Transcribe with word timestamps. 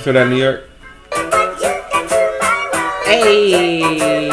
feel 0.00 0.14
that 0.14 0.28
New 0.28 0.36
York? 0.36 0.64
Hey, 3.04 3.80
yay! 3.80 4.28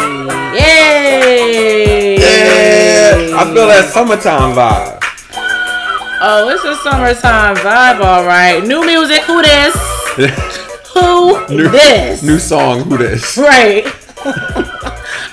Yeah, 2.15 3.35
I 3.35 3.43
feel 3.53 3.67
that 3.67 3.89
summertime 3.91 4.55
vibe. 4.55 4.99
Oh, 6.19 6.49
it's 6.49 6.63
a 6.63 6.75
summertime 6.83 7.55
vibe, 7.57 7.99
all 7.99 8.25
right. 8.25 8.63
New 8.65 8.85
music, 8.85 9.23
who 9.23 9.41
this? 9.41 9.75
Who 10.97 11.45
new, 11.49 11.69
this? 11.69 12.23
New 12.23 12.39
song, 12.39 12.81
who 12.81 12.97
this? 12.97 13.37
Right. 13.37 13.85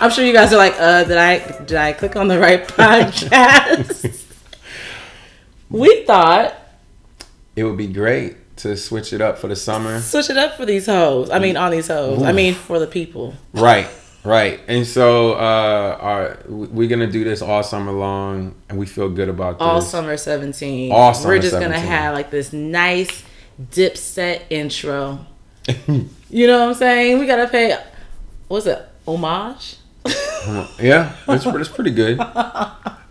I'm 0.01 0.11
sure 0.11 0.23
you 0.25 0.35
guys 0.35 0.53
are 0.53 0.59
like, 0.59 0.75
uh, 0.79 1.05
did 1.05 1.17
I 1.17 1.39
did 1.65 1.79
I 1.79 1.93
click 1.95 2.17
on 2.17 2.29
the 2.29 2.39
right 2.39 2.67
podcast? 2.69 4.23
we 5.71 6.05
thought 6.05 6.53
It 7.57 7.65
would 7.65 7.79
be 7.79 7.87
great 7.87 8.37
to 8.57 8.77
switch 8.77 9.13
it 9.13 9.21
up 9.21 9.39
for 9.39 9.49
the 9.49 9.57
summer. 9.57 10.01
switch 10.01 10.31
it 10.31 10.37
up 10.37 10.57
for 10.57 10.65
these 10.65 10.87
hoes. 10.87 11.31
I 11.31 11.39
mean, 11.39 11.57
on 11.57 11.71
these 11.71 11.89
hoes. 11.89 12.23
I 12.23 12.33
mean, 12.33 12.55
for 12.55 12.79
the 12.79 12.87
people. 12.87 13.35
Right, 13.53 13.89
right. 14.25 14.61
And 14.69 14.87
so 14.87 15.35
uh, 15.35 15.99
our, 16.01 16.39
we're 16.49 16.89
gonna 16.89 17.11
do 17.11 17.25
this 17.25 17.43
all 17.43 17.63
summer 17.63 17.93
long, 17.93 18.55
and 18.69 18.79
we 18.79 18.87
feel 18.87 19.09
good 19.09 19.29
about 19.29 19.59
this. 19.59 19.67
All 19.67 19.81
summer 19.81 20.17
17. 20.17 20.93
All 20.93 21.15
summer 21.15 21.35
We're 21.35 21.43
just 21.43 21.55
gonna 21.55 21.79
have 21.79 22.15
like 22.15 22.31
this 22.31 22.53
nice 22.53 23.25
dip 23.71 23.97
set 23.97 24.47
intro. 24.51 25.27
you 25.89 26.47
know 26.47 26.61
what 26.61 26.69
I'm 26.69 26.75
saying? 26.75 27.19
We 27.19 27.27
gotta 27.27 27.49
pay. 27.49 27.77
What's 28.49 28.67
it? 28.67 28.87
Homage. 29.07 29.77
Yeah, 30.79 31.17
that's 31.27 31.45
that's 31.45 31.69
pretty 31.71 31.91
good. 31.91 32.21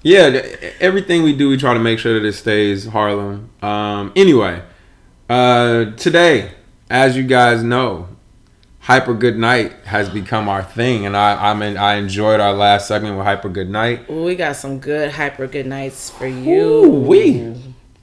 Yeah, 0.04 0.46
everything 0.82 1.24
we 1.24 1.34
do, 1.34 1.48
we 1.48 1.56
try 1.56 1.74
to 1.74 1.80
make 1.80 1.98
sure 1.98 2.20
that 2.20 2.28
it 2.28 2.34
stays 2.34 2.86
Harlem. 2.86 3.50
Um, 3.62 4.12
anyway, 4.18 4.62
uh, 5.30 5.86
today, 5.98 6.52
as 6.90 7.16
you 7.18 7.24
guys 7.24 7.64
know, 7.64 8.08
Hyper 8.80 9.14
Good 9.14 9.38
Night 9.38 9.72
has 9.86 10.10
become 10.10 10.50
our 10.50 10.62
thing, 10.64 11.06
and 11.06 11.16
I 11.16 11.52
I 11.52 11.54
mean 11.54 11.78
I 11.78 11.96
enjoyed 11.96 12.40
our 12.42 12.54
last 12.54 12.88
segment 12.88 13.16
with 13.18 13.26
Hyper 13.26 13.50
Good 13.50 13.70
Night. 13.70 14.10
We 14.10 14.36
got 14.36 14.56
some 14.58 14.80
good 14.80 15.12
hyper 15.12 15.48
good 15.48 15.66
nights 15.68 16.10
for 16.10 16.28
you. 16.28 16.62
Ooh-wee. 16.86 17.56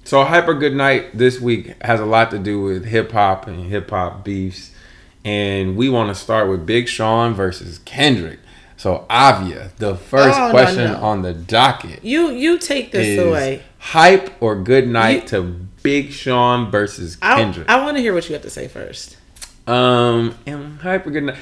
So 0.04 0.24
Hyper 0.24 0.54
Good 0.54 0.74
Night 0.74 1.16
this 1.16 1.38
week 1.40 1.74
has 1.82 2.00
a 2.00 2.06
lot 2.06 2.30
to 2.30 2.38
do 2.38 2.62
with 2.62 2.86
hip 2.86 3.12
hop 3.12 3.46
and 3.46 3.66
hip 3.66 3.90
hop 3.90 4.24
beefs, 4.24 4.70
and 5.24 5.76
we 5.76 5.90
want 5.90 6.08
to 6.08 6.14
start 6.14 6.48
with 6.48 6.64
Big 6.64 6.88
Sean 6.88 7.34
versus 7.34 7.78
Kendrick. 7.80 8.38
So 8.78 9.04
Avia, 9.10 9.72
the 9.76 9.94
first 9.96 10.38
Oh, 10.40 10.46
no, 10.46 10.50
question 10.52 10.92
no. 10.92 10.98
on 11.00 11.20
the 11.20 11.34
docket. 11.34 12.02
You 12.02 12.30
you 12.30 12.56
take 12.58 12.90
this 12.92 13.06
is 13.06 13.18
away. 13.26 13.62
hype 13.78 14.30
or 14.42 14.56
good 14.56 14.88
night 14.88 15.24
You- 15.24 15.28
to 15.28 15.66
Big 15.82 16.12
Sean 16.12 16.70
versus 16.70 17.16
I, 17.22 17.36
Kendrick. 17.36 17.68
I 17.68 17.82
want 17.84 17.96
to 17.96 18.02
hear 18.02 18.12
what 18.14 18.28
you 18.28 18.34
have 18.34 18.42
to 18.42 18.50
say 18.50 18.68
first. 18.68 19.16
um, 19.66 20.34
and 20.46 20.78
hype 20.80 21.06
or 21.06 21.10
good 21.10 21.24
night. 21.24 21.36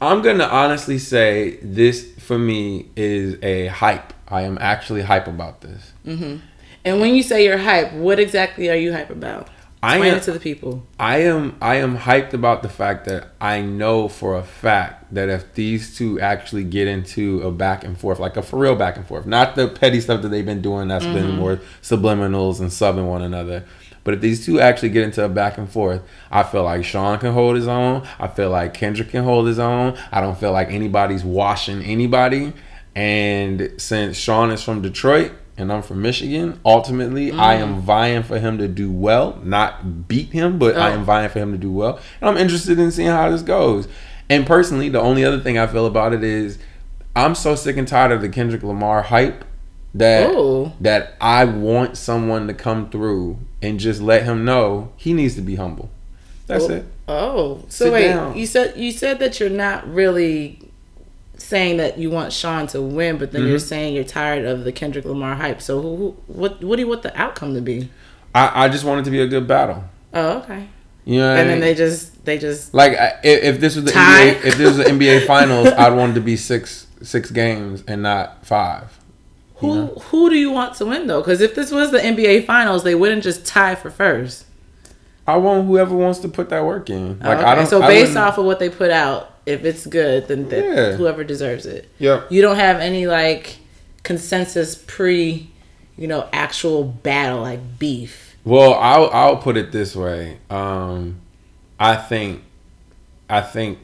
I'm 0.00 0.20
gonna 0.22 0.44
honestly 0.44 0.98
say 0.98 1.56
this 1.62 2.06
for 2.18 2.38
me 2.38 2.86
is 2.96 3.38
a 3.42 3.68
hype. 3.68 4.12
I 4.28 4.42
am 4.42 4.58
actually 4.60 5.02
hype 5.02 5.26
about 5.26 5.62
this. 5.62 5.92
And 6.04 7.00
when 7.00 7.14
you 7.14 7.22
say 7.22 7.44
you're 7.44 7.58
hype, 7.58 7.92
what 7.94 8.20
exactly 8.20 8.68
are 8.70 8.76
you 8.76 8.92
hype 8.92 9.10
about? 9.10 9.48
I 9.82 9.96
Explain 9.96 10.12
am, 10.12 10.18
it 10.18 10.22
to 10.24 10.32
the 10.32 10.40
people. 10.40 10.86
I 10.98 11.18
am 11.18 11.56
I 11.60 11.76
am 11.76 11.98
hyped 11.98 12.32
about 12.32 12.62
the 12.62 12.68
fact 12.68 13.04
that 13.04 13.28
I 13.40 13.60
know 13.60 14.08
for 14.08 14.36
a 14.36 14.42
fact 14.42 15.12
that 15.14 15.28
if 15.28 15.54
these 15.54 15.96
two 15.96 16.18
actually 16.18 16.64
get 16.64 16.88
into 16.88 17.42
a 17.42 17.52
back 17.52 17.84
and 17.84 17.96
forth, 17.98 18.18
like 18.18 18.36
a 18.36 18.42
for 18.42 18.58
real 18.58 18.74
back 18.74 18.96
and 18.96 19.06
forth, 19.06 19.26
not 19.26 19.54
the 19.54 19.68
petty 19.68 20.00
stuff 20.00 20.22
that 20.22 20.28
they've 20.28 20.46
been 20.46 20.62
doing 20.62 20.88
that's 20.88 21.04
been 21.04 21.26
mm-hmm. 21.26 21.36
more 21.36 21.60
subliminals 21.82 22.60
and 22.60 22.70
subbing 22.70 23.06
one 23.06 23.22
another. 23.22 23.64
But 24.02 24.14
if 24.14 24.20
these 24.20 24.46
two 24.46 24.60
actually 24.60 24.90
get 24.90 25.02
into 25.02 25.24
a 25.24 25.28
back 25.28 25.58
and 25.58 25.68
forth, 25.68 26.00
I 26.30 26.44
feel 26.44 26.62
like 26.62 26.84
Sean 26.84 27.18
can 27.18 27.32
hold 27.32 27.56
his 27.56 27.66
own. 27.66 28.06
I 28.18 28.28
feel 28.28 28.50
like 28.50 28.72
Kendrick 28.72 29.10
can 29.10 29.24
hold 29.24 29.46
his 29.46 29.58
own. 29.58 29.98
I 30.12 30.20
don't 30.20 30.38
feel 30.38 30.52
like 30.52 30.70
anybody's 30.70 31.24
washing 31.24 31.82
anybody. 31.82 32.52
And 32.94 33.74
since 33.78 34.16
Sean 34.16 34.52
is 34.52 34.62
from 34.62 34.80
Detroit 34.80 35.32
and 35.58 35.72
I'm 35.72 35.82
from 35.82 36.02
Michigan, 36.02 36.60
ultimately 36.64 37.32
I 37.32 37.54
am 37.54 37.76
mm. 37.76 37.80
vying 37.80 38.22
for 38.22 38.38
him 38.38 38.58
to 38.58 38.68
do 38.68 38.90
well, 38.90 39.38
not 39.42 40.06
beat 40.08 40.30
him, 40.30 40.58
but 40.58 40.76
I 40.76 40.90
Oh. 40.90 40.94
am 40.94 41.04
vying 41.04 41.28
for 41.30 41.38
him 41.38 41.52
to 41.52 41.58
do 41.58 41.70
well. 41.72 41.98
And 42.20 42.28
I'm 42.30 42.36
interested 42.36 42.78
in 42.78 42.90
seeing 42.90 43.08
how 43.08 43.30
this 43.30 43.42
goes. 43.42 43.88
And 44.28 44.46
personally, 44.46 44.88
the 44.88 45.00
only 45.00 45.24
other 45.24 45.40
thing 45.40 45.56
I 45.58 45.66
feel 45.66 45.86
about 45.86 46.12
it 46.12 46.22
is 46.24 46.58
I'm 47.14 47.34
so 47.34 47.54
sick 47.54 47.76
and 47.76 47.88
tired 47.88 48.12
of 48.12 48.20
the 48.20 48.28
Kendrick 48.28 48.62
Lamar 48.62 49.02
hype 49.02 49.44
that 49.94 50.28
Ooh. 50.30 50.72
that 50.80 51.14
I 51.20 51.44
want 51.46 51.96
someone 51.96 52.46
to 52.48 52.54
come 52.54 52.90
through 52.90 53.38
and 53.62 53.80
just 53.80 54.02
let 54.02 54.24
him 54.24 54.44
know 54.44 54.92
he 54.96 55.14
needs 55.14 55.34
to 55.36 55.40
be 55.40 55.54
humble. 55.54 55.88
That's 56.46 56.64
Oh. 56.66 56.72
it. 56.72 56.84
Oh, 57.08 57.54
so 57.68 57.84
Sit 57.86 57.92
wait, 57.92 58.08
down. 58.08 58.36
you 58.36 58.46
said 58.46 58.74
you 58.76 58.90
said 58.92 59.18
that 59.20 59.40
you're 59.40 59.48
not 59.48 59.88
really 59.88 60.58
saying 61.38 61.76
that 61.78 61.98
you 61.98 62.10
want 62.10 62.32
Sean 62.32 62.66
to 62.68 62.80
win, 62.82 63.18
but 63.18 63.32
then 63.32 63.42
you're 63.46 63.58
Mm-hmm. 63.58 63.66
saying 63.66 63.94
you're 63.94 64.04
tired 64.04 64.44
of 64.44 64.64
the 64.64 64.72
Kendrick 64.72 65.04
Lamar 65.04 65.34
hype. 65.34 65.60
So 65.62 65.80
who, 65.82 65.96
who 65.96 66.16
what 66.26 66.62
what 66.64 66.76
do 66.76 66.82
you 66.82 66.88
want 66.88 67.02
the 67.02 67.16
outcome 67.20 67.54
to 67.54 67.60
be? 67.60 67.88
I, 68.34 68.64
I 68.64 68.68
just 68.68 68.84
want 68.84 69.00
it 69.00 69.04
to 69.04 69.10
be 69.10 69.20
a 69.20 69.26
good 69.26 69.46
battle. 69.46 69.84
Oh, 70.14 70.38
okay. 70.38 70.68
You 71.04 71.20
know 71.20 71.28
what 71.28 71.36
I 71.36 71.40
And 71.40 71.50
then 71.50 71.60
they 71.60 71.74
just 71.74 72.24
they 72.24 72.38
just 72.38 72.74
Like 72.74 72.92
if, 73.22 73.44
if 73.54 73.60
this 73.60 73.76
was 73.76 73.84
the 73.84 73.92
Tie? 73.92 74.34
NBA, 74.34 74.44
if 74.44 74.56
this 74.58 74.68
was 74.68 74.76
the 74.78 74.84
NBA 74.92 75.26
finals, 75.26 75.68
I'd 75.68 75.92
want 75.94 76.12
it 76.12 76.14
to 76.16 76.20
be 76.20 76.36
six 76.36 76.86
six 77.02 77.30
games 77.30 77.84
and 77.86 78.02
not 78.02 78.44
five. 78.44 78.98
who 79.56 79.74
Yeah. 79.76 79.86
who 80.10 80.30
do 80.30 80.36
you 80.36 80.50
want 80.50 80.74
to 80.76 80.86
win 80.86 81.06
though? 81.06 81.20
Because 81.20 81.40
if 81.40 81.54
this 81.54 81.70
was 81.70 81.90
the 81.92 81.98
NBA 81.98 82.44
finals, 82.46 82.82
they 82.82 82.94
wouldn't 82.94 83.22
just 83.22 83.44
tie 83.46 83.74
for 83.74 83.90
first. 83.90 84.44
I 85.28 85.36
want 85.36 85.66
whoever 85.66 85.94
wants 85.94 86.20
to 86.20 86.28
put 86.28 86.48
that 86.50 86.64
work 86.64 86.88
in. 86.88 87.18
Like 87.20 87.38
okay. 87.38 87.46
I 87.46 87.54
don't. 87.54 87.66
so 87.66 87.80
based 87.80 88.16
off 88.16 88.38
of 88.38 88.44
what 88.46 88.58
they 88.58 88.68
put 88.70 88.90
out, 88.90 89.32
if 89.46 89.64
it's 89.64 89.86
good, 89.86 90.28
then 90.28 90.48
that 90.48 90.64
Yeah. 90.64 90.92
whoever 90.96 91.24
deserves 91.24 91.64
it. 91.66 91.88
Yep. 91.98 92.30
You 92.30 92.42
don't 92.42 92.56
have 92.56 92.80
any 92.80 93.06
like 93.06 93.58
consensus 94.02 94.74
pre, 94.74 95.50
you 95.96 96.06
know, 96.06 96.28
actual 96.32 96.84
battle 96.84 97.40
like 97.42 97.78
beef. 97.78 98.36
Well, 98.44 98.74
I'll 98.74 99.08
I'll 99.12 99.36
put 99.38 99.56
it 99.56 99.72
this 99.72 99.96
way. 99.96 100.38
Um, 100.50 101.16
I 101.80 101.96
think, 101.96 102.42
I 103.28 103.40
think, 103.40 103.78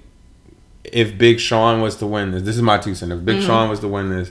if 0.84 1.16
Big 1.18 1.40
Sean 1.40 1.80
was 1.80 1.96
to 1.96 2.06
win 2.06 2.30
this, 2.30 2.42
this 2.42 2.56
is 2.56 2.62
my 2.62 2.78
two 2.78 2.94
cents. 2.94 3.12
If. 3.12 3.24
Big 3.24 3.42
Sean 3.42 3.68
was 3.68 3.80
to 3.80 3.88
win 3.88 4.10
this, 4.10 4.30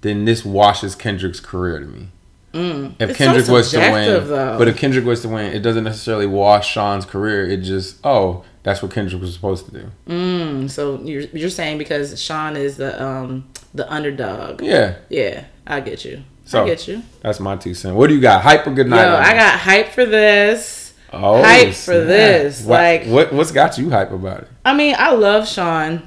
then 0.00 0.24
this 0.24 0.44
washes 0.44 0.94
Kendrick's 0.94 1.40
career 1.40 1.80
to 1.80 1.86
me. 1.86 2.08
If 2.54 2.60
Mm. 2.62 2.94
It's 3.00 3.18
Kendrick 3.18 3.44
so 3.44 3.52
was 3.52 3.70
to 3.72 3.78
win, 3.78 4.28
though. 4.28 4.56
but 4.56 4.66
if 4.66 4.78
Kendrick 4.78 5.04
was 5.04 5.20
to 5.22 5.28
win, 5.28 5.52
it 5.52 5.58
doesn't 5.60 5.84
necessarily 5.84 6.26
wash 6.26 6.70
Sean's 6.72 7.04
career. 7.04 7.46
It 7.46 7.58
just 7.58 7.96
oh, 8.02 8.44
that's 8.66 8.82
what 8.82 8.90
Kendrick 8.90 9.22
was 9.22 9.32
supposed 9.32 9.66
to 9.66 9.70
do. 9.70 9.90
Mm, 10.08 10.68
so 10.68 11.00
you're 11.04 11.22
you're 11.32 11.50
saying 11.50 11.78
because 11.78 12.20
Sean 12.20 12.56
is 12.56 12.76
the 12.76 12.90
um 13.02 13.48
the 13.72 13.90
underdog. 13.92 14.60
Yeah, 14.60 14.96
Yeah, 15.08 15.44
I 15.66 15.78
get 15.80 16.04
you. 16.04 16.24
So, 16.44 16.62
I 16.64 16.66
get 16.66 16.86
you. 16.88 17.02
that's 17.22 17.38
my 17.40 17.54
two 17.56 17.74
cents. 17.74 17.94
What 17.94 18.08
do 18.08 18.14
you 18.14 18.20
got? 18.20 18.42
Hype 18.42 18.66
or 18.66 18.72
good 18.72 18.88
night? 18.88 19.06
on 19.06 19.14
I 19.22 19.32
this? 19.34 19.42
got 19.42 19.58
hype 19.60 19.88
for 19.88 20.04
this. 20.04 20.94
oh, 21.12 21.42
hype 21.42 21.74
for 21.74 21.98
this, 22.04 22.62
What- 22.64 22.80
like- 22.80 23.06
what 23.06 23.32
what's 23.32 23.52
got 23.52 23.78
you 23.78 23.90
hype 23.90 24.10
about 24.12 24.40
it? 24.42 24.48
I 24.64 24.74
mean, 24.74 24.94
I 24.98 25.12
love 25.12 25.48
Sean. 25.48 26.02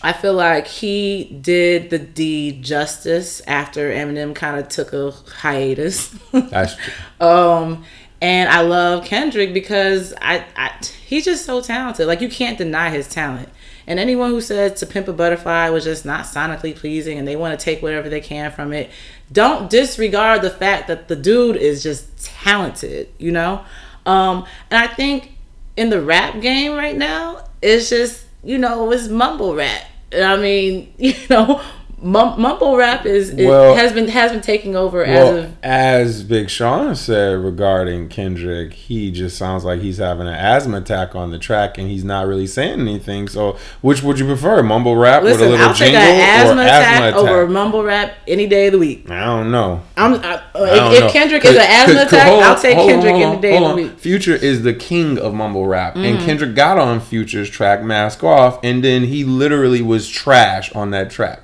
I 0.00 0.12
feel 0.12 0.34
like 0.34 0.66
he 0.68 1.24
did 1.40 1.90
the 1.90 1.98
deed 1.98 2.62
justice 2.62 3.42
after 3.48 3.90
Eminem 3.90 4.32
kind 4.34 4.56
of 4.60 4.68
took 4.68 4.92
a 4.92 5.10
hiatus. 5.10 6.08
That's 6.32 6.76
true. 7.20 7.26
Um, 7.26 7.84
and 8.20 8.48
I 8.48 8.62
love 8.62 9.04
Kendrick 9.04 9.54
because 9.54 10.12
I, 10.20 10.44
I 10.56 10.72
he's 11.06 11.24
just 11.24 11.44
so 11.44 11.60
talented. 11.60 12.06
Like 12.06 12.20
you 12.20 12.28
can't 12.28 12.58
deny 12.58 12.90
his 12.90 13.08
talent. 13.08 13.48
And 13.86 13.98
anyone 13.98 14.30
who 14.30 14.42
says 14.42 14.78
to 14.80 14.86
pimp 14.86 15.08
a 15.08 15.14
butterfly 15.14 15.70
was 15.70 15.84
just 15.84 16.04
not 16.04 16.26
sonically 16.26 16.76
pleasing 16.76 17.18
and 17.18 17.26
they 17.26 17.36
want 17.36 17.58
to 17.58 17.64
take 17.64 17.80
whatever 17.80 18.10
they 18.10 18.20
can 18.20 18.50
from 18.50 18.74
it, 18.74 18.90
don't 19.32 19.70
disregard 19.70 20.42
the 20.42 20.50
fact 20.50 20.88
that 20.88 21.08
the 21.08 21.16
dude 21.16 21.56
is 21.56 21.82
just 21.82 22.22
talented, 22.22 23.08
you 23.18 23.32
know? 23.32 23.64
Um, 24.04 24.44
and 24.70 24.84
I 24.84 24.92
think 24.92 25.38
in 25.76 25.88
the 25.88 26.02
rap 26.02 26.42
game 26.42 26.74
right 26.74 26.96
now, 26.96 27.46
it's 27.62 27.88
just, 27.88 28.26
you 28.44 28.58
know, 28.58 28.90
it's 28.92 29.08
mumble 29.08 29.54
rap. 29.54 29.84
I 30.14 30.36
mean, 30.36 30.92
you 30.98 31.14
know, 31.30 31.62
mumble 32.02 32.76
rap 32.76 33.04
is, 33.06 33.30
is 33.30 33.46
Well- 33.46 33.74
has 33.74 33.92
been 33.92 34.08
has 34.08 34.32
been 34.32 34.40
taking 34.40 34.76
over 34.76 34.98
Well, 34.98 35.36
as 35.38 35.44
of 35.44 35.54
as 35.62 36.22
Big 36.22 36.48
Sean 36.50 36.94
said 36.94 37.38
regarding 37.42 38.08
Kendrick, 38.08 38.72
he 38.72 39.10
just 39.10 39.36
sounds 39.36 39.64
like 39.64 39.80
he's 39.80 39.98
having 39.98 40.26
an 40.26 40.34
asthma 40.34 40.78
attack 40.78 41.14
on 41.14 41.30
the 41.30 41.38
track, 41.38 41.78
and 41.78 41.88
he's 41.88 42.04
not 42.04 42.26
really 42.26 42.46
saying 42.46 42.80
anything. 42.80 43.28
So, 43.28 43.56
which 43.80 44.02
would 44.02 44.18
you 44.18 44.26
prefer, 44.26 44.62
mumble 44.62 44.96
rap 44.96 45.22
with 45.22 45.40
a 45.40 45.48
little 45.48 45.56
I'll 45.66 45.74
take 45.74 45.94
an 45.94 45.96
asthma 46.20 46.60
or 46.62 46.64
attack, 46.64 46.86
asthma 47.02 47.20
attack? 47.20 47.30
over 47.30 47.48
mumble 47.48 47.82
rap 47.82 48.14
any 48.26 48.46
day 48.46 48.66
of 48.66 48.72
the 48.72 48.78
week. 48.78 49.10
I 49.10 49.24
don't 49.24 49.50
know. 49.50 49.82
I'm, 49.96 50.14
I, 50.14 50.16
uh, 50.16 50.40
I 50.54 50.58
don't 50.76 50.92
if, 50.94 51.00
know. 51.00 51.06
if 51.06 51.12
Kendrick 51.12 51.44
is 51.44 51.56
an 51.56 51.62
asthma 51.62 52.02
attack, 52.02 52.28
hold 52.28 52.42
I'll 52.42 52.58
take 52.60 52.76
hold 52.76 52.90
Kendrick 52.90 53.14
hold 53.14 53.24
any 53.32 53.40
day 53.40 53.56
of 53.56 53.68
the 53.70 53.74
week. 53.74 53.98
Future 53.98 54.34
is 54.34 54.62
the 54.62 54.74
king 54.74 55.18
of 55.18 55.34
mumble 55.34 55.66
rap, 55.66 55.94
Mm-hmm. 55.94 56.04
and 56.04 56.18
Kendrick 56.20 56.54
got 56.54 56.78
on 56.78 57.00
Future's 57.00 57.50
track 57.50 57.82
"Mask 57.82 58.22
Off," 58.22 58.58
and 58.62 58.84
then 58.84 59.04
he 59.04 59.24
literally 59.24 59.82
was 59.82 60.08
trash 60.08 60.72
on 60.74 60.90
that 60.90 61.10
track. 61.10 61.40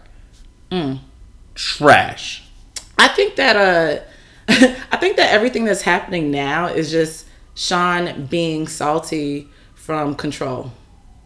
Mm. 0.74 0.98
Trash. 1.54 2.42
I 2.98 3.06
think 3.06 3.36
that 3.36 3.56
uh, 3.56 4.02
I 4.90 4.96
think 4.96 5.16
that 5.18 5.32
everything 5.32 5.64
that's 5.64 5.82
happening 5.82 6.32
now 6.32 6.66
is 6.66 6.90
just 6.90 7.26
Sean 7.54 8.26
being 8.26 8.66
salty 8.66 9.48
from 9.74 10.16
Control. 10.16 10.72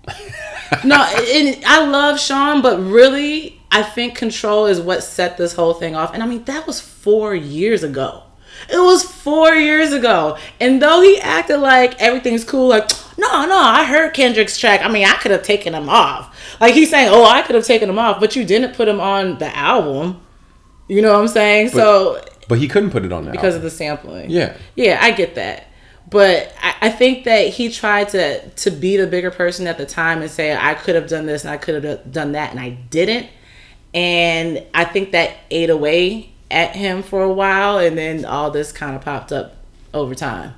no, 0.84 1.02
and 1.02 1.64
I 1.64 1.86
love 1.86 2.20
Sean, 2.20 2.60
but 2.60 2.78
really, 2.78 3.58
I 3.70 3.82
think 3.82 4.16
Control 4.16 4.66
is 4.66 4.82
what 4.82 5.02
set 5.02 5.38
this 5.38 5.54
whole 5.54 5.72
thing 5.72 5.96
off. 5.96 6.12
And 6.12 6.22
I 6.22 6.26
mean, 6.26 6.44
that 6.44 6.66
was 6.66 6.78
four 6.78 7.34
years 7.34 7.82
ago. 7.82 8.24
It 8.70 8.78
was 8.78 9.02
four 9.02 9.54
years 9.54 9.92
ago. 9.92 10.36
And 10.60 10.80
though 10.82 11.00
he 11.00 11.18
acted 11.20 11.58
like 11.58 12.00
everything's 12.00 12.44
cool, 12.44 12.68
like, 12.68 12.90
no, 13.18 13.46
no, 13.46 13.58
I 13.58 13.84
heard 13.84 14.14
Kendrick's 14.14 14.58
track. 14.58 14.82
I 14.82 14.88
mean, 14.88 15.06
I 15.06 15.14
could 15.14 15.30
have 15.30 15.42
taken 15.42 15.74
him 15.74 15.88
off. 15.88 16.34
Like 16.60 16.74
he's 16.74 16.90
saying, 16.90 17.08
oh, 17.10 17.24
I 17.24 17.42
could 17.42 17.54
have 17.54 17.64
taken 17.64 17.88
him 17.88 17.98
off, 17.98 18.20
but 18.20 18.36
you 18.36 18.44
didn't 18.44 18.74
put 18.74 18.88
him 18.88 19.00
on 19.00 19.38
the 19.38 19.54
album. 19.56 20.20
You 20.88 21.02
know 21.02 21.12
what 21.12 21.20
I'm 21.20 21.28
saying? 21.28 21.68
But, 21.68 21.74
so 21.74 22.24
but 22.48 22.58
he 22.58 22.68
couldn't 22.68 22.90
put 22.90 23.04
it 23.04 23.12
on 23.12 23.26
that 23.26 23.32
because 23.32 23.54
album. 23.54 23.56
of 23.56 23.62
the 23.62 23.70
sampling. 23.70 24.30
Yeah. 24.30 24.56
Yeah, 24.74 24.98
I 25.00 25.10
get 25.12 25.34
that. 25.36 25.66
But 26.10 26.54
I, 26.62 26.74
I 26.82 26.88
think 26.90 27.24
that 27.24 27.48
he 27.48 27.70
tried 27.70 28.08
to 28.10 28.48
to 28.48 28.70
be 28.70 28.96
the 28.96 29.06
bigger 29.06 29.30
person 29.30 29.66
at 29.66 29.76
the 29.76 29.86
time 29.86 30.22
and 30.22 30.30
say 30.30 30.56
I 30.56 30.74
could 30.74 30.94
have 30.94 31.08
done 31.08 31.26
this 31.26 31.44
and 31.44 31.50
I 31.50 31.58
could 31.58 31.84
have 31.84 32.10
done 32.10 32.32
that 32.32 32.50
and 32.50 32.58
I 32.58 32.70
didn't. 32.70 33.28
And 33.92 34.64
I 34.74 34.84
think 34.84 35.12
that 35.12 35.36
ate 35.50 35.70
away 35.70 36.32
at 36.50 36.76
him 36.76 37.02
for 37.02 37.22
a 37.22 37.32
while 37.32 37.78
and 37.78 37.96
then 37.96 38.24
all 38.24 38.50
this 38.50 38.72
kind 38.72 38.96
of 38.96 39.02
popped 39.02 39.32
up 39.32 39.56
over 39.92 40.14
time. 40.14 40.54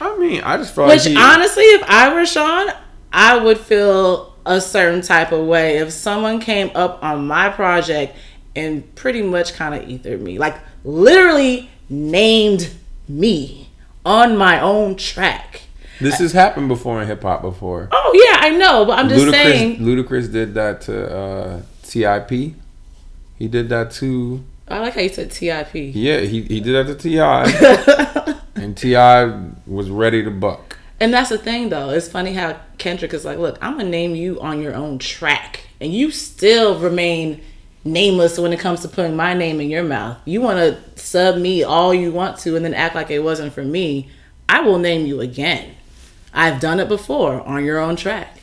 I 0.00 0.16
mean, 0.16 0.42
I 0.42 0.56
just 0.56 0.74
felt 0.74 0.88
Which 0.88 1.04
like 1.06 1.08
he, 1.08 1.16
honestly, 1.16 1.64
if 1.64 1.82
I 1.84 2.14
were 2.14 2.24
Sean, 2.24 2.68
I 3.12 3.36
would 3.36 3.58
feel 3.58 4.36
a 4.46 4.60
certain 4.60 5.02
type 5.02 5.32
of 5.32 5.46
way 5.46 5.78
if 5.78 5.92
someone 5.92 6.40
came 6.40 6.70
up 6.74 7.02
on 7.02 7.26
my 7.26 7.48
project 7.48 8.16
and 8.54 8.94
pretty 8.94 9.22
much 9.22 9.54
kind 9.54 9.74
of 9.74 9.88
ethered 9.88 10.20
me, 10.20 10.38
like 10.38 10.56
literally 10.84 11.68
named 11.88 12.70
me 13.08 13.70
on 14.04 14.36
my 14.36 14.60
own 14.60 14.96
track. 14.96 15.62
this 16.00 16.18
has 16.18 16.32
happened 16.32 16.68
before 16.68 17.00
in 17.02 17.08
hip 17.08 17.22
hop 17.22 17.42
before. 17.42 17.88
Oh 17.90 18.12
yeah, 18.14 18.38
I 18.40 18.50
know, 18.50 18.84
but 18.84 18.98
I'm 18.98 19.08
just 19.08 19.26
Ludacris, 19.26 19.32
saying. 19.32 19.78
Ludacris 19.80 20.32
did 20.32 20.54
that 20.54 20.80
to 20.82 21.16
uh, 21.16 21.62
Tip. 21.82 22.30
He 22.30 23.48
did 23.48 23.68
that 23.68 23.90
to 23.92 24.44
I 24.70 24.78
like 24.80 24.94
how 24.94 25.00
you 25.00 25.08
said 25.08 25.30
TIP. 25.30 25.70
yeah. 25.74 26.20
He 26.20 26.42
he 26.42 26.60
did 26.60 26.86
that 26.86 26.92
to 26.92 26.94
T.I., 26.94 28.40
and 28.54 28.76
T.I. 28.76 29.50
was 29.66 29.90
ready 29.90 30.22
to 30.24 30.30
buck. 30.30 30.78
And 31.00 31.14
that's 31.14 31.28
the 31.30 31.38
thing, 31.38 31.68
though. 31.68 31.90
It's 31.90 32.08
funny 32.08 32.34
how 32.34 32.58
Kendrick 32.76 33.14
is 33.14 33.24
like, 33.24 33.38
"Look, 33.38 33.58
I'm 33.62 33.76
gonna 33.76 33.88
name 33.88 34.14
you 34.14 34.40
on 34.40 34.60
your 34.60 34.74
own 34.74 34.98
track, 34.98 35.60
and 35.80 35.92
you 35.92 36.10
still 36.10 36.78
remain 36.78 37.40
nameless 37.84 38.38
when 38.38 38.52
it 38.52 38.58
comes 38.60 38.80
to 38.80 38.88
putting 38.88 39.16
my 39.16 39.32
name 39.34 39.60
in 39.60 39.70
your 39.70 39.84
mouth. 39.84 40.18
You 40.24 40.40
want 40.40 40.58
to 40.58 41.00
sub 41.00 41.36
me 41.36 41.62
all 41.62 41.94
you 41.94 42.10
want 42.12 42.38
to, 42.40 42.56
and 42.56 42.64
then 42.64 42.74
act 42.74 42.94
like 42.94 43.10
it 43.10 43.20
wasn't 43.20 43.52
for 43.52 43.62
me. 43.62 44.10
I 44.48 44.60
will 44.60 44.78
name 44.78 45.06
you 45.06 45.20
again. 45.20 45.74
I've 46.34 46.60
done 46.60 46.80
it 46.80 46.88
before 46.88 47.40
on 47.42 47.64
your 47.64 47.78
own 47.78 47.96
track. 47.96 48.37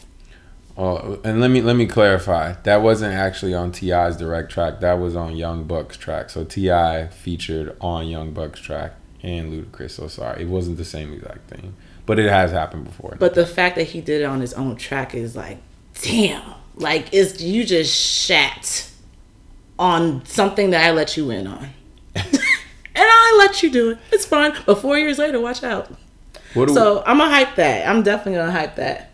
Oh, 0.77 1.19
and 1.23 1.39
let 1.39 1.51
me 1.51 1.61
let 1.61 1.77
me 1.77 1.85
clarify. 1.85 2.53
That 2.63 2.81
wasn't 2.81 3.13
actually 3.13 3.53
on 3.53 3.71
T.I.'s 3.71 4.17
direct 4.17 4.51
track. 4.51 4.81
That 4.81 4.99
was 4.99 5.15
on 5.15 5.35
Young 5.35 5.63
Buck's 5.63 5.95
track. 5.95 6.29
So 6.29 6.43
T.I. 6.43 7.07
featured 7.07 7.77
on 7.79 8.07
Young 8.07 8.31
Buck's 8.31 8.59
track 8.59 8.93
and 9.23 9.53
Ludacris. 9.53 9.91
So 9.91 10.07
sorry, 10.07 10.43
it 10.43 10.49
wasn't 10.49 10.77
the 10.77 10.85
same 10.85 11.13
exact 11.13 11.49
thing, 11.49 11.75
but 12.05 12.19
it 12.19 12.29
has 12.29 12.51
happened 12.51 12.83
before. 12.83 13.15
But 13.17 13.35
the 13.35 13.45
fact 13.45 13.75
that 13.77 13.83
he 13.83 14.01
did 14.01 14.21
it 14.21 14.25
on 14.25 14.41
his 14.41 14.53
own 14.53 14.75
track 14.75 15.15
is 15.15 15.33
like, 15.33 15.59
damn, 16.01 16.43
like 16.75 17.07
it's 17.13 17.41
you 17.41 17.63
just 17.63 17.95
shat 17.95 18.89
on 19.79 20.25
something 20.25 20.71
that 20.71 20.85
I 20.85 20.91
let 20.91 21.15
you 21.15 21.29
in 21.29 21.47
on. 21.47 21.69
and 22.15 22.25
I 22.95 23.35
let 23.37 23.63
you 23.63 23.71
do 23.71 23.91
it. 23.91 23.99
It's 24.11 24.25
fine. 24.25 24.53
But 24.65 24.79
four 24.79 24.97
years 24.97 25.19
later, 25.19 25.39
watch 25.39 25.63
out. 25.63 25.89
So 26.53 27.03
I'm 27.05 27.17
gonna 27.17 27.29
hype 27.29 27.55
that. 27.55 27.87
I'm 27.87 28.03
definitely 28.03 28.39
gonna 28.39 28.51
hype 28.51 28.75
that. 28.75 29.11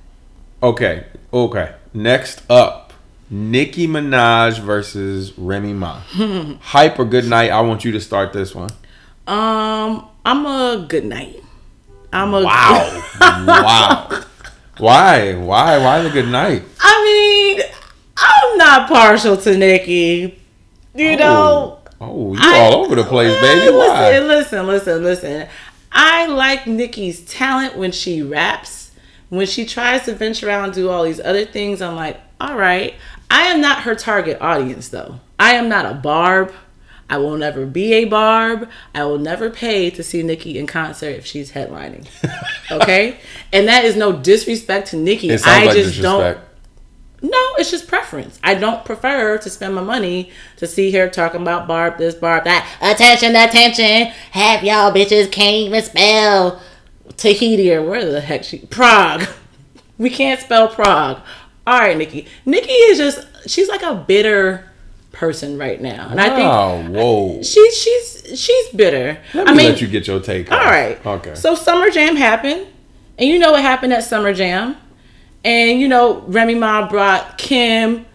Okay, 0.62 1.06
okay. 1.34 1.74
Next 1.94 2.42
up, 2.50 2.94
Nicki 3.30 3.88
Minaj 3.88 4.60
versus 4.60 5.38
Remy 5.38 5.74
Ma. 5.74 6.00
Hype 6.62 7.00
or 7.00 7.06
good 7.06 7.28
night? 7.28 7.52
I 7.52 7.62
want 7.62 7.84
you 7.86 7.92
to 7.94 8.00
start 8.02 8.34
this 8.34 8.54
one. 8.56 8.70
Um, 9.28 10.08
I'm 10.26 10.46
a 10.46 10.86
good 10.88 11.06
night. 11.06 11.44
I'm 12.14 12.34
a 12.34 12.42
Wow, 12.44 13.04
wow. 13.22 14.22
Why? 14.78 15.34
Why? 15.36 15.78
Why 15.78 16.02
the 16.02 16.10
good 16.10 16.28
night? 16.28 16.64
I 16.82 17.54
mean, 17.56 17.66
I'm 18.18 18.58
not 18.58 18.90
partial 18.90 19.38
to 19.38 19.58
Nicki. 19.58 20.38
You 20.94 21.16
know, 21.16 21.80
Oh, 22.02 22.34
you 22.34 22.40
I- 22.42 22.58
all 22.60 22.84
over 22.86 22.96
the 22.96 23.04
place, 23.04 23.40
baby. 23.42 23.74
Why? 23.76 24.20
Listen, 24.20 24.66
listen, 24.68 24.68
listen, 24.68 25.04
listen. 25.04 25.48
I 25.92 26.26
like 26.26 26.68
Nicki's 26.68 27.22
talent 27.26 27.78
when 27.78 27.92
she 27.92 28.22
raps. 28.22 28.81
When 29.32 29.48
she 29.48 29.66
tries 29.66 30.04
to 30.04 30.14
venture 30.14 30.50
out 30.50 30.66
and 30.66 30.74
do 30.74 30.90
all 30.90 31.06
these 31.06 31.22
other 31.22 31.46
things, 31.46 31.82
I'm 31.82 31.96
like, 31.96 32.20
all 32.42 32.58
right. 32.58 32.96
I 33.30 33.44
am 33.44 33.62
not 33.62 33.84
her 33.84 33.96
target 33.96 34.42
audience, 34.42 34.90
though. 34.90 35.22
I 35.40 35.54
am 35.54 35.70
not 35.70 35.86
a 35.86 35.94
Barb. 35.94 36.54
I 37.10 37.16
will 37.16 37.38
never 37.38 37.66
be 37.66 37.94
a 37.94 38.04
Barb. 38.04 38.68
I 38.94 39.06
will 39.06 39.20
never 39.20 39.50
pay 39.50 39.90
to 39.92 40.04
see 40.04 40.22
Nicki 40.22 40.60
in 40.60 40.68
concert 40.68 41.16
if 41.16 41.26
she's 41.26 41.54
headlining. 41.54 42.08
Okay? 42.72 43.20
and 43.52 43.68
that 43.68 43.84
is 43.84 43.98
no 43.98 44.14
disrespect 44.14 44.90
to 44.92 44.96
Nicki. 44.98 45.30
I 45.30 45.36
like 45.36 45.76
just 45.76 45.96
disrespect. 45.96 46.40
don't. 47.22 47.32
No, 47.32 47.56
it's 47.58 47.70
just 47.70 47.88
preference. 47.88 48.40
I 48.44 48.56
don't 48.56 48.84
prefer 48.86 49.38
to 49.38 49.50
spend 49.50 49.76
my 49.76 49.82
money 49.82 50.32
to 50.58 50.68
see 50.68 50.92
her 50.92 51.10
talking 51.10 51.42
about 51.42 51.68
Barb 51.68 51.98
this, 51.98 52.16
Barb 52.16 52.46
that. 52.46 52.66
Attention, 52.82 53.36
attention. 53.36 54.14
Half 54.32 54.64
y'all 54.64 54.92
bitches 54.92 55.32
can't 55.32 55.68
even 55.68 55.84
spell 55.84 56.62
Tahiti 57.18 57.74
or 57.74 57.82
where 57.84 58.06
the 58.10 58.22
heck 58.22 58.44
she. 58.44 58.60
Prague. 58.60 59.24
We 59.98 60.10
can't 60.10 60.40
spell 60.40 60.68
Prague. 60.68 61.22
All 61.68 61.80
right, 61.80 61.96
Nicki. 61.98 62.26
Nicki 62.46 62.72
is 62.72 62.98
just, 62.98 63.50
she's 63.50 63.70
like 63.70 63.84
a 63.84 63.94
bitter 63.96 64.68
person 65.12 65.58
right 65.60 65.80
now. 65.80 66.08
And 66.10 66.20
I 66.20 66.30
think 66.30 66.50
Oh, 66.50 66.82
whoa. 66.90 67.44
she's, 67.44 67.78
she's, 67.78 68.40
she's 68.42 68.70
bitter. 68.70 69.20
Let 69.34 69.48
I 69.48 69.52
me 69.52 69.58
mean, 69.58 69.70
let 69.72 69.82
you 69.82 69.88
get 69.88 70.08
your 70.08 70.20
take. 70.20 70.52
all 70.52 70.58
off. 70.58 70.66
right. 70.66 71.06
Okay. 71.06 71.36
So 71.36 71.54
Summer 71.54 71.90
Jam 71.92 72.16
happened, 72.16 72.66
and 73.20 73.30
you 73.30 73.38
know 73.38 73.52
what 73.52 73.62
happened 73.62 73.94
at 73.94 74.04
Summer 74.04 74.34
Jam, 74.34 74.76
and 75.44 75.80
you 75.80 75.88
know 75.88 76.22
Remy 76.22 76.56
Ma 76.56 76.88
brought 76.90 77.38
Kim, 77.38 78.06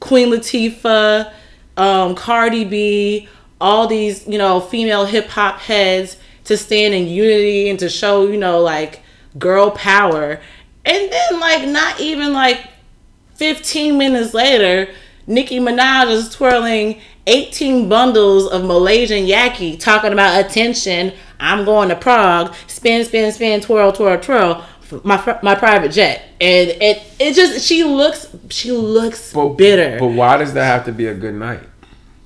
Queen 0.00 0.28
Latifah, 0.32 1.32
um, 1.76 2.14
Cardi 2.16 2.64
B, 2.64 3.28
all 3.60 3.86
these 3.86 4.26
you 4.26 4.38
know 4.38 4.60
female 4.60 5.04
hip 5.04 5.28
hop 5.28 5.58
heads 5.60 6.16
to 6.46 6.56
stand 6.56 6.94
in 6.94 7.06
unity 7.06 7.68
and 7.68 7.78
to 7.78 7.88
show 7.88 8.26
you 8.26 8.36
know 8.36 8.60
like 8.60 9.02
girl 9.38 9.70
power, 9.70 10.40
and 10.84 11.12
then 11.12 11.40
like 11.40 11.68
not 11.68 12.00
even 12.00 12.32
like 12.32 12.60
15 13.34 13.98
minutes 13.98 14.32
later, 14.32 14.90
Nicki 15.26 15.58
Minaj 15.58 16.10
is 16.10 16.28
twirling 16.30 17.00
18 17.26 17.88
bundles 17.88 18.46
of 18.48 18.64
Malaysian 18.64 19.26
yaki, 19.26 19.78
talking 19.78 20.12
about 20.12 20.44
attention. 20.44 21.12
I'm 21.38 21.64
going 21.64 21.88
to 21.90 21.96
Prague. 21.96 22.54
Spin, 22.66 23.04
spin, 23.04 23.32
spin, 23.32 23.60
twirl, 23.60 23.92
twirl, 23.92 24.18
twirl. 24.20 24.64
My 25.02 25.38
my 25.42 25.56
private 25.56 25.90
jet, 25.90 26.22
and 26.40 26.70
it 26.70 27.02
it 27.18 27.34
just 27.34 27.66
she 27.66 27.82
looks 27.82 28.28
she 28.50 28.70
looks 28.70 29.32
bitter. 29.56 29.98
But 29.98 30.06
why 30.06 30.36
does 30.36 30.54
that 30.54 30.64
have 30.64 30.84
to 30.84 30.92
be 30.92 31.06
a 31.06 31.14
good 31.14 31.34
night? 31.34 31.64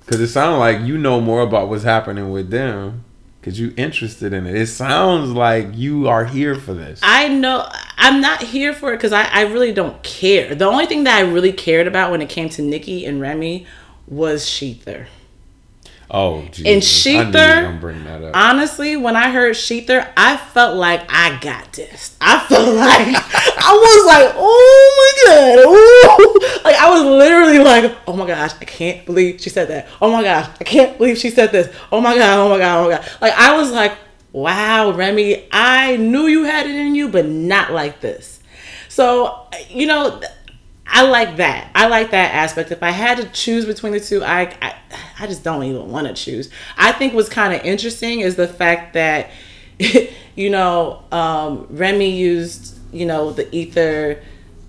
Because 0.01 0.21
it 0.21 0.29
sounds 0.29 0.59
like 0.59 0.83
you 0.83 0.99
know 0.99 1.23
more 1.23 1.41
about 1.41 1.71
what's 1.71 1.85
happening 1.85 2.31
with 2.31 2.51
them 2.51 3.03
because 3.41 3.59
you 3.59 3.73
interested 3.77 4.33
in 4.33 4.47
it. 4.47 4.55
It 4.55 4.67
sounds 4.67 5.31
like 5.31 5.69
you 5.73 6.09
are 6.09 6.25
here 6.25 6.55
for 6.55 6.75
this. 6.75 7.01
I 7.03 7.29
know 7.29 7.67
I'm 7.97 8.21
not 8.21 8.43
here 8.43 8.75
for 8.75 8.93
it 8.93 8.97
because 8.97 9.13
I, 9.13 9.25
I 9.25 9.43
really 9.43 9.73
don't 9.73 10.03
care. 10.03 10.55
The 10.55 10.67
only 10.67 10.87
thing 10.87 11.05
that 11.05 11.17
I 11.17 11.23
really 11.23 11.53
cared 11.53 11.87
about 11.87 12.11
when 12.11 12.21
it 12.21 12.29
came 12.29 12.51
to 12.51 12.63
Nicki 12.63 13.07
and 13.07 13.21
Remy 13.21 13.67
was 14.07 14.47
ShETHER. 14.47 15.07
Oh, 16.13 16.43
Jesus. 16.51 16.67
I 16.67 16.75
knew 16.75 16.81
ShETHER, 16.81 17.63
gonna 17.63 17.79
bring 17.81 18.05
that 18.05 18.25
up. 18.25 18.37
honestly, 18.37 18.97
when 18.97 19.15
I 19.15 19.31
heard 19.31 19.55
ShETHER, 19.55 20.13
I 20.17 20.37
felt 20.37 20.77
like 20.77 21.03
I 21.09 21.39
got 21.41 21.73
this. 21.73 22.17
I 22.21 22.41
felt 22.41 22.67
like 22.75 23.15
I 23.15 23.73
was 23.73 24.07
like, 24.07 24.35
oh 24.37 24.95
my 24.99 25.33
god, 25.33 25.59
ooh. 25.69 26.65
like 26.65 26.77
I 26.77 26.91
was 26.91 27.05
literally 27.05 27.61
like, 27.61 27.97
oh 28.09 28.17
my 28.17 28.27
gosh, 28.27 28.53
I 28.61 28.65
can't 28.65 29.07
believe 29.07 29.41
she 29.41 29.51
said 29.51 29.69
that. 29.69 29.87
Oh 30.03 30.11
my 30.11 30.25
gosh, 30.25 30.51
I 30.61 30.65
can't 30.65 30.99
believe 30.99 31.17
she 31.17 31.31
said 31.31 31.53
this. 31.53 31.73
Oh 31.93 32.01
my 32.01 32.17
god, 32.17 32.39
oh 32.41 32.49
my 32.49 32.59
god, 32.59 32.79
oh 32.81 32.91
my 32.91 32.97
god. 32.97 33.11
Like 33.21 33.35
I 33.35 33.57
was 33.57 33.71
like, 33.71 33.97
wow, 34.33 34.91
Remy, 34.91 35.47
I 35.53 35.97
knew 35.97 36.27
you 36.27 36.43
had 36.43 36.67
it 36.67 36.75
in 36.75 36.97
you, 36.97 37.09
but 37.09 37.27
not 37.27 37.71
like 37.71 38.01
this. 38.01 38.41
So 38.89 39.47
you 39.69 39.87
know. 39.87 40.21
I 40.93 41.03
like 41.03 41.37
that. 41.37 41.71
I 41.75 41.87
like 41.87 42.11
that 42.11 42.35
aspect. 42.35 42.73
If 42.73 42.83
I 42.83 42.91
had 42.91 43.19
to 43.19 43.29
choose 43.29 43.65
between 43.65 43.93
the 43.93 44.01
two, 44.01 44.25
I 44.25 44.53
I, 44.61 44.75
I 45.21 45.27
just 45.27 45.45
don't 45.45 45.63
even 45.63 45.91
want 45.91 46.09
to 46.09 46.15
choose. 46.15 46.51
I 46.77 46.93
think 46.93 47.15
what's 47.15 47.29
kind 47.29 47.55
of 47.55 47.65
interesting 47.65 48.21
is 48.21 48.37
the 48.37 48.49
fact 48.49 48.95
that 48.95 49.31
you 50.35 50.51
know 50.51 51.05
um, 51.13 51.67
Remy 51.71 52.11
used 52.11 52.79
you 52.93 53.07
know 53.07 53.31
the 53.31 53.55
ether 53.55 54.21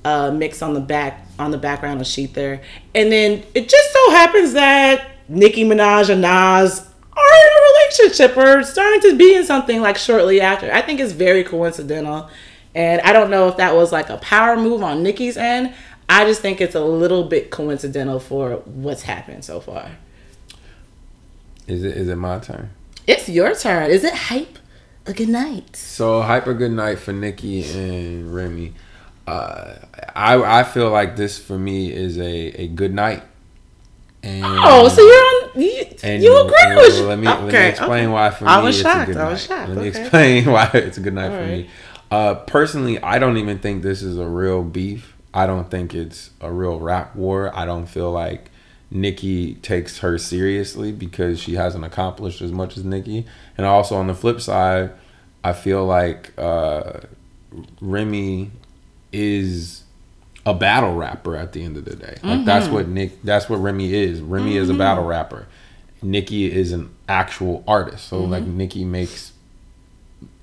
uh, 0.05 0.31
mix 0.31 0.61
on 0.61 0.73
the 0.73 0.79
back 0.79 1.25
on 1.39 1.51
the 1.51 1.57
background 1.57 2.01
of 2.01 2.07
ShETHER, 2.07 2.61
and 2.93 3.11
then 3.11 3.43
it 3.55 3.67
just 3.67 3.91
so 3.91 4.11
happens 4.11 4.53
that 4.53 5.09
Nicki 5.27 5.63
Minaj 5.63 6.09
and 6.09 6.21
Nas 6.21 6.81
are 7.17 7.33
in 7.35 7.51
a 7.51 7.61
relationship 7.73 8.37
or 8.37 8.63
starting 8.63 9.01
to 9.01 9.17
be 9.17 9.35
in 9.35 9.43
something 9.43 9.81
like 9.81 9.97
shortly 9.97 10.39
after. 10.39 10.71
I 10.71 10.81
think 10.81 10.99
it's 10.99 11.13
very 11.13 11.43
coincidental. 11.43 12.29
And 12.73 13.01
I 13.01 13.11
don't 13.11 13.29
know 13.29 13.49
if 13.49 13.57
that 13.57 13.75
was 13.75 13.91
like 13.91 14.09
a 14.09 14.17
power 14.17 14.55
move 14.55 14.81
on 14.81 15.03
Nicki's 15.03 15.35
end. 15.35 15.73
I 16.11 16.25
just 16.25 16.41
think 16.41 16.59
it's 16.59 16.75
a 16.75 16.83
little 16.83 17.23
bit 17.23 17.51
coincidental 17.51 18.19
for 18.19 18.57
what's 18.65 19.03
happened 19.03 19.45
so 19.45 19.61
far. 19.61 19.91
Is 21.67 21.85
it 21.85 21.95
is 21.95 22.09
it 22.09 22.17
my 22.17 22.39
turn? 22.39 22.71
It's 23.07 23.29
your 23.29 23.55
turn. 23.55 23.89
Is 23.89 24.03
it 24.03 24.13
hype? 24.13 24.59
A 25.05 25.13
good 25.13 25.29
night. 25.29 25.75
So 25.77 26.21
hype 26.21 26.47
a 26.47 26.53
good 26.53 26.73
night 26.73 26.99
for 26.99 27.13
Nicki 27.13 27.63
and 27.63 28.35
Remy. 28.35 28.73
Uh, 29.25 29.75
I 30.13 30.59
I 30.59 30.63
feel 30.63 30.89
like 30.89 31.15
this 31.15 31.39
for 31.39 31.57
me 31.57 31.93
is 31.93 32.17
a, 32.17 32.61
a 32.61 32.67
good 32.67 32.93
night. 32.93 33.23
And, 34.21 34.43
oh, 34.45 34.89
so 34.89 35.01
you're 35.01 35.13
on. 35.15 35.61
You, 35.61 35.85
and, 36.03 36.21
you 36.21 36.39
agree 36.41 36.55
and, 36.61 36.75
with? 36.75 36.99
Let 36.99 37.19
me 37.19 37.27
okay, 37.27 37.41
let 37.41 37.51
me 37.53 37.67
explain 37.69 38.03
okay. 38.05 38.13
why 38.13 38.29
for 38.31 38.43
me 38.43 38.51
I 38.51 38.61
was 38.61 38.75
it's 38.77 38.83
shocked. 38.83 39.09
a 39.09 39.13
good 39.13 39.21
I 39.21 39.29
was. 39.29 39.45
Shocked. 39.45 39.69
Let 39.69 39.77
me 39.77 39.87
explain 39.87 40.45
why 40.51 40.69
it's 40.73 40.97
a 40.97 41.01
good 41.01 41.13
night 41.13 41.31
All 41.31 41.37
for 41.37 41.41
right. 41.41 41.49
me. 41.49 41.69
Uh, 42.11 42.35
personally, 42.35 43.01
I 43.01 43.17
don't 43.17 43.37
even 43.37 43.59
think 43.59 43.81
this 43.81 44.03
is 44.03 44.17
a 44.17 44.27
real 44.27 44.61
beef. 44.61 45.15
I 45.33 45.45
don't 45.45 45.69
think 45.69 45.93
it's 45.93 46.31
a 46.41 46.51
real 46.51 46.79
rap 46.79 47.15
war. 47.15 47.55
I 47.55 47.65
don't 47.65 47.85
feel 47.85 48.11
like 48.11 48.49
Nicki 48.89 49.55
takes 49.55 49.99
her 49.99 50.17
seriously 50.17 50.91
because 50.91 51.39
she 51.39 51.55
hasn't 51.55 51.85
accomplished 51.85 52.41
as 52.41 52.51
much 52.51 52.77
as 52.77 52.83
Nicki. 52.83 53.25
And 53.57 53.65
also 53.65 53.95
on 53.95 54.07
the 54.07 54.13
flip 54.13 54.41
side, 54.41 54.91
I 55.43 55.53
feel 55.53 55.85
like 55.85 56.33
uh, 56.37 56.99
Remy 57.79 58.51
is 59.13 59.83
a 60.45 60.53
battle 60.53 60.95
rapper 60.95 61.35
at 61.35 61.53
the 61.53 61.63
end 61.63 61.77
of 61.77 61.85
the 61.85 61.95
day. 61.95 62.17
Like 62.21 62.39
mm-hmm. 62.39 62.45
that's 62.45 62.67
what 62.67 62.87
Nick 62.87 63.21
that's 63.23 63.49
what 63.49 63.57
Remy 63.57 63.93
is. 63.93 64.21
Remy 64.21 64.51
mm-hmm. 64.51 64.57
is 64.57 64.69
a 64.69 64.73
mm-hmm. 64.73 64.79
battle 64.79 65.05
rapper. 65.05 65.47
Nicki 66.01 66.51
is 66.51 66.71
an 66.71 66.89
actual 67.07 67.63
artist. 67.67 68.07
So 68.07 68.21
mm-hmm. 68.21 68.31
like 68.31 68.43
Nicki 68.43 68.83
makes 68.83 69.33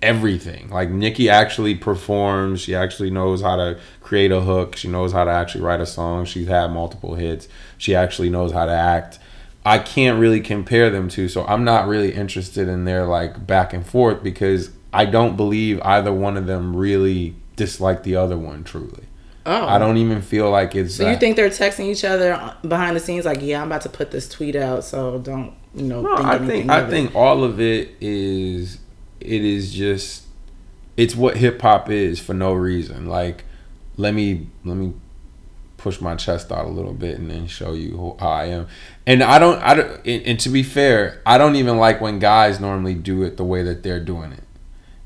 everything. 0.03 0.71
Like 0.71 0.91
Nicki 0.91 1.29
actually 1.29 1.75
performs. 1.75 2.61
She 2.61 2.75
actually 2.75 3.11
knows 3.11 3.43
how 3.43 3.57
to 3.57 3.79
create 4.01 4.33
a 4.33 4.41
hook. 4.41 4.77
She 4.77 4.89
knows 4.89 5.13
how 5.13 5.25
to 5.25 5.31
actually 5.31 5.63
write 5.63 5.81
a 5.81 5.87
song. 5.87 6.25
She's 6.25 6.49
had 6.49 6.71
multiple 6.71 7.15
hits. 7.15 7.49
She 7.77 7.95
actually 7.95 8.31
knows 8.31 8.53
how 8.53 8.67
to 8.67 8.73
act. 8.73 9.19
I 9.65 9.79
can't 9.79 10.19
really 10.19 10.41
compare 10.41 10.89
them 10.89 11.09
to, 11.11 11.29
so 11.29 11.45
I'm 11.45 11.65
not 11.65 11.89
really 11.89 12.15
interested 12.15 12.69
in 12.69 12.85
their 12.85 13.05
like 13.05 13.47
back 13.47 13.73
and 13.73 13.85
forth 13.85 14.23
because 14.23 14.71
I 14.93 15.05
don't 15.05 15.37
believe 15.37 15.81
either 15.83 16.13
one 16.13 16.37
of 16.37 16.47
them 16.47 16.75
really 16.75 17.37
dislike 17.57 18.03
the 18.03 18.17
other 18.17 18.39
one 18.39 18.65
truly. 18.65 19.05
Oh. 19.45 19.67
I 19.67 19.79
don't 19.79 19.97
even 19.97 20.23
feel 20.23 20.51
like 20.51 20.75
it's. 20.75 20.95
So 20.95 21.05
that. 21.05 21.11
you 21.11 21.17
think 21.19 21.37
they're 21.37 21.49
texting 21.49 21.87
each 21.87 22.05
other 22.05 22.55
behind 22.67 22.97
the 22.97 23.01
scenes, 23.01 23.25
like, 23.25 23.41
"Yeah, 23.41 23.63
I'm 23.63 23.69
about 23.69 23.83
to 23.83 23.89
put 23.89 24.11
this 24.11 24.29
tweet 24.29 24.55
out, 24.55 24.85
so 24.85 25.19
don't 25.19 25.55
you 25.75 25.85
know?" 25.85 26.03
No, 26.03 26.17
think 26.17 26.29
I 26.29 26.39
think 26.39 26.71
I 26.71 26.89
think 26.89 27.15
all 27.15 27.45
of 27.45 27.61
it 27.61 27.97
is. 28.01 28.79
It 29.21 29.45
is 29.45 29.73
just. 29.73 30.25
It's 30.97 31.15
what 31.15 31.37
hip 31.37 31.63
hop 31.63 31.91
is 31.91 32.19
for 32.19 32.35
no 32.35 32.53
reason. 32.53 33.07
Like, 33.07 33.45
let 33.97 34.15
me 34.15 34.49
let 34.65 34.77
me 34.77 34.95
push 35.77 36.01
my 36.01 36.17
chest 36.17 36.51
out 36.51 36.65
a 36.65 36.69
little 36.69 36.93
bit 36.93 37.19
and 37.19 37.31
then 37.31 37.47
show 37.47 37.73
you 37.73 37.97
who, 37.97 38.17
how 38.19 38.31
I 38.31 38.47
am. 38.47 38.67
And 39.07 39.23
I 39.23 39.39
don't. 39.39 39.61
I 39.63 39.75
don't. 39.75 40.07
And, 40.07 40.23
and 40.27 40.41
to 40.41 40.49
be 40.49 40.63
fair, 40.63 41.23
I 41.25 41.39
don't 41.39 41.57
even 41.57 41.79
like 41.79 42.01
when 42.01 42.19
guys 42.19 42.61
normally 42.61 42.95
do 42.95 43.23
it 43.23 43.37
the 43.37 43.45
way 43.45 43.63
that 43.63 43.83
they're 43.83 44.01
doing 44.01 44.33
it. 44.33 44.45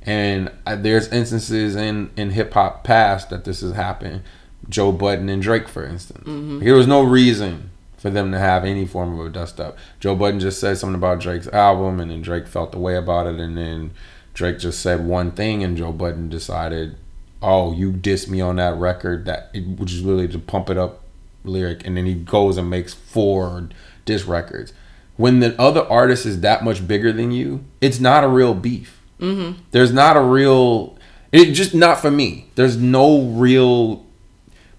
And 0.04 0.50
there's 0.66 1.09
instances 1.09 1.76
in 1.76 2.11
in 2.16 2.31
hip 2.31 2.54
hop 2.54 2.85
past 2.85 3.31
that 3.31 3.45
this 3.45 3.61
has 3.61 3.75
happened. 3.75 4.23
Joe 4.69 4.92
Budden 4.92 5.28
and 5.28 5.42
Drake, 5.42 5.69
for 5.69 5.85
instance. 5.85 6.26
Mm-hmm. 6.26 6.61
There 6.61 6.75
was 6.75 6.87
no 6.87 7.02
reason 7.02 7.71
for 8.02 8.11
them 8.11 8.32
to 8.32 8.38
have 8.38 8.64
any 8.64 8.85
form 8.85 9.18
of 9.18 9.25
a 9.25 9.30
dust 9.30 9.61
up. 9.61 9.78
Joe 10.00 10.14
Budden 10.14 10.40
just 10.40 10.61
said 10.61 10.76
something 10.76 10.97
about 10.97 11.21
Drake's 11.21 11.47
album, 11.49 12.00
and 12.00 12.11
then 12.11 12.21
Drake 12.21 12.47
felt 12.47 12.73
the 12.73 12.78
way 12.78 12.97
about 12.97 13.26
it, 13.26 13.38
and 13.38 13.56
then 13.56 13.92
Drake 14.35 14.59
just 14.59 14.80
said 14.80 15.06
one 15.06 15.30
thing, 15.30 15.62
and 15.62 15.76
Joe 15.76 15.92
Budden 15.92 16.28
decided, 16.28 16.97
"Oh, 17.40 17.73
you 17.73 17.92
dissed 17.92 18.28
me 18.28 18.40
on 18.40 18.56
that 18.56 18.76
record," 18.76 19.25
that 19.26 19.54
which 19.54 19.92
is 19.92 20.00
really 20.00 20.28
to 20.28 20.38
pump 20.38 20.68
it 20.68 20.76
up 20.76 21.04
lyric, 21.44 21.87
and 21.87 21.97
then 21.97 22.06
he 22.06 22.14
goes 22.14 22.59
and 22.59 22.68
makes 22.68 22.92
four 22.92 23.68
diss 24.04 24.26
records. 24.26 24.73
When 25.16 25.40
the 25.40 25.59
other 25.61 25.82
artist 25.88 26.26
is 26.26 26.40
that 26.40 26.64
much 26.64 26.87
bigger 26.87 27.12
than 27.12 27.30
you, 27.30 27.64
it's 27.80 28.00
not 28.00 28.25
a 28.25 28.28
real 28.28 28.54
beef 28.54 29.02
Mm-hmm. 29.23 29.62
There's 29.71 29.92
not 29.92 30.16
a 30.16 30.21
real. 30.21 30.99
It 31.30 31.52
just 31.52 31.75
not 31.75 32.00
for 32.00 32.11
me. 32.11 32.50
There's 32.56 32.76
no 32.76 33.23
real. 33.23 34.04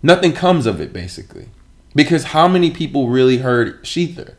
Nothing 0.03 0.33
comes 0.33 0.65
of 0.65 0.81
it 0.81 0.91
basically, 0.91 1.47
because 1.95 2.25
how 2.25 2.47
many 2.47 2.71
people 2.71 3.09
really 3.09 3.37
heard 3.37 3.85
ShETHER? 3.85 4.35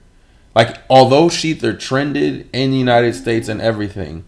Like, 0.55 0.79
although 0.89 1.29
ShETHER 1.29 1.75
trended 1.75 2.49
in 2.53 2.71
the 2.71 2.77
United 2.77 3.15
States 3.15 3.49
and 3.49 3.61
everything, 3.61 4.25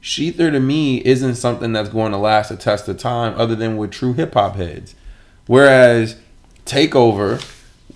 ShETHER 0.00 0.50
to 0.50 0.60
me 0.60 1.04
isn't 1.04 1.34
something 1.34 1.72
that's 1.72 1.88
going 1.88 2.12
to 2.12 2.18
last 2.18 2.50
a 2.50 2.56
test 2.56 2.88
of 2.88 2.98
time 2.98 3.34
other 3.38 3.54
than 3.54 3.76
with 3.76 3.90
true 3.90 4.12
hip 4.12 4.34
hop 4.34 4.56
heads. 4.56 4.94
Whereas 5.46 6.16
Takeover 6.64 7.44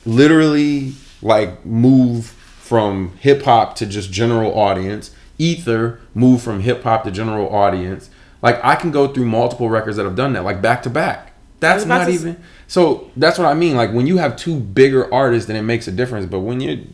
literally 0.04 0.92
like 1.22 1.64
move 1.64 2.26
from 2.26 3.16
hip 3.18 3.42
hop 3.42 3.74
to 3.76 3.86
just 3.86 4.12
general 4.12 4.58
audience 4.58 5.10
Ether 5.40 5.98
move 6.14 6.42
from 6.42 6.60
hip 6.60 6.82
hop 6.82 7.04
to 7.04 7.10
general 7.10 7.48
audience. 7.52 8.10
Like 8.42 8.62
I 8.62 8.76
can 8.76 8.90
go 8.90 9.08
through 9.08 9.24
multiple 9.24 9.70
records 9.70 9.96
that 9.96 10.04
have 10.04 10.14
done 10.14 10.34
that, 10.34 10.44
like 10.44 10.60
back 10.60 10.82
to 10.82 10.90
back. 10.90 11.32
That's 11.60 11.86
not 11.86 12.08
even. 12.10 12.42
So 12.70 13.10
that's 13.16 13.36
what 13.36 13.48
I 13.48 13.54
mean. 13.54 13.74
Like 13.74 13.90
when 13.92 14.06
you 14.06 14.18
have 14.18 14.36
two 14.36 14.60
bigger 14.60 15.12
artists, 15.12 15.48
then 15.48 15.56
it 15.56 15.62
makes 15.62 15.88
a 15.88 15.90
difference. 15.90 16.26
But 16.26 16.40
when 16.40 16.60
you 16.60 16.86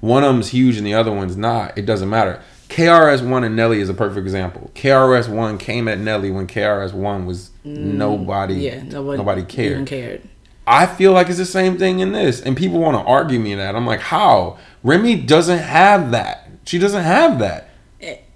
one 0.00 0.24
of 0.24 0.34
them's 0.34 0.48
huge 0.48 0.76
and 0.78 0.84
the 0.84 0.94
other 0.94 1.12
one's 1.12 1.36
not, 1.36 1.78
it 1.78 1.86
doesn't 1.86 2.10
matter. 2.10 2.42
KRS 2.68 3.24
One 3.24 3.44
and 3.44 3.54
Nelly 3.54 3.78
is 3.78 3.88
a 3.88 3.94
perfect 3.94 4.18
example. 4.18 4.72
KRS 4.74 5.28
One 5.28 5.58
came 5.58 5.86
at 5.86 6.00
Nelly 6.00 6.32
when 6.32 6.48
KRS 6.48 6.92
One 6.92 7.24
was 7.24 7.50
mm, 7.64 7.76
nobody. 7.76 8.54
Yeah, 8.54 8.82
nobody, 8.82 9.18
nobody 9.18 9.44
cared. 9.44 9.86
cared. 9.86 10.22
I 10.66 10.86
feel 10.86 11.12
like 11.12 11.28
it's 11.28 11.38
the 11.38 11.44
same 11.44 11.78
thing 11.78 12.00
in 12.00 12.10
this, 12.10 12.42
and 12.42 12.56
people 12.56 12.80
want 12.80 12.96
to 12.96 13.08
argue 13.08 13.38
me 13.38 13.54
that. 13.54 13.76
I'm 13.76 13.86
like, 13.86 14.00
how? 14.00 14.58
Remy 14.82 15.22
doesn't 15.22 15.60
have 15.60 16.10
that. 16.10 16.50
She 16.64 16.80
doesn't 16.80 17.04
have 17.04 17.38
that. 17.38 17.65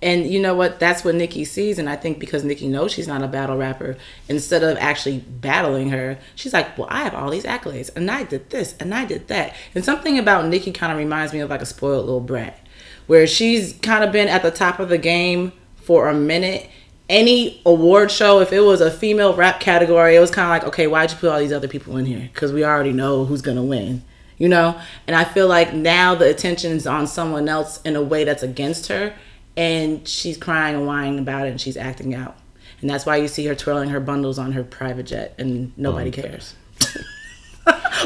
And 0.02 0.26
you 0.26 0.40
know 0.40 0.54
what? 0.54 0.80
That's 0.80 1.04
what 1.04 1.14
Nicki 1.14 1.44
sees. 1.44 1.78
And 1.78 1.88
I 1.88 1.96
think 1.96 2.18
because 2.18 2.42
Nicki 2.42 2.68
knows 2.68 2.92
she's 2.92 3.08
not 3.08 3.22
a 3.22 3.28
battle 3.28 3.56
rapper, 3.56 3.96
instead 4.28 4.62
of 4.62 4.78
actually 4.78 5.18
battling 5.18 5.90
her, 5.90 6.18
she's 6.34 6.52
like, 6.52 6.76
Well, 6.78 6.88
I 6.90 7.02
have 7.02 7.14
all 7.14 7.30
these 7.30 7.44
accolades, 7.44 7.94
and 7.94 8.10
I 8.10 8.24
did 8.24 8.50
this, 8.50 8.74
and 8.80 8.94
I 8.94 9.04
did 9.04 9.28
that. 9.28 9.54
And 9.74 9.84
something 9.84 10.18
about 10.18 10.46
Nicki 10.46 10.72
kind 10.72 10.92
of 10.92 10.98
reminds 10.98 11.32
me 11.32 11.40
of 11.40 11.50
like 11.50 11.62
a 11.62 11.66
spoiled 11.66 12.06
little 12.06 12.20
brat, 12.20 12.58
where 13.06 13.26
she's 13.26 13.74
kind 13.82 14.02
of 14.02 14.12
been 14.12 14.28
at 14.28 14.42
the 14.42 14.50
top 14.50 14.78
of 14.78 14.88
the 14.88 14.98
game 14.98 15.52
for 15.76 16.08
a 16.08 16.14
minute. 16.14 16.68
Any 17.08 17.60
award 17.66 18.12
show, 18.12 18.38
if 18.40 18.52
it 18.52 18.60
was 18.60 18.80
a 18.80 18.90
female 18.90 19.34
rap 19.34 19.58
category, 19.58 20.14
it 20.14 20.20
was 20.20 20.30
kind 20.30 20.44
of 20.46 20.50
like, 20.50 20.64
okay, 20.72 20.86
why'd 20.86 21.10
you 21.10 21.16
put 21.16 21.28
all 21.28 21.40
these 21.40 21.52
other 21.52 21.66
people 21.66 21.96
in 21.96 22.06
here? 22.06 22.30
Because 22.32 22.52
we 22.52 22.64
already 22.64 22.92
know 22.92 23.24
who's 23.24 23.42
going 23.42 23.56
to 23.56 23.64
win 23.64 24.04
you 24.40 24.48
know? 24.48 24.80
And 25.06 25.14
I 25.14 25.22
feel 25.22 25.46
like 25.46 25.74
now 25.74 26.14
the 26.16 26.28
attention 26.28 26.72
is 26.72 26.86
on 26.86 27.06
someone 27.06 27.46
else 27.48 27.80
in 27.82 27.94
a 27.94 28.02
way 28.02 28.24
that's 28.24 28.42
against 28.42 28.88
her, 28.88 29.14
and 29.56 30.06
she's 30.06 30.36
crying 30.36 30.76
and 30.76 30.86
whining 30.86 31.18
about 31.18 31.46
it, 31.46 31.50
and 31.50 31.60
she's 31.60 31.76
acting 31.76 32.14
out. 32.14 32.36
And 32.80 32.88
that's 32.88 33.04
why 33.04 33.16
you 33.16 33.28
see 33.28 33.44
her 33.46 33.54
twirling 33.54 33.90
her 33.90 34.00
bundles 34.00 34.38
on 34.38 34.52
her 34.52 34.64
private 34.64 35.06
jet, 35.06 35.34
and 35.38 35.76
nobody 35.76 36.10
cares. 36.10 36.54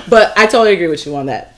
but 0.08 0.32
I 0.36 0.46
totally 0.46 0.74
agree 0.74 0.88
with 0.88 1.06
you 1.06 1.14
on 1.16 1.26
that. 1.26 1.56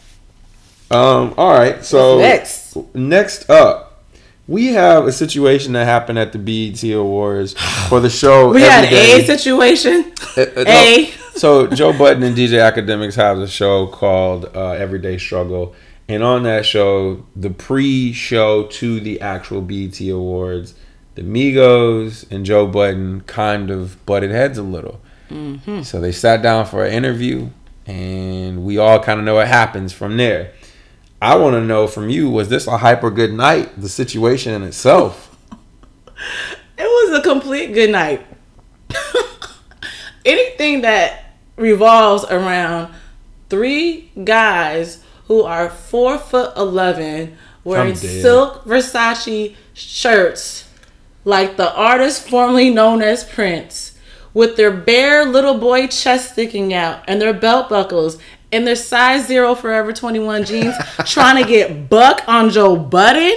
Um. 0.91 1.35
All 1.37 1.53
right. 1.53 1.85
So 1.85 2.19
next, 2.19 2.77
next 2.95 3.51
up, 3.51 4.05
we 4.47 4.69
have 4.69 5.07
a 5.07 5.13
situation 5.13 5.73
that 5.73 5.85
happened 5.85 6.19
at 6.19 6.33
the 6.33 6.39
BET 6.39 6.83
Awards 6.93 7.55
for 7.89 8.01
the 8.01 8.11
show. 8.11 8.53
we 8.53 8.63
had 8.63 8.85
a 8.85 9.25
situation. 9.25 10.13
Uh, 10.37 10.43
uh, 10.43 10.65
a. 10.67 11.07
No, 11.07 11.11
so 11.35 11.67
Joe 11.67 11.93
Budden 11.93 12.23
and 12.23 12.37
DJ 12.37 12.61
Akademiks 12.61 13.15
have 13.17 13.39
a 13.39 13.49
show 13.49 13.87
called 13.89 14.47
uh, 14.55 14.71
Everyday 14.71 15.19
Struggle, 15.19 15.75
and 16.09 16.23
on 16.23 16.45
that 16.45 16.65
show, 16.65 17.27
the 17.35 17.51
pre-show 17.51 18.67
to 18.67 19.01
the 19.01 19.21
actual 19.21 19.61
BET 19.61 20.01
Awards, 20.01 20.75
the 21.17 21.23
Migos 21.23 22.31
and 22.31 22.47
Joe 22.47 22.67
Budden 22.67 23.23
kind 23.23 23.71
of 23.71 24.05
butted 24.07 24.31
heads 24.31 24.57
a 24.57 24.63
little. 24.63 25.01
Mm-hmm. 25.31 25.83
So 25.83 26.01
they 26.01 26.13
sat 26.13 26.43
down 26.43 26.67
for 26.67 26.85
an 26.85 26.93
interview, 26.93 27.51
and 27.87 28.65
we 28.65 28.79
all 28.79 29.03
kind 29.03 29.19
of 29.19 29.27
know 29.27 29.35
what 29.37 29.49
happens 29.49 29.93
from 29.93 30.17
there. 30.17 30.53
I 31.21 31.35
want 31.37 31.55
to 31.55 31.61
know 31.61 31.89
from 31.89 32.09
you: 32.09 32.31
Was 32.31 32.49
this 32.49 32.69
a 32.69 32.79
hyper 32.79 33.11
good 33.11 33.33
night? 33.33 33.81
The 33.81 33.89
situation 33.89 34.53
in 34.53 34.63
itself. 34.63 35.37
it 36.79 36.85
was 36.85 37.19
a 37.19 37.23
complete 37.23 37.73
good 37.73 37.91
night. 37.91 38.25
Anything 40.25 40.83
that 40.83 41.35
revolves 41.57 42.25
around 42.27 42.95
three 43.49 44.13
guys 44.23 45.03
who 45.29 45.43
are 45.43 45.69
four 45.69 46.19
foot 46.19 46.57
eleven 46.57 47.37
wearing 47.65 47.95
silk 47.95 48.65
Versace 48.65 49.55
shirts 49.75 50.69
like 51.25 51.57
the 51.57 51.75
artist 51.75 52.29
formerly 52.29 52.71
known 52.71 53.03
as 53.03 53.25
Prince 53.25 53.99
with 54.33 54.57
their 54.57 54.71
bare 54.71 55.25
little 55.25 55.59
boy 55.59 55.87
chest 55.87 56.33
sticking 56.33 56.73
out 56.73 57.03
and 57.09 57.21
their 57.21 57.33
belt 57.33 57.69
buckles 57.69 58.19
and 58.53 58.67
their 58.67 58.77
size 58.77 59.27
zero 59.27 59.55
forever 59.55 59.93
21 59.93 60.45
jeans 60.45 60.75
trying 61.05 61.43
to 61.43 61.49
get 61.49 61.89
buck 61.89 62.23
on 62.29 62.51
Joe 62.51 62.77
Budden. 62.77 63.35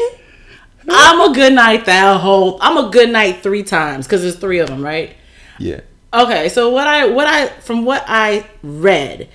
I'm 0.87 1.31
a 1.31 1.33
good 1.33 1.53
night 1.53 1.85
that 1.85 2.19
whole 2.21 2.57
I'm 2.61 2.77
a 2.77 2.89
good 2.89 3.09
night 3.09 3.41
three 3.41 3.63
times 3.63 4.05
because 4.05 4.21
there's 4.21 4.35
three 4.35 4.59
of 4.59 4.67
them, 4.67 4.83
right? 4.83 5.15
Yeah. 5.57 5.81
Okay, 6.13 6.49
so 6.49 6.69
what 6.69 6.87
I 6.87 7.07
what 7.07 7.27
I 7.27 7.47
from 7.47 7.85
what 7.85 8.03
I 8.07 8.45
read, 8.63 9.29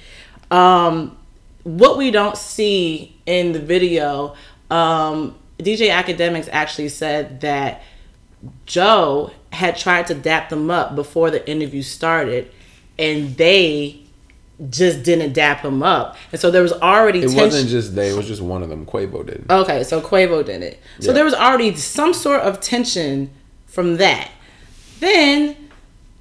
um, 0.51 1.17
what 1.65 1.99
we 1.99 2.11
don't 2.11 2.37
see 2.39 3.17
in 3.27 3.53
the 3.53 3.59
video, 3.59 4.35
um, 4.71 5.35
DJ 5.59 5.89
Akademiks 5.91 6.49
actually 6.53 6.89
said 6.89 7.41
that 7.43 7.83
Joe 8.67 9.31
had 9.53 9.77
tried 9.77 10.07
to 10.09 10.15
dap 10.15 10.49
them 10.51 10.71
up 10.71 10.95
before 10.95 11.31
the 11.31 11.49
interview 11.49 11.83
started, 11.83 12.51
and 12.99 13.37
they 13.37 14.01
just 14.71 15.03
didn't 15.03 15.33
dap 15.33 15.65
him 15.65 15.83
up, 15.83 16.17
and 16.31 16.41
so 16.41 16.51
there 16.51 16.63
was 16.63 16.73
already 16.73 17.19
It 17.21 17.23
tension. 17.23 17.41
wasn't 17.41 17.69
just 17.71 17.95
they. 17.97 18.11
It 18.11 18.17
was 18.17 18.27
just 18.29 18.43
one 18.43 18.63
of 18.63 18.69
them. 18.69 18.87
Quavo 18.87 19.27
did. 19.27 19.45
Okay, 19.51 19.83
so 19.85 20.01
Quavo 20.01 20.45
did 20.45 20.63
it. 20.63 20.81
So 21.01 21.09
Yeah. 21.09 21.15
there 21.15 21.25
was 21.25 21.35
already 21.35 21.75
some 21.77 22.15
sort 22.15 22.41
of 22.43 22.61
tension 22.61 23.31
from 23.67 23.97
that. 23.97 24.31
Then, 25.01 25.57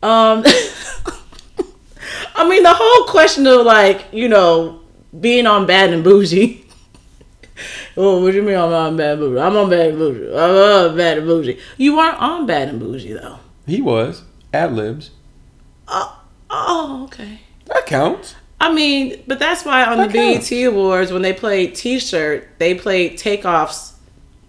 um, 0.02 0.44
I 2.36 2.48
mean, 2.50 2.64
the 2.64 2.74
whole 2.74 3.06
question 3.06 3.46
of 3.46 3.66
like, 3.66 4.06
you 4.12 4.28
know, 4.28 4.80
being 5.20 5.48
on 5.48 5.66
bad 5.66 5.94
and 5.94 6.04
bougie. 6.04 6.66
oh, 7.98 8.22
what 8.22 8.32
do 8.32 8.38
you 8.38 8.44
mean 8.44 8.58
I'm 8.58 8.72
on 8.72 8.98
bad 8.98 9.14
and 9.14 9.20
bougie? 9.22 9.40
I'm 9.40 9.56
on 9.56 9.70
bad 9.70 9.90
and 9.90 9.98
bougie. 9.98 10.30
I'm 10.30 10.92
on 10.92 10.98
bad 10.98 11.18
and 11.20 11.28
bougie. 11.28 11.60
You 11.78 11.98
weren't 11.98 12.20
on 12.20 12.46
bad 12.46 12.70
and 12.70 12.80
bougie 12.80 13.14
though. 13.14 13.40
He 13.66 13.82
was 13.82 14.24
ad 14.54 14.74
libs. 14.74 15.12
Oh, 15.88 16.22
oh, 16.50 17.04
okay. 17.06 17.42
That 17.66 17.86
counts. 17.86 18.36
I 18.60 18.74
mean, 18.74 19.22
but 19.28 19.40
that's 19.40 19.66
why 19.66 19.86
on 19.86 19.98
That 19.98 20.12
the 20.12 20.18
counts. 20.18 20.50
BET 20.50 20.64
Awards, 20.68 21.12
when 21.12 21.22
they 21.22 21.34
played 21.34 21.76
T-shirt, 21.76 22.48
they 22.60 22.74
played 22.74 23.18
Takeoff's 23.18 23.93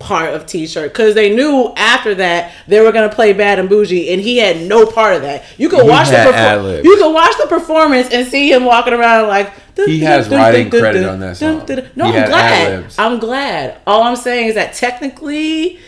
part 0.05 0.35
of 0.35 0.45
T-shirt 0.45 0.93
because 0.93 1.15
they 1.15 1.35
knew 1.35 1.73
after 1.77 2.15
that 2.17 2.53
they 2.69 2.81
were 2.81 2.93
gonna 2.93 3.09
play 3.09 3.33
Bad 3.33 3.59
and 3.59 3.69
Bougie, 3.69 4.13
and 4.13 4.21
he 4.21 4.37
had 4.37 4.61
no 4.61 4.85
part 4.87 5.17
of 5.17 5.23
that. 5.23 5.45
You 5.57 5.71
could 5.71 5.83
He 5.83 5.89
watch 5.89 6.11
the 6.11 6.17
perfor- 6.17 6.85
you 6.85 6.97
could 6.97 7.13
watch 7.13 7.35
the 7.41 7.47
performance 7.47 8.11
and 8.13 8.29
see 8.29 8.53
him 8.53 8.65
walking 8.65 8.93
around 8.93 9.29
like 9.29 9.51
He 9.77 10.01
has 10.01 10.29
writing 10.29 10.71
credit 10.71 11.07
on 11.07 11.21
that 11.21 11.37
song. 11.39 11.67
No, 11.97 12.05
I'm 12.05 12.29
glad. 12.29 12.93
I'm 12.99 13.19
glad. 13.19 13.79
All 13.87 14.03
I'm 14.03 14.17
saying 14.17 14.49
is 14.49 14.55
that 14.55 14.75
technically, 14.75 15.79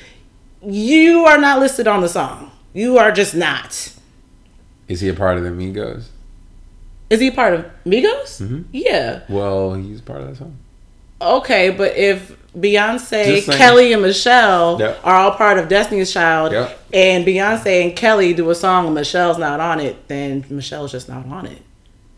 you 0.63 1.25
are 1.27 1.39
not 1.39 1.61
listed 1.61 1.87
on 1.87 2.01
the 2.01 2.09
song. 2.09 2.51
You 2.73 2.99
are 2.99 3.13
just 3.13 3.35
not. 3.35 3.93
Is 4.89 5.01
he 5.01 5.09
a 5.09 5.15
part 5.15 5.37
of 5.37 5.45
the 5.45 5.51
Migos? 5.51 6.07
Is 7.11 7.21
he 7.21 7.29
a 7.29 7.33
part 7.33 7.55
of 7.55 7.67
Migos? 7.85 8.41
Mm-hmm. 8.43 8.63
Yeah. 8.73 9.21
Well, 9.29 9.75
he's 9.75 10.01
part 10.01 10.23
of 10.23 10.29
that 10.29 10.37
song. 10.37 10.57
Okay, 11.21 11.71
but 11.71 11.97
if 11.97 12.37
Beyonce, 12.57 13.51
Kelly, 13.57 13.93
and 13.93 14.03
Michelle 14.03 14.79
Yep. 14.81 15.01
are 15.05 15.15
all 15.17 15.31
part 15.33 15.59
of 15.59 15.69
Destiny's 15.69 16.13
Child, 16.13 16.53
Yep. 16.53 16.79
and 16.93 17.25
Beyonce 17.27 17.85
and 17.85 17.97
Kelly 17.97 18.33
do 18.35 18.49
a 18.51 18.55
song 18.55 18.87
and 18.87 18.95
Michelle's 18.95 19.39
not 19.39 19.61
on 19.61 19.81
it, 19.81 20.09
then 20.09 20.45
Michelle's 20.51 20.93
just 20.93 21.09
not 21.09 21.27
on 21.27 21.47
it. 21.47 21.63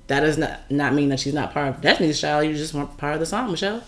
That 0.09 0.21
does 0.21 0.39
not 0.39 0.61
not 0.71 0.95
mean 0.95 1.11
that 1.11 1.21
she's 1.21 1.35
not 1.35 1.53
part 1.53 1.69
of 1.69 1.81
Destiny's 1.81 2.21
Child. 2.21 2.47
You 2.47 2.55
just 2.55 2.73
weren't 2.75 2.97
part 2.97 3.15
of 3.15 3.21
the 3.21 3.27
song, 3.27 3.51
Michelle. 3.51 3.83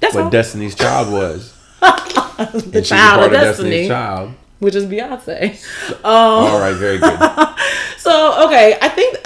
That's 0.00 0.14
what 0.14 0.24
all. 0.24 0.30
Destiny's 0.30 0.74
Child 0.74 1.12
was. 1.12 1.54
the 1.80 2.70
And 2.74 2.84
child 2.86 3.24
of 3.24 3.32
Destiny, 3.32 3.88
Child. 3.88 4.32
which 4.58 4.74
is 4.74 4.84
Beyonce. 4.86 5.58
Um, 6.04 6.04
All 6.04 6.60
right, 6.60 6.74
very 6.74 6.98
good. 6.98 7.18
So 7.98 8.46
okay, 8.46 8.78
I 8.80 8.88
think 8.88 9.18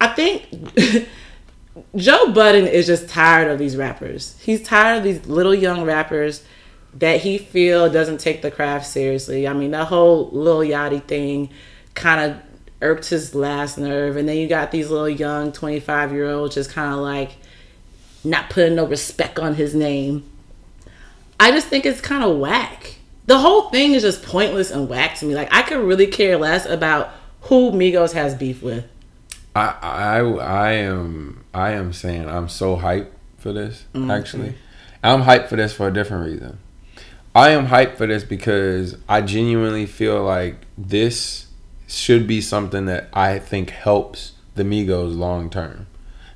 I 0.00 0.06
think 0.08 0.46
Joe 1.96 2.32
Budden 2.32 2.66
is 2.66 2.86
just 2.86 3.08
tired 3.08 3.48
of 3.48 3.58
these 3.58 3.76
rappers. 3.76 4.36
He's 4.42 4.62
tired 4.62 4.98
of 4.98 5.04
these 5.04 5.26
little 5.26 5.54
young 5.54 5.84
rappers 5.84 6.42
that 6.94 7.20
he 7.20 7.38
feel 7.38 7.90
doesn't 7.90 8.18
take 8.18 8.42
the 8.42 8.50
craft 8.50 8.86
seriously. 8.86 9.46
I 9.46 9.52
mean, 9.52 9.70
that 9.72 9.86
whole 9.86 10.28
Lil 10.30 10.60
Yachty 10.60 11.02
thing 11.04 11.50
kind 11.94 12.32
of 12.32 12.40
irked 12.80 13.08
his 13.08 13.34
last 13.34 13.78
nerve, 13.78 14.16
and 14.16 14.28
then 14.28 14.36
you 14.36 14.48
got 14.48 14.70
these 14.70 14.90
little 14.90 15.08
young 15.08 15.52
twenty 15.52 15.80
five 15.80 16.12
year 16.12 16.30
olds 16.30 16.54
just 16.54 16.70
kind 16.70 16.92
of 16.92 17.00
like 17.00 17.36
not 18.24 18.50
putting 18.50 18.74
no 18.74 18.86
respect 18.86 19.38
on 19.38 19.54
his 19.54 19.74
name. 19.74 20.24
I 21.38 21.50
just 21.50 21.68
think 21.68 21.86
it's 21.86 22.00
kind 22.00 22.24
of 22.24 22.38
whack. 22.38 22.96
The 23.26 23.38
whole 23.38 23.70
thing 23.70 23.92
is 23.92 24.02
just 24.02 24.22
pointless 24.22 24.70
and 24.70 24.88
whack 24.88 25.18
to 25.18 25.26
me. 25.26 25.34
Like 25.34 25.52
I 25.52 25.62
could 25.62 25.78
really 25.78 26.06
care 26.06 26.36
less 26.36 26.66
about 26.66 27.10
who 27.42 27.70
Migos 27.70 28.12
has 28.12 28.34
beef 28.34 28.62
with. 28.62 28.84
I, 29.54 29.76
I 29.82 30.18
I 30.20 30.72
am 30.72 31.44
I 31.52 31.70
am 31.72 31.92
saying 31.92 32.28
I'm 32.28 32.48
so 32.48 32.76
hyped 32.76 33.10
for 33.38 33.52
this. 33.52 33.84
Mm-hmm. 33.94 34.10
Actually, 34.10 34.54
I'm 35.02 35.22
hyped 35.22 35.48
for 35.48 35.56
this 35.56 35.72
for 35.72 35.88
a 35.88 35.92
different 35.92 36.26
reason. 36.26 36.58
I 37.34 37.50
am 37.50 37.66
hyped 37.66 37.96
for 37.96 38.06
this 38.06 38.24
because 38.24 38.96
I 39.08 39.20
genuinely 39.20 39.86
feel 39.86 40.22
like 40.22 40.66
this 40.78 41.46
should 41.88 42.26
be 42.26 42.40
something 42.40 42.86
that 42.86 43.08
I 43.12 43.38
think 43.38 43.70
helps 43.70 44.32
the 44.54 44.62
Migos 44.62 45.16
long 45.16 45.50
term. 45.50 45.86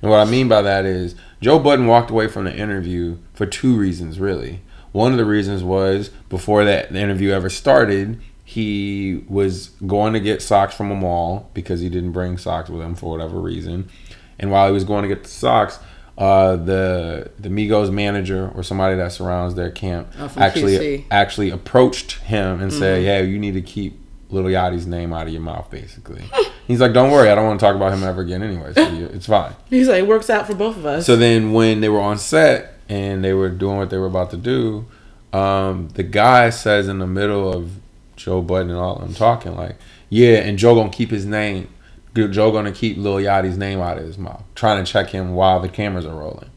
And 0.02 0.10
what 0.10 0.26
I 0.26 0.30
mean 0.30 0.48
by 0.48 0.62
that 0.62 0.84
is 0.84 1.14
Joe 1.40 1.58
Budden 1.58 1.86
walked 1.86 2.10
away 2.10 2.28
from 2.28 2.44
the 2.44 2.56
interview 2.56 3.18
for 3.32 3.46
two 3.46 3.76
reasons, 3.76 4.20
really. 4.20 4.62
One 4.92 5.12
of 5.12 5.18
the 5.18 5.24
reasons 5.24 5.62
was 5.62 6.10
before 6.28 6.64
that 6.64 6.92
the 6.92 7.00
interview 7.00 7.30
ever 7.30 7.50
started, 7.50 8.20
he 8.48 9.22
was 9.28 9.68
going 9.86 10.14
to 10.14 10.20
get 10.20 10.40
socks 10.40 10.74
from 10.74 10.90
a 10.90 10.94
mall 10.94 11.50
because 11.52 11.80
he 11.80 11.90
didn't 11.90 12.12
bring 12.12 12.38
socks 12.38 12.70
with 12.70 12.80
him 12.80 12.94
for 12.94 13.10
whatever 13.10 13.38
reason. 13.38 13.90
And 14.38 14.50
while 14.50 14.66
he 14.68 14.72
was 14.72 14.84
going 14.84 15.02
to 15.02 15.08
get 15.08 15.22
the 15.24 15.28
socks, 15.28 15.78
uh, 16.16 16.56
the 16.56 17.30
the 17.38 17.50
Migos 17.50 17.92
manager 17.92 18.50
or 18.54 18.62
somebody 18.62 18.96
that 18.96 19.12
surrounds 19.12 19.54
their 19.54 19.70
camp 19.70 20.08
Oh, 20.18 20.32
actually 20.38 20.78
QC. 20.78 21.04
actually 21.10 21.50
approached 21.50 22.12
him 22.12 22.62
and 22.62 22.72
said, 22.72 23.00
Mm-hmm. 23.00 23.06
"Hey, 23.26 23.26
you 23.26 23.38
need 23.38 23.52
to 23.52 23.60
keep 23.60 24.00
Little 24.30 24.50
Yachty's 24.50 24.86
name 24.86 25.12
out 25.12 25.26
of 25.26 25.32
your 25.34 25.42
mouth." 25.42 25.70
Basically, 25.70 26.24
he's 26.66 26.80
like, 26.80 26.94
"Don't 26.94 27.10
worry, 27.10 27.28
I 27.30 27.34
don't 27.34 27.44
want 27.46 27.60
to 27.60 27.66
talk 27.66 27.76
about 27.76 27.92
him 27.92 28.02
ever 28.02 28.22
again 28.22 28.42
anyway. 28.42 28.72
So 28.72 28.88
you, 28.88 29.06
it's 29.08 29.26
fine." 29.26 29.52
He's 29.68 29.88
like, 29.88 29.98
"It 29.98 30.06
works 30.08 30.30
out 30.30 30.46
for 30.46 30.54
both 30.54 30.78
of 30.78 30.86
us. 30.86 31.04
So 31.04 31.16
then 31.16 31.52
when 31.52 31.82
they 31.82 31.90
were 31.90 32.00
on 32.00 32.16
set 32.16 32.78
and 32.88 33.22
they 33.22 33.34
were 33.34 33.50
doing 33.50 33.76
what 33.76 33.90
they 33.90 33.98
were 33.98 34.06
about 34.06 34.30
to 34.30 34.38
do, 34.38 34.86
um, 35.34 35.88
the 35.90 36.02
guy 36.02 36.48
says 36.48 36.88
in 36.88 36.98
the 36.98 37.06
middle 37.06 37.52
of 37.52 37.72
Joe 38.18 38.42
Budden 38.42 38.70
and 38.70 38.78
all 38.78 38.96
of 38.96 39.02
them 39.02 39.14
talking 39.14 39.56
like, 39.56 39.76
yeah, 40.10 40.38
and 40.38 40.58
Joe 40.58 40.74
gonna 40.74 40.90
keep 40.90 41.10
his 41.10 41.24
name. 41.24 41.68
Joe 42.14 42.50
gonna 42.50 42.72
keep 42.72 42.96
Lil 42.96 43.16
Yachty's 43.16 43.56
name 43.56 43.80
out 43.80 43.96
of 43.98 44.04
his 44.04 44.18
mouth, 44.18 44.42
trying 44.54 44.84
to 44.84 44.90
check 44.90 45.10
him 45.10 45.34
while 45.34 45.60
the 45.60 45.68
cameras 45.68 46.04
are 46.04 46.16
rolling. 46.16 46.50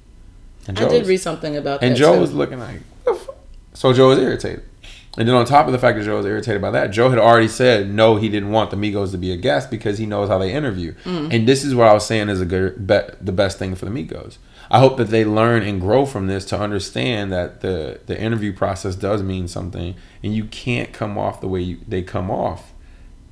And 0.67 0.78
I 0.80 0.88
did 0.88 1.02
was- 1.02 1.10
read 1.10 1.17
something 1.17 1.56
about 1.56 1.82
and 1.82 1.82
that. 1.82 1.88
And 1.88 1.95
Joe 1.95 2.15
too. 2.15 2.21
was 2.21 2.34
looking 2.34 2.60
like, 2.60 2.82
"What 3.04 3.13
the 3.13 3.26
fuck?" 3.26 3.36
so 3.74 3.93
Joe 3.93 4.10
was 4.10 4.17
irritated. 4.19 4.63
And 5.17 5.28
then 5.28 5.36
on 5.36 5.45
top 5.45 5.65
of 5.65 5.74
the 5.74 5.78
fact 5.78 5.97
that 5.97 6.06
Joe 6.06 6.17
was 6.17 6.26
irritated 6.26 6.62
by 6.62 6.71
that, 6.71 6.91
Joe 6.91 7.10
had 7.10 7.19
already 7.19 7.50
said 7.50 7.93
no, 7.93 8.15
he 8.15 8.30
didn't 8.30 8.52
want 8.52 8.71
the 8.71 8.78
Migos 8.78 9.12
to 9.12 9.17
be 9.17 9.32
a 9.34 9.38
guest 9.38 9.69
because 9.69 9.97
he 9.97 10.06
knows 10.06 10.30
how 10.30 10.38
they 10.38 10.54
interview. 10.54 10.93
Mm. 11.04 11.34
And 11.34 11.47
this 11.47 11.65
is 11.65 11.76
what 11.76 11.88
I 11.88 11.93
was 11.93 12.06
saying 12.06 12.30
is 12.30 12.39
a 12.39 12.45
good, 12.45 12.88
be, 12.88 13.00
the 13.19 13.34
best 13.34 13.60
thing 13.60 13.76
for 13.76 13.84
the 13.86 13.91
Migos. 13.91 14.38
I 14.73 14.79
hope 14.79 14.95
that 14.97 15.10
they 15.10 15.25
learn 15.25 15.63
and 15.63 15.81
grow 15.81 16.05
from 16.05 16.27
this 16.27 16.45
to 16.45 16.57
understand 16.57 17.31
that 17.34 17.60
the 17.60 17.99
the 18.05 18.19
interview 18.19 18.53
process 18.53 18.95
does 18.95 19.21
mean 19.21 19.49
something, 19.49 19.95
and 20.23 20.34
you 20.34 20.45
can't 20.45 20.93
come 20.93 21.17
off 21.17 21.41
the 21.41 21.49
way 21.49 21.62
you, 21.62 21.79
they 21.86 22.01
come 22.01 22.31
off. 22.31 22.71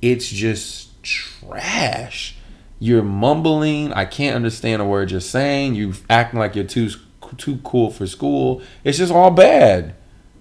It's 0.02 0.28
just 0.28 1.02
trash. 1.02 2.36
You're 2.78 3.02
mumbling. 3.02 3.90
I 3.94 4.04
can't 4.04 4.36
understand 4.36 4.82
a 4.82 4.84
word 4.84 5.10
you're 5.10 5.20
saying. 5.20 5.76
You're 5.76 5.94
acting 6.10 6.38
like 6.38 6.54
you're 6.54 6.64
too 6.64 6.90
too 7.38 7.58
cool 7.64 7.90
for 7.90 8.06
school. 8.06 8.60
It's 8.84 8.98
just 8.98 9.12
all 9.12 9.30
bad. 9.30 9.94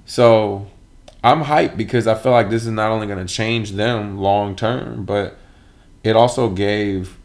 So 0.05 0.67
I'm 1.23 1.43
hyped 1.43 1.77
because 1.77 2.07
I 2.07 2.15
feel 2.15 2.33
like 2.33 2.49
this 2.49 2.63
is 2.63 2.71
not 2.71 2.91
only 2.91 3.07
going 3.07 3.25
to 3.25 3.33
change 3.33 3.71
them 3.71 4.17
long 4.17 4.53
term, 4.55 5.05
but 5.05 5.37
it 6.03 6.17
also 6.17 6.49
gave 6.49 7.17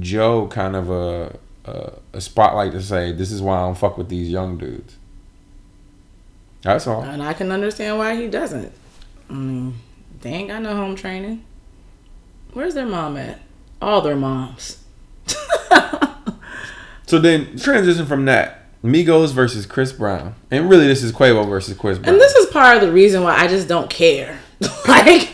Joe 0.00 0.48
kind 0.48 0.76
of 0.76 0.90
a, 0.90 1.38
a 1.64 1.92
a 2.12 2.20
spotlight 2.20 2.72
to 2.72 2.82
say 2.82 3.12
this 3.12 3.30
is 3.32 3.40
why 3.42 3.56
I 3.58 3.60
don't 3.60 3.76
fuck 3.76 3.96
with 3.98 4.08
these 4.08 4.28
young 4.28 4.58
dudes. 4.58 4.96
That's 6.62 6.86
all. 6.86 7.02
and 7.02 7.22
I 7.22 7.34
can 7.34 7.52
understand 7.52 7.98
why 7.98 8.16
he 8.16 8.26
doesn't. 8.28 8.72
I 9.28 9.32
mean, 9.34 9.74
they 10.22 10.30
ain't 10.30 10.48
got 10.48 10.62
no 10.62 10.74
home 10.74 10.96
training. 10.96 11.44
Where's 12.52 12.74
their 12.74 12.86
mom 12.86 13.16
at? 13.16 13.40
All 13.82 14.00
their 14.00 14.16
moms. 14.16 14.78
So 17.06 17.18
then 17.18 17.58
transition 17.58 18.06
from 18.06 18.24
that 18.24 18.62
Migos 18.82 19.32
versus 19.32 19.66
Chris 19.66 19.92
Brown, 19.92 20.34
and 20.50 20.68
really 20.70 20.86
this 20.86 21.02
is 21.02 21.12
Quavo 21.12 21.46
versus 21.48 21.76
Chris 21.76 21.98
Brown. 21.98 22.14
And 22.14 22.20
this 22.20 22.34
is 22.34 22.46
part 22.46 22.76
of 22.76 22.82
the 22.82 22.90
reason 22.90 23.22
why 23.22 23.36
I 23.36 23.46
just 23.46 23.68
don't 23.68 23.90
care. 23.90 24.40
like, 24.88 25.30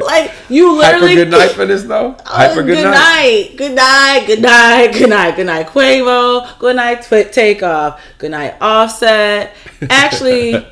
like 0.00 0.32
you 0.48 0.80
Hyper 0.80 0.98
literally. 1.00 1.14
good 1.14 1.30
night 1.30 1.50
for 1.52 1.64
this 1.66 1.84
though. 1.84 2.16
Oh, 2.18 2.22
Hyper 2.24 2.60
Oh, 2.60 2.64
good, 2.64 2.84
night. 2.84 3.50
Good 3.56 3.72
night. 3.74 4.24
Good 4.26 4.42
night. 4.42 4.92
Good 4.92 5.08
night. 5.10 5.36
Good 5.36 5.46
night. 5.46 5.66
Quavo. 5.68 6.58
Good 6.58 6.76
night. 6.76 7.02
Tw- 7.02 7.32
Takeoff. 7.32 8.00
Good 8.18 8.32
night. 8.32 8.54
Offset. 8.60 9.54
Actually, 9.88 10.66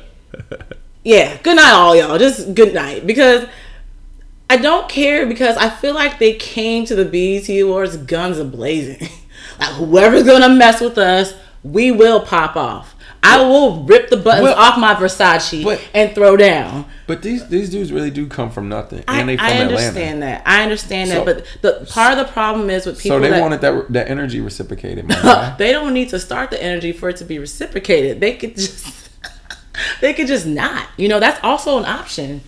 yeah. 1.03 1.37
Good 1.41 1.55
night, 1.55 1.71
all 1.71 1.95
y'all. 1.95 2.17
Just 2.19 2.53
good 2.53 2.73
night 2.73 3.07
because 3.07 3.47
I 4.49 4.57
don't 4.57 4.87
care 4.89 5.25
because 5.25 5.57
I 5.57 5.69
feel 5.69 5.95
like 5.95 6.19
they 6.19 6.33
came 6.33 6.85
to 6.85 6.95
the 6.95 7.05
BET 7.05 7.49
Awards 7.61 7.97
guns 7.97 8.37
a 8.37 8.45
blazing. 8.45 9.07
like 9.59 9.69
whoever's 9.75 10.23
gonna 10.23 10.49
mess 10.49 10.81
with 10.81 10.97
us, 10.97 11.33
we 11.63 11.91
will 11.91 12.19
pop 12.19 12.55
off. 12.55 12.92
I 13.25 13.41
will 13.41 13.83
rip 13.85 14.09
the 14.09 14.17
buttons 14.17 14.43
Well, 14.43 14.55
off 14.55 14.77
my 14.77 14.93
Versace 14.95 15.63
but- 15.63 15.79
and 15.93 16.13
throw 16.13 16.35
down. 16.35 16.85
But 17.07 17.21
these 17.21 17.47
these 17.47 17.69
dudes 17.69 17.91
really 17.91 18.11
do 18.11 18.27
come 18.27 18.51
from 18.51 18.67
nothing, 18.69 19.03
I, 19.07 19.19
and 19.19 19.29
they 19.29 19.37
from 19.37 19.45
I 19.45 19.49
Atlanta. 19.51 19.69
understand 19.75 20.21
that. 20.23 20.43
I 20.45 20.63
understand 20.63 21.09
So- 21.09 21.23
that. 21.25 21.45
But 21.61 21.61
the 21.61 21.85
part 21.89 22.11
of 22.17 22.17
the 22.25 22.31
problem 22.31 22.69
is 22.69 22.85
with 22.85 22.97
people 23.01 23.17
So 23.17 23.21
they 23.21 23.29
that 23.29 23.41
wanted 23.41 23.61
that 23.61 23.91
that 23.93 24.09
energy 24.09 24.41
reciprocated. 24.41 25.07
They 25.57 25.71
don't 25.71 25.93
need 25.93 26.09
to 26.09 26.19
start 26.19 26.49
the 26.51 26.61
energy 26.61 26.91
for 26.91 27.09
it 27.09 27.17
to 27.17 27.25
be 27.25 27.39
reciprocated. 27.39 28.19
They 28.19 28.33
could 28.33 28.55
just 28.55 29.09
they 30.01 30.13
could 30.13 30.27
just 30.27 30.45
not. 30.45 30.87
You 30.97 31.07
know, 31.07 31.19
that's 31.19 31.41
also 31.43 31.77
an 31.77 31.85
option. 31.85 32.41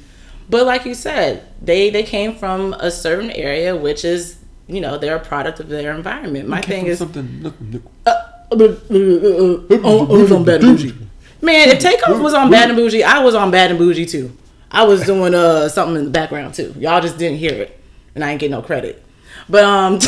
But 0.50 0.66
like 0.66 0.86
you 0.86 0.94
said, 0.94 1.44
they 1.62 1.90
they 1.90 2.04
came 2.04 2.36
from 2.36 2.74
a 2.74 2.92
certain 2.92 3.32
area 3.32 3.76
which 3.76 4.06
is, 4.06 4.38
you 4.68 4.80
know, 4.82 4.98
they're 4.98 5.16
a 5.16 5.20
product 5.20 5.60
of 5.60 5.70
their 5.70 5.94
environment. 5.96 6.48
My 6.50 6.62
thing 6.62 6.86
is 6.86 7.00
something. 7.00 7.40
Look, 7.42 7.56
look. 7.72 7.84
Uh, 8.06 8.14
oh, 8.52 10.36
on 10.36 10.46
Bad 10.46 10.64
and 10.64 10.78
Bougie? 10.78 10.96
Man, 11.42 11.70
if 11.70 11.80
Takeoff 11.80 12.22
was 12.22 12.34
on 12.34 12.50
Bad 12.50 12.70
and 12.70 12.78
Bougie, 12.78 13.04
I 13.04 13.20
was 13.20 13.36
on 13.36 13.52
Bad 13.52 13.72
and 13.72 13.80
Bougie 13.80 14.06
too. 14.06 14.36
I 14.72 14.84
was 14.84 15.06
doing 15.06 15.34
uh 15.34 15.70
something 15.70 15.96
in 15.98 16.06
the 16.06 16.12
background 16.12 16.54
too. 16.54 16.74
Y'all 16.78 17.02
just 17.02 17.18
didn't 17.18 17.38
hear 17.38 17.54
it, 17.54 17.80
and 18.14 18.24
I 18.24 18.32
ain't 18.32 18.40
get 18.40 18.52
no 18.52 18.62
credit. 18.62 19.04
But 19.48 19.64
um, 19.64 20.00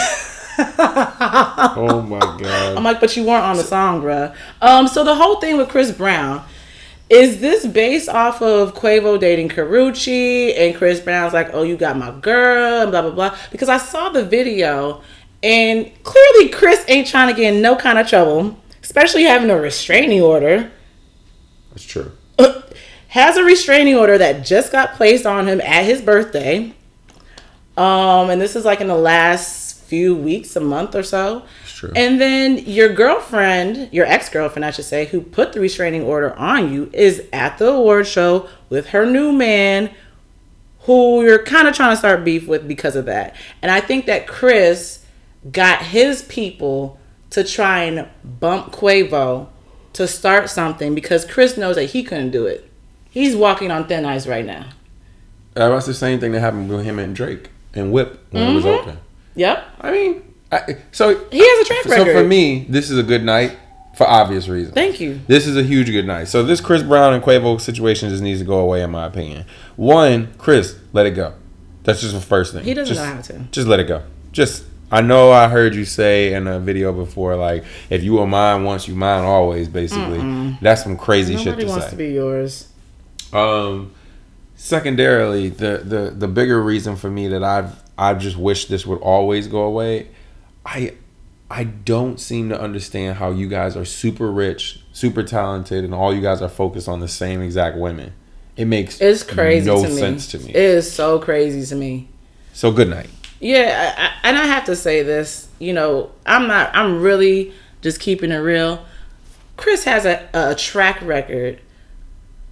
Oh 0.60 2.04
my 2.08 2.20
god. 2.20 2.78
I'm 2.78 2.84
like, 2.84 3.00
but 3.00 3.16
you 3.16 3.24
weren't 3.24 3.44
on 3.44 3.58
the 3.58 3.64
song, 3.64 4.02
bruh. 4.02 4.36
Um, 4.62 4.88
so 4.88 5.04
the 5.04 5.14
whole 5.14 5.40
thing 5.40 5.58
with 5.58 5.70
Chris 5.70 5.92
Brown 5.92 6.44
is 7.10 7.40
this 7.40 7.66
based 7.66 8.10
off 8.10 8.42
of 8.42 8.74
Quavo 8.74 9.20
dating 9.20 9.50
Karrueche 9.50 10.58
and 10.58 10.76
Chris 10.76 11.00
Brown's 11.00 11.34
like, 11.34 11.50
oh, 11.54 11.64
you 11.64 11.78
got 11.78 11.98
my 11.98 12.12
girl 12.12 12.82
and 12.82 12.92
blah 12.92 13.04
blah 13.04 13.12
blah. 13.12 13.38
Because 13.52 13.70
I 13.70 13.78
saw 13.78 14.10
the 14.10 14.26
video 14.26 15.02
and 15.48 16.04
clearly 16.04 16.50
Chris 16.50 16.84
ain't 16.90 17.08
trying 17.08 17.34
to 17.34 17.42
get 17.42 17.54
in 17.54 17.62
no 17.62 17.78
kind 17.78 17.98
of 17.98 18.06
trouble, 18.06 18.60
especially 18.84 19.24
having 19.24 19.50
a 19.50 19.58
restraining 19.58 20.22
order. 20.22 20.70
That's 21.70 21.86
true. 21.86 22.12
Has 23.08 23.38
a 23.38 23.44
restraining 23.46 23.96
order 23.96 24.18
that 24.18 24.46
just 24.46 24.74
got 24.74 24.96
placed 24.96 25.26
on 25.26 25.48
him 25.48 25.62
at 25.62 25.86
his 25.86 26.02
birthday. 26.02 26.74
Um, 27.78 28.30
and 28.30 28.42
this 28.42 28.58
is 28.58 28.66
like 28.66 28.82
in 28.82 28.90
the 28.90 28.98
last 28.98 29.80
few 29.84 30.18
weeks, 30.18 30.54
a 30.58 30.60
month 30.60 30.96
or 30.96 31.04
so. 31.04 31.46
It's 31.64 31.72
true. 31.72 31.94
And 31.96 32.20
then 32.20 32.58
your 32.58 32.94
girlfriend, 32.94 33.88
your 33.94 34.06
ex 34.06 34.28
girlfriend, 34.28 34.66
I 34.66 34.72
should 34.72 34.84
say, 34.84 35.06
who 35.06 35.22
put 35.22 35.54
the 35.54 35.62
restraining 35.62 36.02
order 36.02 36.36
on 36.36 36.74
you, 36.74 36.90
is 36.92 37.24
at 37.32 37.58
the 37.58 37.70
award 37.70 38.06
show 38.06 38.50
with 38.70 38.88
her 38.88 39.06
new 39.06 39.32
man, 39.32 39.92
who 40.82 41.24
you're 41.24 41.44
kind 41.44 41.70
of 41.70 41.74
trying 41.74 41.94
to 41.94 41.98
start 41.98 42.26
beef 42.26 42.50
with 42.50 42.68
because 42.68 42.98
of 42.98 43.06
that. 43.06 43.34
And 43.62 43.72
I 43.72 43.80
think 43.80 44.08
that 44.08 44.28
Chris 44.28 45.06
got 45.52 45.82
his 45.84 46.22
people 46.24 47.00
to 47.32 47.44
try 47.44 47.84
and 47.84 48.08
bump 48.24 48.72
Quavo 48.74 49.48
to 49.94 50.08
start 50.08 50.50
something 50.50 50.96
because 50.96 51.26
Chris 51.26 51.58
knows 51.58 51.76
that 51.76 51.86
he 51.86 52.04
couldn't 52.04 52.32
do 52.32 52.46
it. 52.46 52.70
He's 53.10 53.36
walking 53.36 53.72
on 53.72 53.88
thin 53.88 54.06
ice 54.06 54.28
right 54.28 54.46
now. 54.46 54.68
Uh, 55.56 55.70
That's 55.70 55.86
the 55.88 55.94
same 55.94 56.20
thing 56.20 56.32
that 56.34 56.40
happened 56.40 56.70
with 56.70 56.86
him 56.86 57.00
and 57.00 57.16
Drake 57.16 57.50
and 57.74 57.92
Whip 57.92 58.20
when 58.32 58.44
it 58.44 58.54
was 58.54 58.64
Mm-hmm. 58.64 58.90
open. 58.90 58.98
Yep. 59.36 59.64
I 59.82 59.92
mean, 59.92 60.34
I, 60.52 60.78
so 60.92 61.10
He 61.32 61.40
has 61.40 61.60
a 61.60 61.66
track 61.66 61.86
record. 61.86 62.06
so 62.08 62.14
for 62.22 62.28
me, 62.28 62.66
this 62.70 62.90
is 62.90 62.98
a 62.98 63.04
good 63.04 63.24
night 63.24 63.58
for 63.96 64.08
obvious 64.08 64.48
reasons. 64.48 64.76
Thank 64.76 65.00
you. 65.00 65.20
This 65.28 65.48
is 65.48 65.58
a 65.58 65.64
huge 65.64 65.88
good 65.88 66.06
night. 66.06 66.26
So 66.28 66.44
this 66.44 66.62
Chris 66.62 66.84
Brown 66.84 67.14
and 67.14 67.24
Quavo 67.24 67.60
situation 67.60 68.10
just 68.10 68.22
needs 68.22 68.40
to 68.40 68.46
go 68.46 68.60
away, 68.60 68.84
in 68.84 68.92
my 68.92 69.06
opinion. 69.08 69.46
One, 69.76 70.34
Chris, 70.38 70.78
let 70.94 71.06
it 71.08 71.12
go. 71.12 71.34
That's 71.84 72.02
just 72.02 72.14
the 72.14 72.22
first 72.22 72.54
thing. 72.54 72.64
He 72.64 72.74
doesn't 72.76 72.94
Just- 72.96 73.08
know 73.08 73.16
how 73.16 73.22
to. 73.22 73.48
Just 73.52 73.68
let 73.68 73.80
it 73.80 73.88
go. 73.88 74.04
Just 74.32 74.64
I 74.92 75.02
know 75.02 75.32
I 75.32 75.50
heard 75.50 75.76
you 75.76 75.84
say 75.86 76.34
in 76.34 76.48
a 76.48 76.60
video 76.60 76.94
before, 76.94 77.36
like 77.36 77.66
if 77.90 78.04
you 78.04 78.14
were 78.14 78.28
mine 78.28 78.64
once, 78.64 78.88
you 78.88 78.96
mine 78.96 79.24
always. 79.24 79.68
Basically, 79.68 80.56
that's 80.62 80.84
some 80.84 80.98
crazy 80.98 81.36
shit 81.36 81.46
Nobody 81.48 81.64
to 81.66 81.70
wants 81.70 81.86
say. 81.86 81.92
to 81.92 81.98
be 81.98 82.10
yours. 82.10 82.70
Um, 83.34 83.92
secondarily, 84.56 85.50
the 85.50 85.80
the 85.84 86.14
the 86.16 86.28
bigger 86.28 86.62
reason 86.62 86.96
for 86.96 87.10
me 87.10 87.28
that 87.28 87.44
I've 87.44 87.82
I 87.98 88.14
just 88.14 88.38
wish 88.38 88.66
this 88.66 88.86
would 88.86 89.00
always 89.00 89.48
go 89.48 89.64
away. 89.64 90.08
I 90.66 90.94
I 91.50 91.64
don't 91.66 92.20
seem 92.20 92.50
to 92.50 92.60
understand 92.60 93.18
how 93.18 93.32
you 93.32 93.48
guys 93.48 93.76
are 93.76 93.86
super 93.86 94.32
rich, 94.32 94.82
super 94.92 95.24
talented, 95.24 95.84
and 95.84 95.94
all 95.94 96.14
you 96.14 96.22
guys 96.22 96.42
are 96.42 96.50
focused 96.50 96.88
on 96.88 97.00
the 97.00 97.08
same 97.08 97.42
exact 97.42 97.78
women. 97.78 98.14
It 98.56 98.66
makes 98.66 99.00
It's 99.00 99.24
crazy 99.24 99.68
no 99.68 99.84
to 99.84 99.92
sense 99.92 100.28
to 100.32 100.40
me. 100.40 100.50
It 100.50 100.56
is 100.56 100.92
so 100.92 101.20
crazy 101.20 101.66
to 101.68 101.76
me. 101.76 102.10
so 102.54 102.72
good 102.72 102.90
night. 102.90 103.10
Yeah, 103.40 103.94
I, 103.98 104.28
and 104.28 104.38
I 104.38 104.46
have 104.46 104.66
to 104.66 104.76
say 104.76 105.04
this. 105.04 105.48
You 105.60 105.74
know, 105.74 106.12
I'm 106.26 106.48
not. 106.48 106.76
I'm 106.76 107.02
really 107.02 107.54
just 107.82 108.00
keeping 108.00 108.32
it 108.32 108.38
real. 108.38 108.86
Chris 109.56 109.84
has 109.86 110.06
a, 110.06 110.28
a 110.34 110.56
track 110.56 111.02
record 111.02 111.60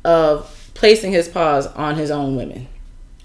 of 0.04 0.72
placing 0.74 1.12
his 1.12 1.28
paws 1.28 1.68
on 1.68 1.96
his 1.96 2.12
own 2.12 2.36
women. 2.36 2.68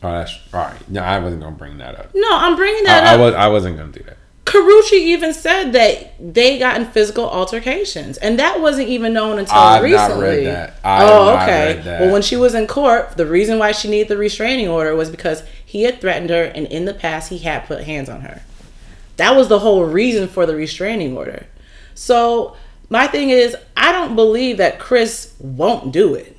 Oh, 0.02 0.12
that's 0.12 0.38
all 0.52 0.60
right. 0.60 0.90
No, 0.90 1.02
I 1.02 1.18
wasn't 1.18 1.42
gonna 1.42 1.56
bring 1.56 1.78
that 1.78 1.98
up. 1.98 2.10
No, 2.14 2.28
I'm 2.30 2.56
bringing 2.56 2.84
that 2.84 3.04
I, 3.04 3.14
I 3.14 3.16
was 3.16 3.34
I 3.34 3.48
wasn't 3.48 3.76
gonna 3.76 3.92
do 3.92 4.02
that. 4.04 4.16
Karrueche 4.50 4.92
even 4.94 5.32
said 5.32 5.72
that 5.72 6.14
they 6.18 6.58
got 6.58 6.80
in 6.80 6.86
physical 6.86 7.28
altercations, 7.28 8.16
and 8.18 8.38
that 8.40 8.60
wasn't 8.60 8.88
even 8.88 9.12
known 9.12 9.38
until 9.38 9.54
I've 9.56 9.82
not 9.82 9.84
recently. 9.84 10.26
read 10.28 10.46
that. 10.46 10.74
I 10.82 11.04
oh, 11.04 11.26
not 11.26 11.42
okay. 11.42 11.82
Well, 12.00 12.12
when 12.12 12.22
she 12.22 12.36
was 12.36 12.54
in 12.54 12.66
court, 12.66 13.16
the 13.16 13.26
reason 13.26 13.58
why 13.58 13.72
she 13.72 13.88
needed 13.88 14.08
the 14.08 14.16
restraining 14.16 14.66
order 14.66 14.96
was 14.96 15.08
because 15.08 15.44
he 15.70 15.84
had 15.84 16.00
threatened 16.00 16.30
her, 16.30 16.42
and 16.42 16.66
in 16.66 16.84
the 16.84 16.92
past, 16.92 17.28
he 17.28 17.38
had 17.38 17.64
put 17.64 17.84
hands 17.84 18.08
on 18.08 18.22
her. 18.22 18.42
That 19.18 19.36
was 19.36 19.46
the 19.46 19.60
whole 19.60 19.84
reason 19.84 20.26
for 20.26 20.44
the 20.44 20.56
restraining 20.56 21.16
order. 21.16 21.46
So 21.94 22.56
my 22.88 23.06
thing 23.06 23.30
is, 23.30 23.54
I 23.76 23.92
don't 23.92 24.16
believe 24.16 24.56
that 24.56 24.80
Chris 24.80 25.32
won't 25.38 25.92
do 25.92 26.16
it. 26.16 26.36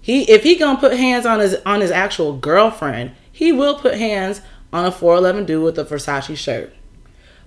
He 0.00 0.30
if 0.30 0.44
he 0.44 0.54
gonna 0.54 0.78
put 0.78 0.96
hands 0.96 1.26
on 1.26 1.40
his 1.40 1.56
on 1.66 1.80
his 1.80 1.90
actual 1.90 2.36
girlfriend, 2.36 3.16
he 3.32 3.50
will 3.50 3.74
put 3.74 3.94
hands 3.94 4.42
on 4.72 4.84
a 4.84 4.92
411 4.92 5.44
dude 5.44 5.64
with 5.64 5.76
a 5.76 5.84
Versace 5.84 6.36
shirt. 6.36 6.72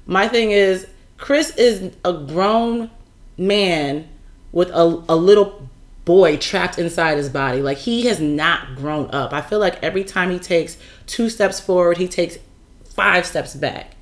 My 0.05 0.27
thing 0.27 0.51
is, 0.51 0.85
Chris 1.17 1.55
is 1.55 1.95
a 2.03 2.11
grown 2.11 2.91
man 3.37 4.09
with 4.51 4.69
a, 4.71 5.01
a 5.07 5.15
little 5.15 5.69
boy 6.05 6.37
trapped 6.37 6.79
inside 6.79 7.17
his 7.17 7.29
body. 7.29 7.61
Like 7.61 7.77
he 7.77 8.05
has 8.07 8.19
not 8.19 8.75
grown 8.75 9.09
up. 9.11 9.33
I 9.33 9.41
feel 9.41 9.59
like 9.59 9.81
every 9.83 10.03
time 10.03 10.31
he 10.31 10.39
takes 10.39 10.77
two 11.05 11.29
steps 11.29 11.59
forward, 11.59 11.97
he 11.97 12.07
takes 12.07 12.37
five 12.85 13.25
steps 13.25 13.55
back. 13.55 13.95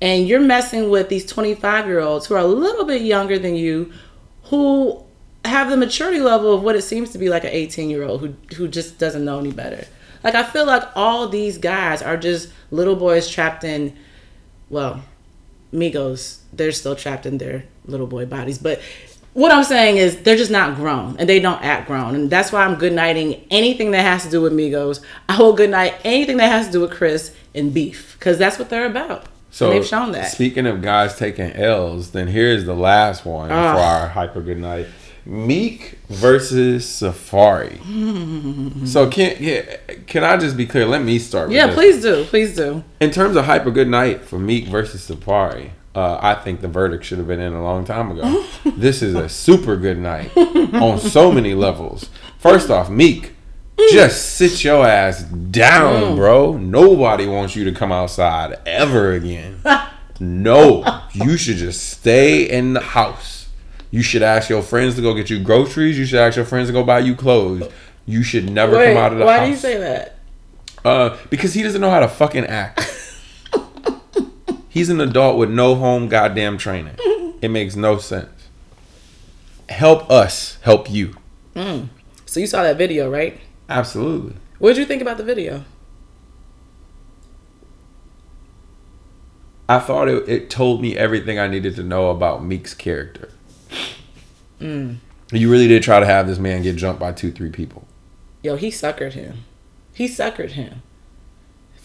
And 0.00 0.26
you're 0.26 0.40
messing 0.40 0.90
with 0.90 1.08
these 1.08 1.26
25 1.26 1.86
year 1.86 2.00
olds 2.00 2.26
who 2.26 2.34
are 2.34 2.38
a 2.38 2.46
little 2.46 2.84
bit 2.84 3.02
younger 3.02 3.38
than 3.38 3.54
you, 3.54 3.92
who 4.44 5.04
have 5.44 5.70
the 5.70 5.76
maturity 5.76 6.20
level 6.20 6.54
of 6.54 6.62
what 6.62 6.76
it 6.76 6.82
seems 6.82 7.10
to 7.10 7.18
be 7.18 7.28
like 7.28 7.44
an 7.44 7.50
18 7.50 7.90
year 7.90 8.04
old 8.04 8.20
who, 8.20 8.34
who 8.56 8.68
just 8.68 8.98
doesn't 8.98 9.24
know 9.24 9.38
any 9.38 9.52
better. 9.52 9.86
Like 10.22 10.34
I 10.34 10.42
feel 10.42 10.66
like 10.66 10.84
all 10.94 11.28
these 11.28 11.58
guys 11.58 12.02
are 12.02 12.16
just 12.16 12.50
little 12.70 12.96
boys 12.96 13.28
trapped 13.28 13.64
in, 13.64 13.96
well, 14.68 15.02
Migos, 15.72 16.40
they're 16.52 16.72
still 16.72 16.96
trapped 16.96 17.26
in 17.26 17.38
their 17.38 17.64
little 17.86 18.06
boy 18.06 18.26
bodies. 18.26 18.58
But 18.58 18.80
what 19.32 19.52
I'm 19.52 19.64
saying 19.64 19.96
is 19.96 20.22
they're 20.22 20.36
just 20.36 20.50
not 20.50 20.76
grown 20.76 21.16
and 21.18 21.28
they 21.28 21.38
don't 21.40 21.62
act 21.62 21.86
grown. 21.86 22.14
And 22.14 22.28
that's 22.30 22.50
why 22.52 22.64
I'm 22.64 22.74
good 22.76 22.92
nighting 22.92 23.44
anything 23.50 23.92
that 23.92 24.02
has 24.02 24.24
to 24.24 24.30
do 24.30 24.40
with 24.42 24.52
Migos. 24.52 25.00
I 25.28 25.38
will 25.38 25.52
good 25.52 25.70
night 25.70 25.94
anything 26.04 26.36
that 26.38 26.50
has 26.50 26.66
to 26.66 26.72
do 26.72 26.80
with 26.80 26.90
Chris 26.90 27.34
and 27.54 27.72
beef 27.72 28.16
because 28.18 28.38
that's 28.38 28.58
what 28.58 28.68
they're 28.70 28.86
about. 28.86 29.26
So 29.52 29.66
and 29.70 29.74
they've 29.76 29.86
shown 29.86 30.12
that. 30.12 30.30
Speaking 30.30 30.66
of 30.66 30.80
guys 30.82 31.16
taking 31.16 31.52
L's, 31.52 32.10
then 32.12 32.28
here's 32.28 32.64
the 32.64 32.74
last 32.74 33.24
one 33.24 33.50
Ah. 33.50 33.74
for 33.74 33.80
our 33.80 34.08
hyper 34.08 34.40
good 34.40 34.58
night. 34.58 34.86
Meek 35.26 35.98
versus 36.08 36.86
Safaree. 36.86 37.78
so 38.88 39.08
can 39.10 39.36
yeah, 39.38 39.76
can 40.06 40.24
I 40.24 40.36
just 40.36 40.56
be 40.56 40.66
clear? 40.66 40.86
Let 40.86 41.02
me 41.02 41.18
start. 41.18 41.48
With 41.48 41.56
yeah, 41.56 41.72
please 41.74 42.00
do. 42.02 42.24
Please 42.24 42.56
do. 42.56 42.82
In 43.00 43.10
terms 43.10 43.36
of 43.36 43.44
hyper 43.44 43.70
good 43.70 43.88
night 43.88 44.22
for 44.24 44.38
Meek 44.38 44.66
versus 44.68 45.08
Safaree, 45.08 45.70
uh, 46.00 46.18
I 46.22 46.34
think 46.34 46.62
the 46.62 46.68
verdict 46.68 47.04
should 47.04 47.18
have 47.18 47.28
been 47.28 47.40
in 47.40 47.52
a 47.52 47.62
long 47.62 47.84
time 47.84 48.10
ago. 48.10 48.46
this 48.76 49.02
is 49.02 49.14
a 49.14 49.28
super 49.28 49.76
good 49.76 49.98
night 49.98 50.34
on 50.36 50.98
so 50.98 51.30
many 51.30 51.52
levels. 51.54 52.08
First 52.38 52.70
off, 52.70 52.88
Meek, 52.88 53.34
just 53.90 54.36
sit 54.36 54.64
your 54.64 54.86
ass 54.86 55.22
down, 55.24 56.16
bro. 56.16 56.56
Nobody 56.56 57.26
wants 57.26 57.54
you 57.54 57.64
to 57.64 57.72
come 57.72 57.92
outside 57.92 58.58
ever 58.66 59.12
again. 59.12 59.62
No, 60.22 61.00
you 61.14 61.38
should 61.38 61.56
just 61.56 61.82
stay 61.88 62.42
in 62.42 62.74
the 62.74 62.80
house. 62.80 63.48
You 63.90 64.02
should 64.02 64.22
ask 64.22 64.50
your 64.50 64.60
friends 64.60 64.96
to 64.96 65.00
go 65.00 65.14
get 65.14 65.30
you 65.30 65.42
groceries. 65.42 65.98
You 65.98 66.04
should 66.04 66.18
ask 66.18 66.36
your 66.36 66.44
friends 66.44 66.68
to 66.68 66.74
go 66.74 66.84
buy 66.84 66.98
you 66.98 67.14
clothes. 67.14 67.66
You 68.04 68.22
should 68.22 68.50
never 68.50 68.76
Wait, 68.76 68.92
come 68.92 69.02
out 69.02 69.12
of 69.12 69.18
the 69.18 69.24
why 69.24 69.38
house. 69.38 69.40
Why 69.40 69.46
do 69.46 69.50
you 69.52 69.56
say 69.56 69.78
that? 69.78 70.18
Uh, 70.84 71.16
because 71.30 71.54
he 71.54 71.62
doesn't 71.62 71.80
know 71.80 71.88
how 71.88 72.00
to 72.00 72.08
fucking 72.08 72.44
act. 72.44 72.89
He's 74.70 74.88
an 74.88 75.00
adult 75.00 75.36
with 75.36 75.50
no 75.50 75.74
home 75.74 76.08
goddamn 76.08 76.56
training. 76.56 76.96
It 77.42 77.48
makes 77.50 77.74
no 77.74 77.96
sense. 77.96 78.48
Help 79.70 80.10
us 80.10 80.58
help 80.60 80.90
you. 80.90 81.14
Mm. 81.56 81.88
So 82.26 82.38
you 82.38 82.46
saw 82.46 82.62
that 82.62 82.76
video, 82.76 83.10
right? 83.10 83.40
Absolutely. 83.66 84.34
What 84.58 84.74
did 84.74 84.78
you 84.80 84.84
think 84.84 85.00
about 85.00 85.16
the 85.16 85.24
video? 85.24 85.64
I 89.70 89.78
thought 89.78 90.08
it, 90.08 90.28
it 90.28 90.50
told 90.50 90.82
me 90.82 90.98
everything 90.98 91.38
I 91.38 91.46
needed 91.46 91.76
to 91.76 91.82
know 91.82 92.10
about 92.10 92.44
Meek's 92.44 92.74
character. 92.74 93.30
Mm. 94.60 94.96
You 95.32 95.50
really 95.50 95.68
did 95.68 95.82
try 95.82 95.98
to 95.98 96.06
have 96.06 96.26
this 96.26 96.38
man 96.38 96.62
get 96.62 96.76
jumped 96.76 97.00
by 97.00 97.12
two, 97.12 97.32
three 97.32 97.50
people. 97.50 97.88
Yo, 98.42 98.56
he 98.56 98.68
suckered 98.68 99.14
him. 99.14 99.44
He 99.94 100.08
suckered 100.08 100.50
him. 100.50 100.82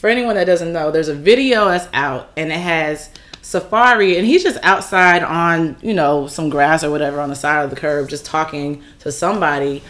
For 0.06 0.10
anyone 0.10 0.36
that 0.36 0.46
doesn't 0.46 0.72
know, 0.72 0.92
there's 0.92 1.08
a 1.08 1.16
video 1.16 1.66
that's 1.66 1.88
out 1.92 2.30
and 2.38 2.52
it 2.52 2.60
has 2.60 3.10
Safaree 3.42 4.20
and 4.20 4.28
he's 4.28 4.44
just 4.44 4.60
outside 4.62 5.24
on, 5.24 5.78
you 5.82 5.96
know, 5.96 6.28
some 6.28 6.52
grass 6.52 6.84
or 6.84 6.92
whatever 6.92 7.20
on 7.20 7.30
the 7.30 7.36
side 7.36 7.64
of 7.64 7.72
the 7.72 7.76
curb 7.76 8.08
just 8.08 8.24
talking 8.24 8.84
to 9.00 9.12
somebody. 9.12 9.82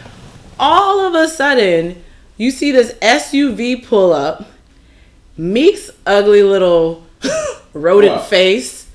All 0.58 1.00
of 1.00 1.14
a 1.14 1.28
sudden, 1.28 2.02
you 2.38 2.50
see 2.50 2.72
this 2.72 2.94
SUV 3.02 3.86
pull 3.86 4.14
up. 4.14 4.48
Meek's 5.36 5.90
ugly 6.06 6.42
little 6.42 7.04
rodent 7.74 8.14
Wow. 8.16 8.22
face 8.22 8.88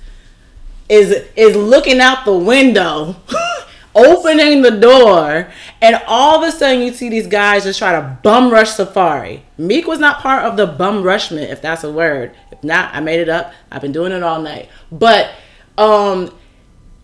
is 0.89 1.23
is 1.35 1.55
looking 1.55 1.99
out 1.99 2.25
the 2.25 2.35
window, 2.35 3.15
opening 3.95 4.61
the 4.61 4.71
door, 4.71 5.51
and 5.81 6.01
all 6.07 6.41
of 6.41 6.47
a 6.47 6.51
sudden 6.51 6.81
you 6.81 6.93
see 6.93 7.09
these 7.09 7.27
guys 7.27 7.63
just 7.63 7.79
try 7.79 7.91
to 7.91 8.17
bum 8.23 8.51
rush 8.51 8.71
Safaree. 8.71 9.41
Meek 9.57 9.87
was 9.87 9.99
not 9.99 10.19
part 10.19 10.43
of 10.45 10.57
the 10.57 10.67
bum 10.67 11.03
rushment, 11.03 11.51
if 11.51 11.61
that's 11.61 11.83
a 11.83 11.91
word. 11.91 12.35
If 12.51 12.63
not, 12.63 12.93
I 12.93 12.99
made 12.99 13.19
it 13.19 13.29
up. 13.29 13.53
I've 13.71 13.81
been 13.81 13.91
doing 13.91 14.11
it 14.11 14.23
all 14.23 14.41
night. 14.41 14.69
But 14.91 15.31
um 15.77 16.33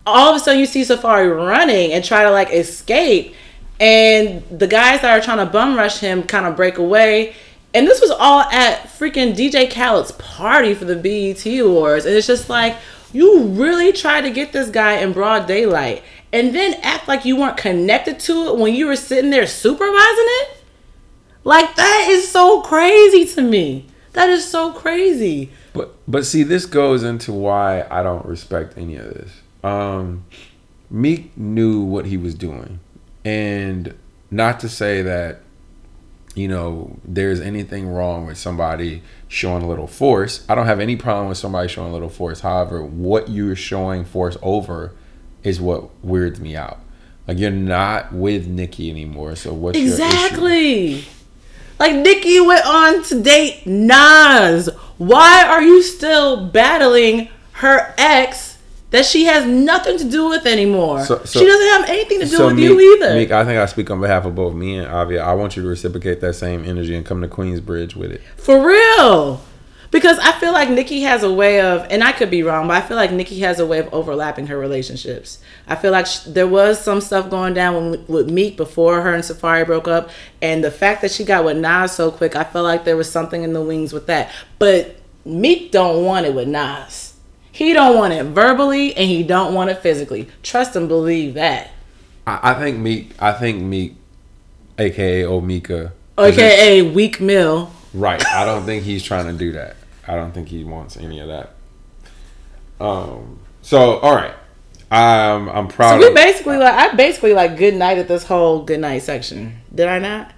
all 0.06 0.30
of 0.30 0.36
a 0.36 0.38
sudden 0.38 0.58
you 0.58 0.66
see 0.66 0.82
Safaree 0.82 1.28
running 1.36 1.92
and 1.92 2.02
try 2.02 2.22
to 2.22 2.30
like 2.30 2.50
escape, 2.50 3.34
and 3.78 4.42
the 4.50 4.66
guys 4.66 5.02
that 5.02 5.18
are 5.18 5.22
trying 5.22 5.44
to 5.44 5.52
bum 5.52 5.76
rush 5.76 5.98
him 5.98 6.22
kind 6.22 6.46
of 6.46 6.56
break 6.56 6.78
away. 6.78 7.34
And 7.74 7.86
this 7.86 8.00
was 8.00 8.10
all 8.10 8.40
at 8.40 8.84
freaking 8.84 9.36
DJ 9.36 9.70
Khaled's 9.70 10.12
party 10.12 10.72
for 10.72 10.86
the 10.86 10.96
BET 10.96 11.44
Awards, 11.60 12.06
and 12.06 12.14
it's 12.14 12.26
just 12.26 12.48
like 12.48 12.76
you 13.12 13.44
really 13.44 13.92
tried 13.92 14.22
to 14.22 14.30
get 14.30 14.52
this 14.52 14.70
guy 14.70 14.94
in 14.94 15.12
broad 15.12 15.46
daylight, 15.46 16.02
and 16.32 16.54
then 16.54 16.74
act 16.82 17.08
like 17.08 17.24
you 17.24 17.36
weren't 17.36 17.56
connected 17.56 18.18
to 18.20 18.48
it 18.48 18.58
when 18.58 18.74
you 18.74 18.86
were 18.86 18.96
sitting 18.96 19.30
there 19.30 19.46
supervising 19.46 20.26
it. 20.42 20.58
Like 21.44 21.76
that 21.76 22.06
is 22.10 22.30
so 22.30 22.60
crazy 22.62 23.24
to 23.34 23.42
me. 23.42 23.86
That 24.12 24.28
is 24.28 24.48
so 24.48 24.72
crazy. 24.72 25.50
But 25.72 25.94
but 26.06 26.26
see, 26.26 26.42
this 26.42 26.66
goes 26.66 27.02
into 27.02 27.32
why 27.32 27.86
I 27.90 28.02
don't 28.02 28.26
respect 28.26 28.76
any 28.76 28.96
of 28.96 29.06
this. 29.14 29.30
Um, 29.62 30.24
Meek 30.90 31.36
knew 31.36 31.82
what 31.82 32.06
he 32.06 32.16
was 32.16 32.34
doing, 32.34 32.80
and 33.24 33.94
not 34.30 34.60
to 34.60 34.68
say 34.68 35.02
that 35.02 35.40
you 36.34 36.48
know 36.48 36.98
there's 37.04 37.40
anything 37.40 37.88
wrong 37.88 38.26
with 38.26 38.38
somebody 38.38 39.02
showing 39.28 39.62
a 39.62 39.68
little 39.68 39.86
force. 39.86 40.44
I 40.48 40.54
don't 40.54 40.66
have 40.66 40.80
any 40.80 40.96
problem 40.96 41.28
with 41.28 41.38
somebody 41.38 41.68
showing 41.68 41.90
a 41.90 41.92
little 41.92 42.08
force. 42.08 42.40
However, 42.40 42.82
what 42.82 43.28
you're 43.28 43.56
showing 43.56 44.04
force 44.04 44.36
over 44.42 44.92
is 45.42 45.60
what 45.60 45.88
weirds 46.04 46.40
me 46.40 46.56
out. 46.56 46.78
Like 47.26 47.38
you're 47.38 47.50
not 47.50 48.12
with 48.12 48.46
Nicki 48.46 48.90
anymore, 48.90 49.36
so 49.36 49.52
what's 49.52 49.78
your? 49.78 49.86
Exactly. 49.88 51.04
Like 51.78 51.94
Nicki 51.94 52.40
went 52.40 52.66
on 52.66 53.02
to 53.04 53.22
date 53.22 53.66
Nas. 53.66 54.68
Why 54.96 55.44
are 55.46 55.62
you 55.62 55.82
still 55.82 56.46
battling 56.48 57.28
her 57.52 57.94
ex 57.98 58.56
that 58.90 59.04
she 59.04 59.24
has 59.26 59.44
nothing 59.44 59.98
to 59.98 60.04
do 60.10 60.28
with 60.30 60.46
anymore? 60.46 61.04
So- 61.04 61.20
so- 61.24 61.38
she 61.38 61.46
doesn't 61.46 61.68
have 61.68 61.88
anything 61.90 62.20
to 62.20 62.26
do 62.26 62.46
with 62.46 62.54
Meek, 62.56 62.64
you 62.64 62.80
either. 62.96 63.14
Meek, 63.14 63.30
I 63.30 63.44
think 63.44 63.58
I 63.60 63.66
speak 63.66 63.90
on 63.90 64.00
behalf 64.00 64.24
of 64.24 64.34
both 64.34 64.54
me 64.54 64.78
and 64.78 64.88
Avia. 64.88 65.22
I 65.22 65.34
want 65.34 65.54
you 65.56 65.62
to 65.62 65.68
reciprocate 65.68 66.20
that 66.22 66.32
same 66.34 66.64
energy 66.64 66.96
and 66.96 67.04
come 67.04 67.20
to 67.20 67.28
Queensbridge 67.28 67.94
with 67.94 68.10
it. 68.10 68.22
For 68.38 68.66
real. 68.66 69.42
Because 69.90 70.18
I 70.18 70.32
feel 70.32 70.52
like 70.52 70.68
Nicki 70.68 71.00
has 71.02 71.22
a 71.22 71.32
way 71.32 71.60
of, 71.62 71.86
and 71.90 72.04
I 72.04 72.12
could 72.12 72.30
be 72.30 72.42
wrong, 72.42 72.68
but 72.68 72.76
I 72.76 72.86
feel 72.86 72.96
like 72.96 73.10
Nicki 73.10 73.40
has 73.40 73.58
a 73.58 73.66
way 73.66 73.78
of 73.78 73.92
overlapping 73.92 74.48
her 74.48 74.58
relationships. 74.58 75.38
I 75.66 75.76
feel 75.76 75.92
like 75.92 76.06
sh- 76.06 76.20
there 76.20 76.46
was 76.46 76.78
some 76.78 77.00
stuff 77.00 77.30
going 77.30 77.54
down 77.54 77.74
when, 77.74 78.06
with 78.06 78.30
Meek 78.30 78.58
before 78.58 79.00
her 79.00 79.14
and 79.14 79.24
Safaree 79.24 79.64
broke 79.64 79.88
up, 79.88 80.10
and 80.42 80.62
the 80.62 80.70
fact 80.70 81.00
that 81.02 81.10
she 81.10 81.24
got 81.24 81.44
with 81.44 81.56
Nas 81.56 81.92
so 81.92 82.10
quick, 82.10 82.36
I 82.36 82.44
feel 82.44 82.62
like 82.62 82.84
there 82.84 82.96
was 82.96 83.10
something 83.10 83.42
in 83.42 83.54
the 83.54 83.62
wings 83.62 83.94
with 83.94 84.06
that. 84.08 84.30
But 84.58 84.96
Meek 85.24 85.72
don't 85.72 86.04
want 86.04 86.26
it 86.26 86.34
with 86.34 86.48
Nas. 86.48 87.14
He 87.50 87.72
don't 87.72 87.96
want 87.96 88.12
it 88.12 88.24
verbally, 88.24 88.94
and 88.94 89.08
he 89.08 89.22
don't 89.22 89.54
want 89.54 89.70
it 89.70 89.78
physically. 89.78 90.28
Trust 90.42 90.76
and 90.76 90.86
believe 90.86 91.34
that. 91.34 91.70
I, 92.26 92.50
I 92.50 92.54
think 92.54 92.78
Meek. 92.78 93.14
I 93.18 93.32
think 93.32 93.62
Meek, 93.62 93.96
aka 94.78 95.22
Omika. 95.22 95.92
AKA 96.18 96.82
Weak 96.82 97.20
Mill. 97.20 97.72
Right. 97.94 98.24
I 98.26 98.44
don't 98.44 98.64
think 98.64 98.84
he's 98.84 99.02
trying 99.02 99.26
to 99.26 99.32
do 99.32 99.52
that. 99.52 99.76
I 100.08 100.16
don't 100.16 100.32
think 100.32 100.48
he 100.48 100.64
wants 100.64 100.96
any 100.96 101.20
of 101.20 101.28
that. 101.28 101.54
Um. 102.80 103.40
So 103.62 103.98
all 103.98 104.14
right. 104.14 104.34
I'm 104.90 105.48
I'm 105.48 105.68
So 105.68 105.76
proud. 105.76 106.00
we 106.00 106.08
of, 106.08 106.14
basically 106.14 106.56
like 106.56 106.74
I 106.74 106.94
basically 106.94 107.34
like 107.34 107.56
good 107.56 107.74
night 107.74 107.98
at 107.98 108.08
this 108.08 108.24
whole 108.24 108.62
good 108.62 108.80
night 108.80 109.02
section. 109.02 109.60
Did 109.74 109.88
I 109.88 109.98
not? 109.98 110.32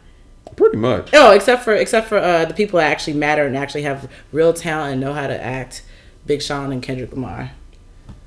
pretty 0.56 0.76
much. 0.76 1.11
Oh, 1.14 1.30
except 1.33 1.64
for 1.64 1.74
except 1.74 2.09
for 2.09 2.18
uh, 2.18 2.44
the 2.44 2.54
people 2.54 2.78
that 2.78 2.90
actually 2.90 3.14
matter 3.14 3.46
and 3.46 3.56
actually 3.56 3.83
have 3.83 4.11
real 4.33 4.52
talent 4.52 4.92
and 4.92 5.00
know 5.00 5.14
how 5.14 5.26
to 5.26 5.42
act. 5.42 5.83
Big 6.26 6.42
Sean 6.42 6.70
and 6.70 6.83
Kendrick 6.83 7.12
Lamar. 7.12 7.52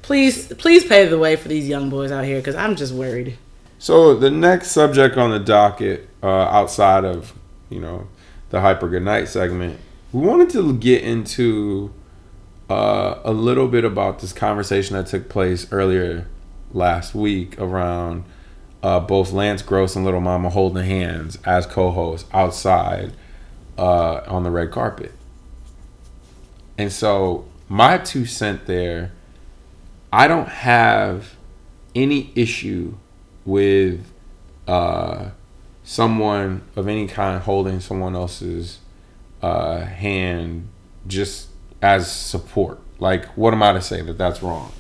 Please, 0.02 0.48
please 0.56 0.84
pave 0.84 1.10
the 1.10 1.20
way 1.20 1.36
for 1.36 1.48
these 1.48 1.68
young 1.68 1.90
boys 1.90 2.12
out 2.12 2.26
here 2.26 2.40
because 2.40 2.56
I'm 2.56 2.76
just 2.76 2.94
worried. 2.94 3.38
So 3.80 4.16
the 4.16 4.32
next 4.32 4.72
subject 4.72 5.16
on 5.16 5.30
the 5.30 5.40
docket, 5.40 6.10
uh, 6.22 6.28
outside 6.28 7.06
of 7.06 7.34
you 7.70 7.80
know 7.80 8.08
the 8.50 8.62
hyper 8.62 8.90
good 8.90 9.04
night 9.04 9.28
segment, 9.28 9.80
we 10.14 10.28
wanted 10.28 10.52
to 10.52 10.78
get 10.78 11.04
into 11.04 11.92
uh, 12.70 13.20
a 13.24 13.34
little 13.34 13.68
bit 13.68 13.84
about 13.84 14.20
this 14.20 14.32
conversation 14.32 14.96
that 14.96 15.08
took 15.08 15.28
place 15.28 15.70
earlier 15.72 16.28
last 16.72 17.16
week 17.16 17.60
around 17.60 18.24
uh, 18.84 19.00
both 19.00 19.32
Lance 19.32 19.64
Gross 19.64 19.96
and 19.96 20.06
Little 20.06 20.22
Mama 20.22 20.52
holding 20.52 20.84
hands 20.84 21.40
as 21.46 21.66
co-hosts 21.66 22.30
outside 22.32 23.14
uh, 23.78 24.22
on 24.28 24.44
the 24.44 24.52
red 24.52 24.70
carpet. 24.70 25.12
And 26.78 26.92
so 26.92 27.46
my 27.68 27.98
two 27.98 28.28
cent 28.28 28.68
there, 28.68 29.12
I 30.12 30.28
don't 30.28 30.50
have 30.50 31.36
any 31.96 32.32
issue 32.36 32.98
with 33.46 34.06
uh, 34.68 35.30
someone 35.84 36.62
of 36.76 36.88
any 36.88 37.08
kind 37.08 37.42
holding 37.42 37.80
someone 37.80 38.16
else's 38.16 38.80
uh, 39.44 39.86
hand 39.86 40.70
just 41.06 41.50
as 41.82 42.10
support. 42.10 42.80
Like, 42.98 43.26
what 43.36 43.54
am 43.54 43.62
I 43.62 43.74
to 43.74 43.82
say 43.82 44.02
that 44.02 44.18
that's 44.18 44.42
wrong? 44.42 44.72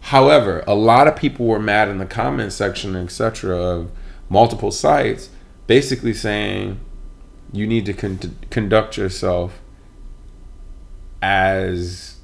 However, 0.00 0.62
a 0.66 0.74
lot 0.74 1.08
of 1.08 1.16
people 1.16 1.46
were 1.46 1.58
mad 1.58 1.88
in 1.88 1.98
the 1.98 2.06
comment 2.06 2.52
section, 2.52 2.94
etc., 2.94 3.56
of 3.56 3.90
multiple 4.28 4.70
sites, 4.70 5.30
basically 5.66 6.14
saying 6.14 6.78
you 7.52 7.66
need 7.66 7.84
to 7.86 7.92
con- 7.92 8.38
conduct 8.50 8.96
yourself 8.96 9.60
as 11.20 12.18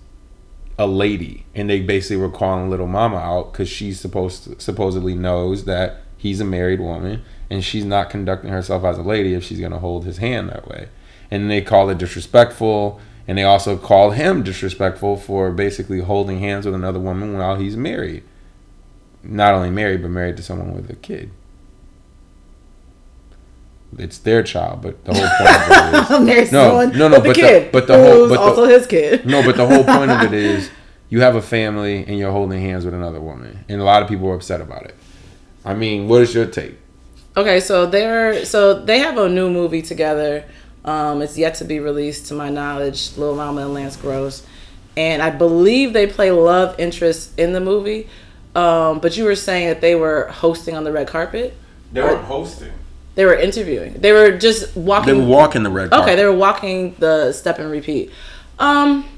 a 0.78 0.86
lady, 0.86 1.44
and 1.54 1.68
they 1.68 1.80
basically 1.80 2.16
were 2.16 2.30
calling 2.30 2.70
Little 2.70 2.86
Mama 2.86 3.16
out 3.16 3.52
because 3.52 3.68
she 3.68 3.92
supposed 3.92 4.44
to, 4.44 4.60
supposedly 4.60 5.14
knows 5.14 5.64
that 5.64 6.02
he's 6.16 6.40
a 6.40 6.44
married 6.44 6.80
woman, 6.80 7.24
and 7.50 7.64
she's 7.64 7.84
not 7.84 8.10
conducting 8.10 8.50
herself 8.50 8.84
as 8.84 8.96
a 8.96 9.02
lady 9.02 9.34
if 9.34 9.42
she's 9.42 9.60
gonna 9.60 9.80
hold 9.80 10.04
his 10.04 10.18
hand 10.18 10.48
that 10.50 10.68
way. 10.68 10.88
And 11.30 11.50
they 11.50 11.60
called 11.60 11.90
it 11.90 11.98
disrespectful, 11.98 13.00
and 13.26 13.36
they 13.38 13.42
also 13.44 13.76
called 13.76 14.14
him 14.14 14.42
disrespectful 14.42 15.16
for 15.16 15.50
basically 15.50 16.00
holding 16.00 16.38
hands 16.40 16.66
with 16.66 16.74
another 16.74 17.00
woman 17.00 17.36
while 17.38 17.56
he's 17.56 17.76
married. 17.76 18.22
Not 19.22 19.54
only 19.54 19.70
married, 19.70 20.02
but 20.02 20.10
married 20.10 20.36
to 20.36 20.42
someone 20.42 20.74
with 20.74 20.90
a 20.90 20.96
kid. 20.96 21.30
It's 23.96 24.18
their 24.18 24.42
child, 24.42 24.82
but 24.82 25.04
the 25.04 25.14
whole 25.14 25.28
point 25.38 26.10
of 26.20 26.28
it 26.28 26.38
is 26.38 26.52
No, 26.52 26.84
no, 26.86 27.08
no, 27.08 27.10
with 27.10 27.12
the 27.14 27.20
but 27.20 27.22
the- 27.28 27.34
kid, 27.34 27.72
but 27.72 27.86
the 27.86 27.96
whole- 27.96 28.12
who's 28.14 28.28
but 28.30 28.34
the- 28.34 28.40
also 28.40 28.64
his 28.64 28.86
kid. 28.86 29.24
no, 29.24 29.42
but 29.44 29.56
the 29.56 29.66
whole 29.66 29.84
point 29.84 30.10
of 30.10 30.20
it 30.22 30.32
is 30.34 30.68
you 31.10 31.20
have 31.20 31.36
a 31.36 31.42
family 31.42 32.04
and 32.06 32.18
you're 32.18 32.32
holding 32.32 32.60
hands 32.60 32.84
with 32.84 32.92
another 32.94 33.20
woman, 33.20 33.64
and 33.68 33.80
a 33.80 33.84
lot 33.84 34.02
of 34.02 34.08
people 34.08 34.28
are 34.28 34.34
upset 34.34 34.60
about 34.60 34.84
it. 34.84 34.96
I 35.64 35.74
mean, 35.74 36.08
what 36.08 36.22
is 36.22 36.34
your 36.34 36.46
take? 36.46 36.74
Okay, 37.36 37.60
so 37.60 37.86
they're 37.86 38.44
so 38.44 38.84
they 38.84 38.98
have 38.98 39.16
a 39.16 39.28
new 39.28 39.48
movie 39.48 39.82
together. 39.82 40.44
Um, 40.84 41.22
it's 41.22 41.38
yet 41.38 41.54
to 41.56 41.64
be 41.64 41.80
released, 41.80 42.26
to 42.26 42.34
my 42.34 42.50
knowledge. 42.50 43.16
Lil 43.16 43.34
Mama 43.34 43.62
and 43.62 43.74
Lance 43.74 43.96
Gross, 43.96 44.46
and 44.96 45.22
I 45.22 45.30
believe 45.30 45.92
they 45.92 46.06
play 46.06 46.30
love 46.30 46.78
interests 46.78 47.32
in 47.36 47.52
the 47.52 47.60
movie. 47.60 48.08
Um, 48.54 49.00
but 49.00 49.16
you 49.16 49.24
were 49.24 49.34
saying 49.34 49.68
that 49.68 49.80
they 49.80 49.94
were 49.94 50.28
hosting 50.28 50.76
on 50.76 50.84
the 50.84 50.92
red 50.92 51.08
carpet. 51.08 51.56
They 51.92 52.02
were 52.02 52.16
hosting. 52.16 52.72
They 53.14 53.24
were 53.24 53.34
interviewing. 53.34 53.94
They 53.94 54.12
were 54.12 54.36
just 54.36 54.76
walking. 54.76 55.14
They 55.14 55.20
were 55.20 55.26
walking 55.26 55.62
the 55.62 55.70
red 55.70 55.90
carpet. 55.90 56.08
Okay, 56.08 56.16
they 56.16 56.24
were 56.24 56.36
walking 56.36 56.94
the 56.98 57.32
step 57.32 57.58
and 57.58 57.70
repeat. 57.70 58.10
Um, 58.58 59.08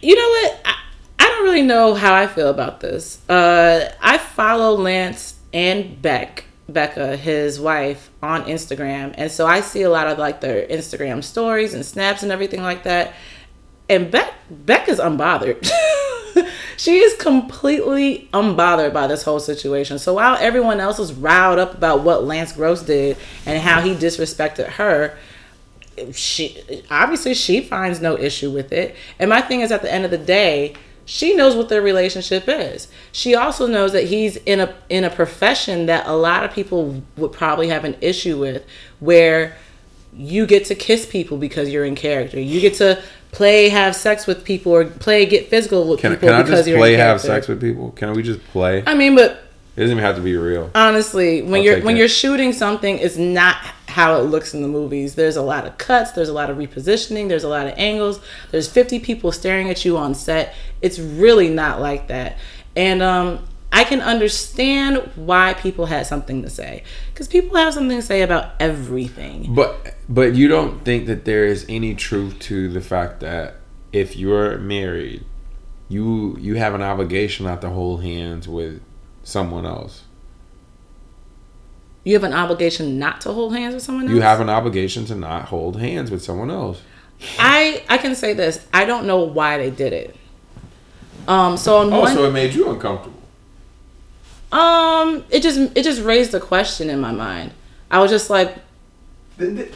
you 0.00 0.14
know 0.14 0.28
what? 0.28 0.60
I, 0.64 0.74
I 1.18 1.28
don't 1.28 1.44
really 1.44 1.62
know 1.62 1.94
how 1.94 2.14
I 2.14 2.26
feel 2.26 2.50
about 2.50 2.80
this. 2.80 3.18
Uh, 3.28 3.92
I 4.00 4.18
follow 4.18 4.76
Lance 4.76 5.36
and 5.52 6.00
Beck, 6.00 6.44
Becca, 6.68 7.16
his 7.16 7.60
wife, 7.60 8.10
on 8.22 8.44
Instagram, 8.44 9.14
and 9.18 9.30
so 9.30 9.46
I 9.46 9.60
see 9.60 9.82
a 9.82 9.90
lot 9.90 10.06
of 10.06 10.18
like 10.18 10.40
their 10.40 10.66
Instagram 10.66 11.22
stories 11.22 11.74
and 11.74 11.84
snaps 11.84 12.22
and 12.22 12.32
everything 12.32 12.62
like 12.62 12.84
that. 12.84 13.12
And 13.88 14.10
Beck, 14.10 14.88
is 14.88 14.98
unbothered. 14.98 15.70
she 16.78 16.98
is 16.98 17.14
completely 17.20 18.28
unbothered 18.32 18.94
by 18.94 19.06
this 19.06 19.22
whole 19.22 19.40
situation. 19.40 19.98
So 19.98 20.14
while 20.14 20.36
everyone 20.40 20.80
else 20.80 20.98
is 20.98 21.12
riled 21.12 21.58
up 21.58 21.74
about 21.74 22.02
what 22.02 22.24
Lance 22.24 22.52
Gross 22.52 22.82
did 22.82 23.18
and 23.44 23.60
how 23.60 23.82
he 23.82 23.94
disrespected 23.94 24.66
her, 24.66 25.18
she 26.12 26.82
obviously 26.90 27.34
she 27.34 27.60
finds 27.60 28.00
no 28.00 28.18
issue 28.18 28.50
with 28.50 28.72
it. 28.72 28.96
And 29.18 29.30
my 29.30 29.40
thing 29.40 29.60
is 29.60 29.70
at 29.70 29.82
the 29.82 29.92
end 29.92 30.04
of 30.04 30.10
the 30.10 30.18
day, 30.18 30.74
she 31.06 31.34
knows 31.34 31.54
what 31.54 31.68
their 31.68 31.82
relationship 31.82 32.44
is. 32.48 32.88
She 33.12 33.34
also 33.34 33.66
knows 33.66 33.92
that 33.92 34.04
he's 34.04 34.36
in 34.36 34.60
a 34.60 34.74
in 34.88 35.04
a 35.04 35.10
profession 35.10 35.86
that 35.86 36.06
a 36.06 36.12
lot 36.12 36.44
of 36.44 36.52
people 36.52 37.02
would 37.16 37.32
probably 37.32 37.68
have 37.68 37.84
an 37.84 37.96
issue 38.00 38.38
with 38.38 38.64
where 39.00 39.56
you 40.16 40.46
get 40.46 40.64
to 40.66 40.74
kiss 40.74 41.06
people 41.06 41.36
because 41.36 41.68
you're 41.70 41.84
in 41.84 41.94
character. 41.94 42.40
You 42.40 42.60
get 42.60 42.74
to 42.74 43.02
play 43.32 43.68
have 43.68 43.96
sex 43.96 44.26
with 44.26 44.44
people 44.44 44.72
or 44.72 44.84
play 44.84 45.26
get 45.26 45.48
physical 45.48 45.88
with 45.88 46.00
Can, 46.00 46.12
people 46.12 46.28
can 46.28 46.36
I 46.36 46.42
because 46.42 46.60
just 46.60 46.68
you're 46.68 46.78
play 46.78 46.94
in 46.94 47.00
have 47.00 47.20
sex 47.20 47.48
with 47.48 47.60
people? 47.60 47.90
Can 47.92 48.12
we 48.14 48.22
just 48.22 48.42
play? 48.44 48.82
I 48.86 48.94
mean, 48.94 49.14
but 49.14 49.44
it 49.76 49.80
doesn't 49.80 49.96
even 49.96 50.04
have 50.04 50.16
to 50.16 50.22
be 50.22 50.36
real. 50.36 50.70
honestly, 50.74 51.42
when 51.42 51.54
I'll 51.54 51.62
you're 51.62 51.80
when 51.82 51.96
you're 51.96 52.08
shooting 52.08 52.52
something, 52.52 52.98
it's 52.98 53.16
not 53.16 53.56
how 53.88 54.18
it 54.18 54.22
looks 54.22 54.54
in 54.54 54.62
the 54.62 54.68
movies. 54.68 55.16
There's 55.16 55.36
a 55.36 55.42
lot 55.42 55.66
of 55.66 55.78
cuts, 55.78 56.12
there's 56.12 56.28
a 56.28 56.32
lot 56.32 56.48
of 56.48 56.56
repositioning, 56.56 57.28
there's 57.28 57.44
a 57.44 57.48
lot 57.48 57.66
of 57.66 57.74
angles. 57.76 58.20
There's 58.50 58.68
50 58.68 59.00
people 59.00 59.32
staring 59.32 59.70
at 59.70 59.84
you 59.84 59.96
on 59.96 60.14
set. 60.14 60.54
It's 60.84 60.98
really 60.98 61.48
not 61.48 61.80
like 61.80 62.08
that. 62.08 62.38
And 62.76 63.02
um 63.02 63.46
I 63.72 63.82
can 63.82 64.00
understand 64.00 64.98
why 65.16 65.54
people 65.54 65.86
had 65.86 66.06
something 66.06 66.42
to 66.42 66.50
say 66.50 66.84
cuz 67.14 67.26
people 67.26 67.56
have 67.56 67.74
something 67.74 67.96
to 67.96 68.06
say 68.06 68.22
about 68.22 68.50
everything. 68.60 69.54
But 69.54 69.94
but 70.08 70.34
you 70.34 70.46
don't 70.46 70.84
think 70.84 71.06
that 71.06 71.24
there 71.24 71.44
is 71.44 71.64
any 71.68 71.94
truth 71.94 72.38
to 72.50 72.68
the 72.68 72.80
fact 72.80 73.20
that 73.20 73.56
if 73.92 74.16
you're 74.16 74.58
married, 74.58 75.24
you 75.88 76.36
you 76.40 76.56
have 76.56 76.74
an 76.74 76.82
obligation 76.82 77.46
not 77.46 77.60
to 77.62 77.70
hold 77.70 78.02
hands 78.02 78.46
with 78.46 78.80
someone 79.22 79.64
else. 79.64 80.02
You 82.04 82.12
have 82.12 82.24
an 82.24 82.34
obligation 82.34 82.98
not 82.98 83.22
to 83.22 83.32
hold 83.32 83.54
hands 83.54 83.74
with 83.74 83.82
someone 83.82 84.04
else. 84.04 84.14
You 84.14 84.20
have 84.20 84.40
an 84.40 84.50
obligation 84.50 85.06
to 85.06 85.14
not 85.14 85.46
hold 85.46 85.80
hands 85.80 86.10
with 86.10 86.22
someone 86.22 86.50
else. 86.50 86.82
I 87.38 87.82
I 87.88 87.98
can 87.98 88.14
say 88.14 88.34
this. 88.34 88.66
I 88.72 88.84
don't 88.84 89.06
know 89.06 89.20
why 89.24 89.56
they 89.58 89.70
did 89.70 89.92
it. 89.92 90.14
Um 91.28 91.56
so 91.56 91.78
on 91.78 91.92
Oh, 91.92 92.00
one 92.00 92.14
so 92.14 92.24
it 92.24 92.32
made 92.32 92.54
you 92.54 92.70
uncomfortable. 92.70 93.20
Um, 94.52 95.24
it 95.30 95.42
just 95.42 95.58
it 95.76 95.82
just 95.82 96.02
raised 96.02 96.32
a 96.34 96.40
question 96.40 96.88
in 96.88 97.00
my 97.00 97.10
mind. 97.12 97.50
I 97.90 97.98
was 97.98 98.10
just 98.10 98.30
like, 98.30 98.56
Then, 99.36 99.56
then, 99.56 99.68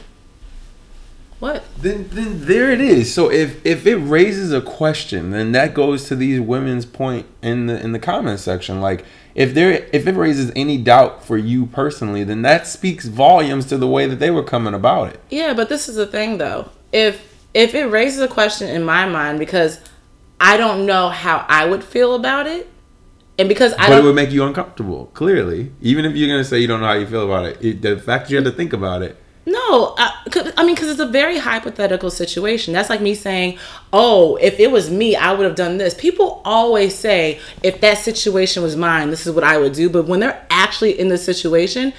what? 1.40 1.64
then, 1.80 2.08
then 2.12 2.44
there 2.46 2.70
it 2.70 2.80
is. 2.80 3.12
So 3.12 3.30
if 3.30 3.64
if 3.66 3.86
it 3.86 3.96
raises 3.96 4.52
a 4.52 4.60
question, 4.60 5.30
then 5.30 5.52
that 5.52 5.74
goes 5.74 6.04
to 6.08 6.16
these 6.16 6.40
women's 6.40 6.84
point 6.86 7.26
in 7.42 7.66
the 7.66 7.80
in 7.82 7.92
the 7.92 7.98
comment 7.98 8.38
section. 8.38 8.80
Like 8.80 9.04
if 9.34 9.52
there 9.52 9.88
if 9.92 10.06
it 10.06 10.14
raises 10.14 10.52
any 10.54 10.78
doubt 10.78 11.24
for 11.24 11.36
you 11.36 11.66
personally, 11.66 12.22
then 12.22 12.42
that 12.42 12.66
speaks 12.68 13.06
volumes 13.06 13.66
to 13.66 13.78
the 13.78 13.88
way 13.88 14.06
that 14.06 14.20
they 14.20 14.30
were 14.30 14.44
coming 14.44 14.74
about 14.74 15.08
it. 15.12 15.20
Yeah, 15.28 15.54
but 15.54 15.68
this 15.68 15.88
is 15.88 15.96
the 15.96 16.06
thing 16.06 16.38
though. 16.38 16.70
If 16.92 17.36
if 17.52 17.74
it 17.74 17.86
raises 17.86 18.20
a 18.20 18.28
question 18.28 18.68
in 18.68 18.84
my 18.84 19.08
mind 19.08 19.40
because 19.40 19.80
I 20.40 20.56
don't 20.56 20.86
know 20.86 21.08
how 21.08 21.44
I 21.48 21.66
would 21.66 21.82
feel 21.84 22.14
about 22.14 22.46
it, 22.46 22.68
and 23.38 23.48
because 23.48 23.72
I 23.78 23.88
But 23.88 23.98
it 23.98 24.04
would 24.04 24.14
make 24.14 24.30
you 24.30 24.44
uncomfortable. 24.44 25.10
Clearly, 25.14 25.72
even 25.82 26.04
if 26.04 26.14
you're 26.14 26.28
gonna 26.28 26.44
say 26.44 26.58
you 26.60 26.66
don't 26.68 26.80
know 26.80 26.86
how 26.86 26.94
you 26.94 27.06
feel 27.06 27.24
about 27.24 27.46
it, 27.46 27.58
it 27.64 27.82
the 27.82 27.98
fact 27.98 28.24
that 28.26 28.30
you 28.30 28.36
had 28.36 28.44
to 28.44 28.52
think 28.52 28.72
about 28.72 29.02
it. 29.02 29.16
No, 29.46 29.94
I, 29.96 30.12
'cause- 30.30 30.52
I 30.58 30.62
mean, 30.64 30.74
because 30.74 30.90
it's 30.90 31.00
a 31.00 31.06
very 31.06 31.38
hypothetical 31.38 32.10
situation. 32.10 32.74
That's 32.74 32.90
like 32.90 33.00
me 33.00 33.14
saying, 33.14 33.56
"Oh, 33.94 34.36
if 34.42 34.60
it 34.60 34.70
was 34.70 34.90
me, 34.90 35.16
I 35.16 35.32
would 35.32 35.46
have 35.46 35.54
done 35.54 35.78
this." 35.78 35.94
People 35.94 36.42
always 36.44 36.94
say, 36.94 37.38
"If 37.62 37.80
that 37.80 37.96
situation 37.96 38.62
was 38.62 38.76
mine, 38.76 39.08
this 39.10 39.26
is 39.26 39.32
what 39.32 39.44
I 39.44 39.56
would 39.56 39.72
do." 39.72 39.88
But 39.88 40.06
when 40.06 40.20
they're 40.20 40.42
actually 40.50 41.00
in 41.00 41.08
the 41.08 41.16
situation, 41.16 41.94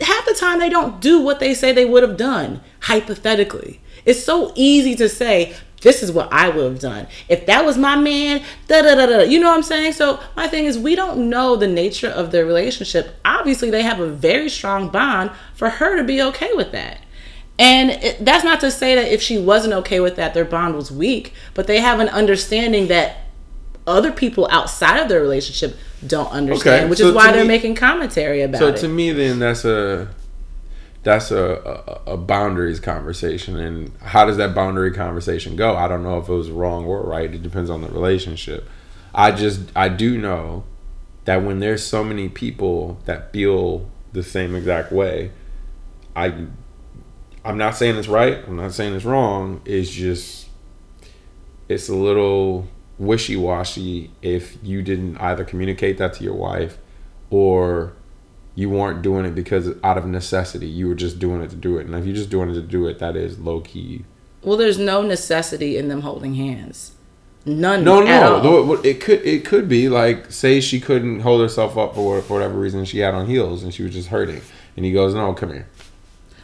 half 0.00 0.24
the 0.24 0.32
time 0.32 0.58
they 0.58 0.70
don't 0.70 1.00
do 1.02 1.20
what 1.20 1.38
they 1.38 1.52
say 1.52 1.70
they 1.72 1.84
would 1.84 2.02
have 2.02 2.16
done. 2.16 2.60
Hypothetically, 2.84 3.80
it's 4.06 4.24
so 4.24 4.52
easy 4.54 4.94
to 4.94 5.08
say, 5.08 5.52
"This 5.82 6.02
is 6.02 6.12
what 6.12 6.32
I 6.32 6.48
would 6.48 6.64
have 6.64 6.80
done 6.80 7.06
if 7.28 7.46
that 7.46 7.64
was 7.64 7.76
my 7.78 7.96
man." 7.96 8.42
Da 8.68 8.82
da 8.82 8.94
da 8.94 9.06
da. 9.06 9.20
You 9.22 9.40
know 9.40 9.48
what 9.48 9.56
I'm 9.56 9.62
saying? 9.62 9.92
So 9.94 10.20
my 10.36 10.46
thing 10.48 10.64
is, 10.66 10.78
we 10.78 10.94
don't 10.94 11.28
know 11.30 11.56
the 11.56 11.68
nature 11.68 12.08
of 12.08 12.30
their 12.32 12.44
relationship. 12.44 13.14
Obviously, 13.24 13.70
they 13.70 13.82
have 13.82 14.00
a 14.00 14.06
very 14.08 14.48
strong 14.48 14.88
bond 14.88 15.30
for 15.54 15.68
her 15.68 15.96
to 15.96 16.04
be 16.04 16.20
okay 16.22 16.50
with 16.54 16.72
that. 16.72 16.98
And 17.58 17.90
it, 17.90 18.24
that's 18.24 18.42
not 18.42 18.60
to 18.60 18.70
say 18.70 18.94
that 18.94 19.12
if 19.12 19.20
she 19.20 19.38
wasn't 19.38 19.74
okay 19.74 20.00
with 20.00 20.16
that, 20.16 20.32
their 20.32 20.46
bond 20.46 20.74
was 20.76 20.90
weak, 20.90 21.34
but 21.52 21.66
they 21.66 21.80
have 21.80 22.00
an 22.00 22.08
understanding 22.08 22.88
that 22.88 23.18
other 23.86 24.12
people 24.12 24.48
outside 24.50 24.98
of 24.98 25.08
their 25.08 25.20
relationship 25.20 25.76
don't 26.06 26.30
understand, 26.32 26.82
Okay, 26.84 26.88
which 26.90 27.00
so 27.00 27.08
is 27.08 27.14
why 27.14 27.32
they're 27.32 27.42
me- 27.42 27.48
making 27.48 27.74
commentary 27.74 28.40
about 28.40 28.58
So 28.60 28.68
it. 28.68 28.76
So 28.78 28.86
to 28.86 28.88
me, 28.88 29.12
then 29.12 29.38
that's 29.40 29.64
a 29.66 30.08
that's 31.02 31.30
a, 31.30 32.00
a 32.06 32.12
a 32.12 32.16
boundaries 32.16 32.80
conversation, 32.80 33.56
and 33.56 33.92
how 34.02 34.26
does 34.26 34.36
that 34.36 34.54
boundary 34.54 34.92
conversation 34.92 35.56
go? 35.56 35.76
I 35.76 35.88
don't 35.88 36.02
know 36.02 36.18
if 36.18 36.28
it 36.28 36.32
was 36.32 36.50
wrong 36.50 36.84
or 36.84 37.02
right. 37.02 37.32
It 37.32 37.42
depends 37.42 37.70
on 37.70 37.80
the 37.80 37.88
relationship. 37.88 38.68
I 39.14 39.32
just 39.32 39.70
I 39.74 39.88
do 39.88 40.18
know 40.18 40.64
that 41.24 41.42
when 41.42 41.60
there's 41.60 41.84
so 41.84 42.04
many 42.04 42.28
people 42.28 42.98
that 43.06 43.32
feel 43.32 43.88
the 44.12 44.22
same 44.22 44.54
exact 44.54 44.92
way, 44.92 45.30
I 46.14 46.46
I'm 47.44 47.56
not 47.56 47.76
saying 47.76 47.96
it's 47.96 48.08
right. 48.08 48.38
I'm 48.46 48.56
not 48.56 48.72
saying 48.72 48.94
it's 48.94 49.04
wrong. 49.04 49.62
It's 49.64 49.90
just 49.90 50.48
it's 51.68 51.88
a 51.88 51.94
little 51.94 52.68
wishy-washy 52.98 54.10
if 54.20 54.58
you 54.62 54.82
didn't 54.82 55.16
either 55.16 55.44
communicate 55.44 55.96
that 55.96 56.12
to 56.14 56.24
your 56.24 56.34
wife 56.34 56.76
or 57.30 57.94
you 58.54 58.68
weren't 58.68 59.02
doing 59.02 59.24
it 59.24 59.34
because 59.34 59.68
out 59.82 59.96
of 59.96 60.06
necessity 60.06 60.66
you 60.66 60.88
were 60.88 60.94
just 60.94 61.18
doing 61.18 61.40
it 61.40 61.50
to 61.50 61.56
do 61.56 61.78
it 61.78 61.86
and 61.86 61.94
if 61.94 62.04
you're 62.04 62.14
just 62.14 62.30
doing 62.30 62.50
it 62.50 62.54
to 62.54 62.62
do 62.62 62.86
it 62.86 62.98
that 62.98 63.16
is 63.16 63.38
low-key 63.38 64.04
well, 64.42 64.56
there's 64.56 64.78
no 64.78 65.02
necessity 65.02 65.76
in 65.76 65.88
them 65.88 66.00
holding 66.00 66.34
hands. 66.34 66.92
None. 67.46 67.84
no 67.84 68.06
at 68.06 68.22
all. 68.22 68.42
no 68.42 68.64
no, 68.64 68.72
it 68.82 69.00
could 69.00 69.24
it 69.24 69.46
could 69.46 69.66
be 69.66 69.88
like 69.88 70.30
say 70.30 70.60
she 70.60 70.78
couldn't 70.78 71.20
hold 71.20 71.40
herself 71.40 71.78
up 71.78 71.94
for, 71.94 72.20
for 72.20 72.34
whatever 72.34 72.58
reason 72.58 72.84
she 72.84 72.98
had 72.98 73.14
on 73.14 73.26
heels 73.26 73.62
and 73.62 73.72
she 73.72 73.82
was 73.82 73.94
just 73.94 74.08
hurting 74.08 74.42
and 74.76 74.84
he 74.84 74.92
goes 74.92 75.14
no 75.14 75.32
come 75.32 75.50
here 75.50 75.66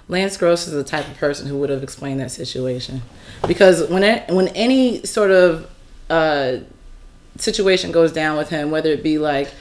Lance 0.09 0.39
Gross 0.39 0.67
is 0.67 0.73
the 0.73 0.83
type 0.83 1.07
of 1.07 1.19
person 1.19 1.49
who 1.49 1.59
would 1.59 1.69
have 1.69 1.83
explained 1.83 2.21
that 2.21 2.31
situation, 2.31 3.03
because 3.49 3.89
when 3.91 4.05
it, 4.05 4.33
when 4.33 4.47
any 4.49 5.05
sort 5.05 5.33
of 5.33 5.69
uh, 6.09 6.59
situation 7.39 7.91
goes 7.91 8.13
down 8.13 8.37
with 8.37 8.49
him, 8.49 8.71
whether 8.71 8.91
it 8.91 9.03
be 9.03 9.19
like 9.19 9.53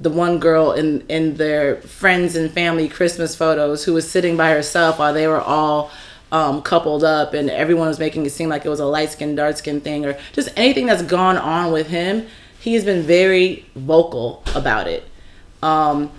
the 0.00 0.10
one 0.10 0.38
girl 0.38 0.72
in 0.72 1.02
in 1.08 1.36
their 1.36 1.76
friends 1.82 2.34
and 2.34 2.50
family 2.50 2.88
Christmas 2.88 3.36
photos 3.36 3.84
who 3.84 3.92
was 3.94 4.10
sitting 4.10 4.36
by 4.36 4.50
herself 4.50 4.98
while 4.98 5.12
they 5.12 5.26
were 5.28 5.40
all 5.40 5.90
um, 6.32 6.62
coupled 6.62 7.04
up 7.04 7.34
and 7.34 7.50
everyone 7.50 7.88
was 7.88 7.98
making 7.98 8.24
it 8.24 8.30
seem 8.30 8.48
like 8.48 8.64
it 8.64 8.68
was 8.68 8.80
a 8.80 8.86
light 8.86 9.10
skin 9.10 9.34
dark 9.34 9.56
skin 9.56 9.80
thing 9.80 10.06
or 10.06 10.16
just 10.32 10.48
anything 10.56 10.86
that's 10.86 11.02
gone 11.02 11.36
on 11.36 11.72
with 11.72 11.88
him, 11.88 12.26
he 12.60 12.74
has 12.74 12.84
been 12.84 13.02
very 13.02 13.66
vocal 13.74 14.42
about 14.54 14.86
it. 14.86 15.02
Um, 15.62 16.10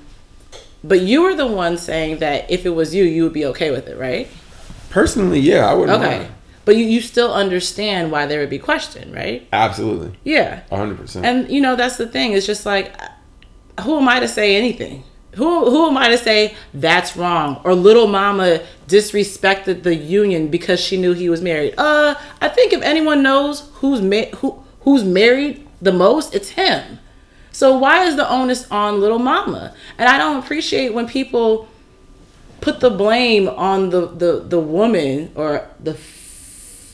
but 0.84 1.00
you 1.02 1.22
were 1.24 1.34
the 1.36 1.48
one 1.48 1.78
saying 1.78 2.20
that 2.20 2.50
if 2.52 2.66
it 2.66 2.72
was 2.72 2.94
you, 2.94 3.04
you 3.06 3.24
would 3.24 3.34
be 3.34 3.46
okay 3.46 3.72
with 3.72 3.88
it, 3.88 3.98
right? 3.98 4.28
personally 4.90 5.40
yeah 5.40 5.66
i 5.70 5.74
wouldn't 5.74 6.02
Okay. 6.04 6.18
mind. 6.20 6.32
But 6.66 6.76
you, 6.76 6.86
you 6.86 7.00
still 7.02 7.34
understand 7.34 8.12
why 8.12 8.26
there 8.28 8.40
would 8.42 8.50
be 8.50 8.60
question, 8.60 9.12
right? 9.14 9.48
absolutely 9.54 10.12
Yeah. 10.26 10.62
100% 10.70 11.24
And 11.24 11.50
you 11.50 11.62
know, 11.62 11.76
that's 11.78 11.96
the 11.98 12.06
thing. 12.08 12.34
It's 12.34 12.46
just 12.46 12.66
like 12.66 12.94
who 13.82 13.98
am 13.98 14.08
I 14.08 14.20
to 14.20 14.28
say 14.28 14.56
anything? 14.56 15.04
Who 15.36 15.70
who 15.70 15.88
am 15.88 15.98
I 15.98 16.10
to 16.10 16.18
say 16.18 16.56
that's 16.74 17.16
wrong? 17.16 17.62
Or 17.64 17.74
little 17.74 18.08
mama 18.08 18.62
disrespected 18.88 19.84
the 19.84 19.96
union 19.96 20.50
because 20.50 20.80
she 20.82 20.98
knew 20.98 21.14
he 21.14 21.30
was 21.30 21.42
married. 21.42 21.76
Uh, 21.78 22.16
I 22.42 22.50
think 22.50 22.74
if 22.74 22.82
anyone 22.82 23.24
knows 23.24 23.70
who's 23.76 24.02
ma- 24.02 24.36
who 24.38 24.62
who's 24.82 25.04
married 25.04 25.66
the 25.82 25.94
most, 25.94 26.36
it's 26.36 26.50
him. 26.50 27.00
So 27.54 27.78
why 27.78 28.06
is 28.06 28.16
the 28.16 28.30
onus 28.30 28.70
on 28.72 29.00
little 29.00 29.20
mama? 29.20 29.74
And 29.98 30.10
I 30.10 30.18
don't 30.18 30.44
appreciate 30.44 30.94
when 30.94 31.08
people 31.08 31.70
put 32.60 32.80
the 32.80 32.90
blame 32.90 33.48
on 33.48 33.90
the 33.90 34.08
the, 34.08 34.40
the 34.42 34.60
woman 34.60 35.32
or 35.36 35.68
the 35.80 35.94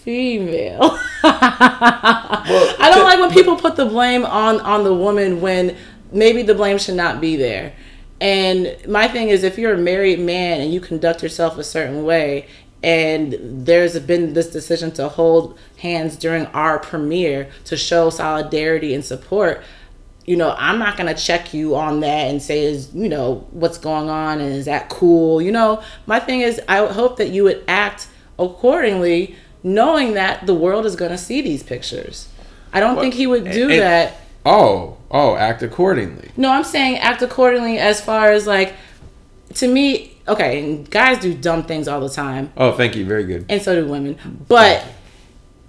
female. 0.07 0.97
I 1.23 2.91
don't 2.93 3.03
like 3.03 3.19
when 3.19 3.31
people 3.31 3.55
put 3.55 3.75
the 3.75 3.85
blame 3.85 4.25
on 4.25 4.59
on 4.61 4.83
the 4.83 4.93
woman 4.93 5.41
when 5.41 5.75
maybe 6.11 6.41
the 6.41 6.55
blame 6.55 6.77
should 6.77 6.95
not 6.95 7.21
be 7.21 7.35
there. 7.35 7.73
And 8.19 8.75
my 8.87 9.07
thing 9.07 9.29
is 9.29 9.43
if 9.43 9.57
you're 9.57 9.73
a 9.73 9.77
married 9.77 10.19
man 10.19 10.61
and 10.61 10.73
you 10.73 10.79
conduct 10.81 11.21
yourself 11.21 11.57
a 11.57 11.63
certain 11.63 12.03
way 12.03 12.47
and 12.83 13.35
there's 13.41 13.97
been 13.99 14.33
this 14.33 14.49
decision 14.49 14.91
to 14.91 15.09
hold 15.09 15.57
hands 15.77 16.15
during 16.15 16.45
our 16.47 16.79
premiere 16.79 17.49
to 17.65 17.77
show 17.77 18.09
solidarity 18.09 18.93
and 18.93 19.03
support, 19.05 19.63
you 20.25 20.35
know, 20.35 20.55
I'm 20.57 20.79
not 20.79 20.97
gonna 20.97 21.13
check 21.13 21.53
you 21.53 21.75
on 21.75 22.01
that 22.01 22.27
and 22.27 22.41
say 22.41 22.63
is 22.65 22.93
you 22.93 23.07
know 23.07 23.47
what's 23.51 23.77
going 23.77 24.09
on 24.09 24.41
and 24.41 24.53
is 24.53 24.65
that 24.65 24.89
cool. 24.89 25.41
You 25.41 25.51
know, 25.51 25.81
my 26.05 26.19
thing 26.19 26.41
is 26.41 26.59
I 26.67 26.81
would 26.81 26.91
hope 26.91 27.17
that 27.17 27.29
you 27.29 27.43
would 27.43 27.63
act 27.67 28.07
accordingly, 28.37 29.35
knowing 29.63 30.13
that 30.13 30.45
the 30.45 30.53
world 30.53 30.85
is 30.85 30.95
gonna 30.95 31.17
see 31.17 31.41
these 31.41 31.63
pictures. 31.63 32.27
I 32.73 32.79
don't 32.79 32.99
think 32.99 33.13
he 33.13 33.25
would 33.27 33.51
do 33.51 33.69
and- 33.69 33.79
that 33.81 34.21
Oh, 34.49 34.97
oh, 35.11 35.35
act 35.35 35.61
accordingly. 35.61 36.31
No, 36.37 36.49
I'm 36.49 36.63
saying 36.63 36.99
act 36.99 37.21
accordingly 37.21 37.79
as 37.79 37.99
far 37.99 38.31
as 38.31 38.47
like 38.47 38.75
to 39.55 39.67
me, 39.67 40.17
okay, 40.25 40.83
guys 40.89 41.19
do 41.19 41.33
dumb 41.33 41.63
things 41.63 41.89
all 41.89 41.99
the 41.99 42.09
time. 42.09 42.53
Oh, 42.55 42.71
thank 42.71 42.95
you. 42.95 43.05
Very 43.05 43.25
good. 43.25 43.45
And 43.49 43.61
so 43.61 43.75
do 43.75 43.89
women. 43.89 44.17
But 44.47 44.85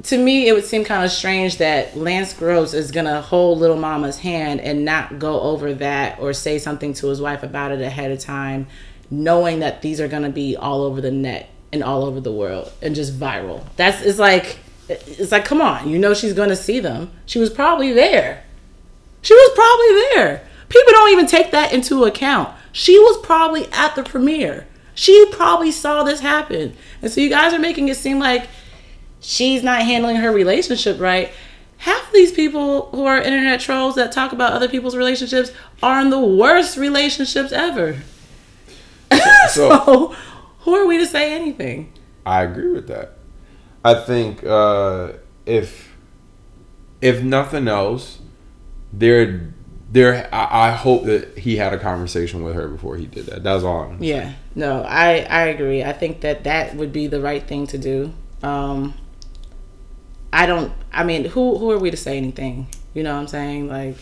to 0.05 0.17
me, 0.17 0.47
it 0.47 0.53
would 0.53 0.65
seem 0.65 0.85
kind 0.85 1.05
of 1.05 1.11
strange 1.11 1.59
that 1.59 1.97
Lance 1.97 2.33
Gross 2.33 2.73
is 2.73 2.93
gonna 2.93 3.21
hold 3.21 3.59
little 3.59 3.77
mama's 3.77 4.19
hand 4.19 4.61
and 4.61 4.85
not 4.85 5.19
go 5.19 5.41
over 5.41 5.75
that 5.75 6.21
or 6.21 6.33
say 6.33 6.61
something 6.61 6.93
to 6.95 7.09
his 7.09 7.21
wife 7.21 7.43
about 7.43 7.73
it 7.73 7.81
ahead 7.81 8.13
of 8.13 8.21
time, 8.21 8.69
knowing 9.11 9.59
that 9.59 9.83
these 9.83 10.01
are 10.01 10.07
gonna 10.09 10.31
be 10.31 10.57
all 10.57 10.83
over 10.83 11.01
the 11.01 11.11
net 11.11 11.51
and 11.73 11.83
all 11.83 12.05
over 12.05 12.21
the 12.21 12.33
world 12.33 12.71
and 12.81 12.95
just 12.95 13.19
viral. 13.19 13.65
That's 13.75 14.03
it's 14.03 14.21
like 14.21 14.61
it's 14.89 15.33
like 15.33 15.45
come 15.45 15.61
on, 15.61 15.89
you 15.89 15.99
know 15.99 16.15
she's 16.15 16.33
gonna 16.33 16.55
see 16.55 16.79
them. 16.79 17.11
She 17.27 17.41
was 17.41 17.51
probably 17.51 17.93
there. 17.93 18.45
She 19.23 19.35
was 19.35 19.51
probably 19.55 20.01
there. 20.15 20.49
People 20.69 20.93
don't 20.93 21.13
even 21.13 21.27
take 21.27 21.51
that 21.51 21.73
into 21.73 22.05
account. 22.05 22.55
She 22.73 22.99
was 22.99 23.19
probably 23.25 23.67
at 23.73 23.95
the 23.95 24.03
premiere. 24.03 24.67
She 24.95 25.27
probably 25.33 25.71
saw 25.71 26.03
this 26.03 26.21
happen. 26.21 26.75
And 27.03 27.11
so 27.11 27.21
you 27.21 27.31
guys 27.31 27.55
are 27.55 27.59
making 27.59 27.89
it 27.89 27.97
seem 27.97 28.19
like 28.19 28.49
she's 29.21 29.63
not 29.63 29.83
handling 29.83 30.17
her 30.17 30.31
relationship 30.33 31.01
right. 31.01 31.31
Half 31.79 32.09
of 32.09 32.13
these 32.13 32.33
people 32.33 32.91
who 32.91 33.05
are 33.07 33.19
internet 33.19 33.61
trolls 33.61 33.95
that 33.95 34.11
talk 34.11 34.33
about 34.33 34.53
other 34.53 34.69
people's 34.69 34.97
relationships 34.97 35.53
are 35.83 36.01
in 36.01 36.11
the 36.11 36.21
worst 36.21 36.77
relationships 36.77 37.53
ever. 37.53 37.97
So, 39.51 39.69
So 39.71 40.15
who 40.61 40.75
are 40.75 40.87
we 40.87 40.99
to 40.99 41.07
say 41.07 41.33
anything? 41.33 41.93
I 42.27 42.43
agree 42.43 42.71
with 42.71 42.89
that. 42.89 43.15
I 43.83 43.95
think 43.95 44.45
uh, 44.45 45.13
if 45.47 45.97
if 47.01 47.23
nothing 47.23 47.69
else, 47.69 48.19
there 48.93 49.53
there 49.91 50.29
I, 50.33 50.69
I 50.69 50.71
hope 50.73 51.05
that 51.05 51.39
he 51.39 51.57
had 51.57 51.73
a 51.73 51.79
conversation 51.79 52.43
with 52.43 52.55
her 52.55 52.69
before 52.69 52.97
he 52.97 53.07
did 53.07 53.27
that. 53.27 53.43
That's 53.43 53.65
all. 53.65 53.83
I'm 53.83 54.03
Yeah, 54.03 54.35
no, 54.55 54.83
I 54.83 55.21
I 55.21 55.47
agree. 55.47 55.83
I 55.83 55.93
think 55.93 56.21
that 56.21 56.45
that 56.45 56.77
would 56.77 56.93
be 56.93 57.07
the 57.07 57.21
right 57.21 57.47
thing 57.47 57.67
to 57.69 57.79
do. 57.79 58.13
Um, 58.43 58.95
I 60.33 60.47
don't. 60.47 60.73
I 60.93 61.05
mean, 61.05 61.25
who 61.25 61.59
who 61.59 61.71
are 61.71 61.79
we 61.79 61.91
to 61.91 61.97
say 61.97 62.17
anything? 62.17 62.67
You 62.95 63.03
know 63.03 63.15
what 63.15 63.21
I'm 63.21 63.29
saying? 63.29 63.69
Like, 63.69 63.97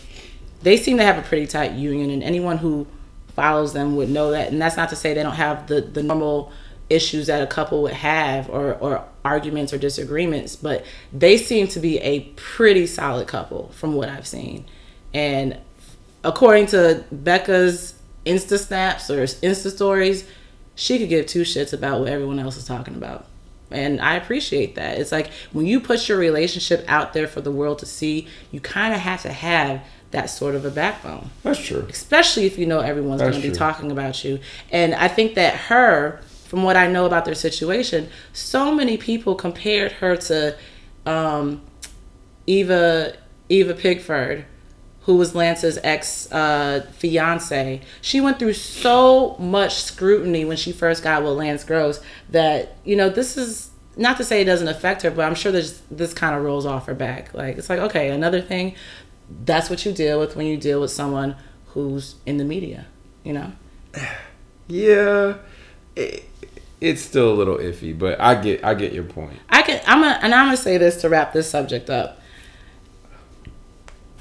they 0.61 0.77
seem 0.77 0.97
to 0.97 1.03
have 1.03 1.17
a 1.17 1.21
pretty 1.21 1.47
tight 1.47 1.73
union, 1.73 2.09
and 2.09 2.21
anyone 2.23 2.57
who 2.57 2.87
follows 3.29 3.73
them 3.73 3.95
would 3.95 4.09
know 4.09 4.31
that. 4.31 4.51
And 4.51 4.61
that's 4.61 4.75
not 4.75 4.89
to 4.89 4.95
say 4.95 5.13
they 5.13 5.23
don't 5.23 5.35
have 5.35 5.67
the 5.67 5.81
the 5.81 6.03
normal 6.03 6.51
issues 6.89 7.27
that 7.27 7.41
a 7.41 7.47
couple 7.47 7.81
would 7.83 7.93
have 7.93 8.49
or 8.49 8.73
or 8.75 9.05
arguments 9.23 9.71
or 9.71 9.77
disagreements, 9.77 10.55
but 10.55 10.85
they 11.13 11.37
seem 11.37 11.67
to 11.67 11.79
be 11.79 11.99
a 11.99 12.21
pretty 12.35 12.87
solid 12.87 13.27
couple 13.27 13.69
from 13.69 13.93
what 13.93 14.09
I've 14.09 14.27
seen. 14.27 14.65
And 15.13 15.57
according 16.23 16.67
to 16.67 17.03
Becca's 17.11 17.93
Insta 18.25 18.59
snaps 18.59 19.09
or 19.09 19.23
Insta 19.23 19.71
stories, 19.71 20.27
she 20.75 20.99
could 20.99 21.09
give 21.09 21.25
two 21.25 21.41
shits 21.41 21.73
about 21.73 21.99
what 21.99 22.09
everyone 22.09 22.39
else 22.39 22.57
is 22.57 22.65
talking 22.65 22.95
about. 22.95 23.25
And 23.69 23.99
I 23.99 24.15
appreciate 24.15 24.75
that. 24.75 24.97
It's 24.97 25.11
like 25.11 25.29
when 25.51 25.65
you 25.65 25.79
put 25.79 26.07
your 26.07 26.17
relationship 26.17 26.85
out 26.87 27.13
there 27.13 27.27
for 27.27 27.41
the 27.41 27.51
world 27.51 27.79
to 27.79 27.85
see, 27.85 28.27
you 28.51 28.61
kind 28.61 28.93
of 28.93 28.99
have 29.01 29.21
to 29.23 29.31
have 29.31 29.81
that 30.11 30.29
sort 30.29 30.55
of 30.55 30.63
a 30.63 30.71
backbone, 30.71 31.29
That's 31.43 31.59
true. 31.59 31.85
especially 31.89 32.45
if 32.45 32.57
you 32.57 32.65
know 32.65 32.79
everyone's 32.79 33.21
going 33.21 33.33
to 33.33 33.41
be 33.41 33.51
talking 33.51 33.91
about 33.91 34.23
you. 34.23 34.39
And 34.71 34.95
I 34.95 35.09
think 35.09 35.35
that 35.35 35.55
her, 35.55 36.21
from 36.45 36.63
what 36.63 36.77
I 36.77 36.87
know 36.87 37.05
about 37.05 37.25
their 37.25 37.35
situation, 37.35 38.09
so 38.31 38.73
many 38.73 38.95
people 38.95 39.35
compared 39.35 39.91
her 39.93 40.15
to 40.15 40.55
um, 41.05 41.61
Eva 42.45 43.17
Eva 43.49 43.73
Pigford, 43.73 44.45
who 45.07 45.15
was 45.15 45.33
Lance's 45.33 45.79
ex 45.83 46.29
uh, 46.33 46.85
fiance. 46.91 47.81
She 48.01 48.19
went 48.19 48.39
through 48.39 48.53
so 48.53 49.37
much 49.39 49.75
scrutiny 49.75 50.43
when 50.43 50.57
she 50.57 50.73
first 50.73 51.01
got 51.01 51.23
with 51.23 51.31
Lance 51.31 51.63
Gross 51.63 52.01
that 52.29 52.75
you 52.83 52.97
know 52.97 53.09
this 53.09 53.37
is 53.37 53.71
not 53.95 54.17
to 54.17 54.25
say 54.25 54.41
it 54.41 54.45
doesn't 54.45 54.67
affect 54.67 55.03
her, 55.03 55.09
but 55.09 55.23
I'm 55.23 55.33
sure 55.33 55.53
this 55.53 55.81
this 55.89 56.13
kind 56.13 56.35
of 56.35 56.43
rolls 56.43 56.65
off 56.65 56.87
her 56.87 56.93
back. 56.93 57.33
Like 57.33 57.57
it's 57.57 57.69
like 57.69 57.79
okay, 57.79 58.09
another 58.09 58.41
thing. 58.41 58.75
That's 59.45 59.69
what 59.69 59.85
you 59.85 59.93
deal 59.93 60.19
with 60.19 60.35
when 60.35 60.45
you 60.45 60.57
deal 60.57 60.81
with 60.81 60.91
someone 60.91 61.37
who's 61.67 62.15
in 62.25 62.37
the 62.37 62.45
media. 62.45 62.85
You 63.23 63.33
know. 63.33 63.51
Yeah, 64.69 65.37
it, 65.95 66.25
it's 66.81 67.01
still 67.01 67.31
a 67.31 67.35
little 67.35 67.55
iffy, 67.55 67.97
but 67.97 68.19
I 68.19 68.35
get 68.35 68.65
I 68.65 68.73
get 68.73 68.91
your 68.91 69.05
point. 69.05 69.39
I 69.49 69.61
can 69.61 69.79
I'm 69.87 70.01
gonna 70.01 70.19
and 70.21 70.35
I'm 70.35 70.47
gonna 70.47 70.57
say 70.57 70.77
this 70.77 70.99
to 71.03 71.09
wrap 71.09 71.31
this 71.31 71.49
subject 71.49 71.89
up. 71.89 72.19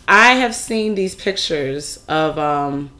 I 0.08 0.34
have 0.34 0.54
seen 0.54 0.94
these 0.94 1.14
pictures 1.14 2.04
of 2.08 2.38
um 2.38 2.90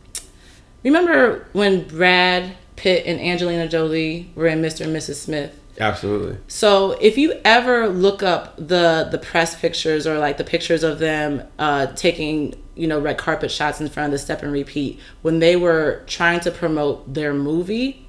remember 0.83 1.47
when 1.53 1.87
Brad 1.87 2.57
Pitt 2.77 3.07
and 3.07 3.21
Angelina 3.21 3.69
Jolie 3.69 4.31
were 4.35 4.47
in 4.47 4.61
Mr. 4.61 4.83
and 4.83 4.95
Mrs. 4.95 5.17
Smith? 5.17 5.59
Absolutely. 5.79 6.39
So 6.49 6.93
if 7.01 7.19
you 7.19 7.35
ever 7.45 7.89
look 7.89 8.23
up 8.23 8.57
the 8.57 9.09
the 9.11 9.19
press 9.19 9.59
pictures 9.59 10.07
or 10.07 10.19
like 10.19 10.39
the 10.39 10.45
pictures 10.45 10.83
of 10.83 10.99
them 10.99 11.43
uh, 11.59 11.87
taking 11.89 12.55
you 12.75 12.87
know 12.87 13.01
red 13.01 13.19
carpet 13.19 13.51
shots 13.51 13.81
in 13.81 13.89
front 13.89 14.07
of 14.07 14.13
the 14.13 14.19
step 14.19 14.43
and 14.43 14.53
repeat 14.53 15.01
when 15.23 15.39
they 15.39 15.57
were 15.57 16.03
trying 16.07 16.41
to 16.41 16.51
promote 16.51 17.13
their 17.13 17.35
movie, 17.35 18.07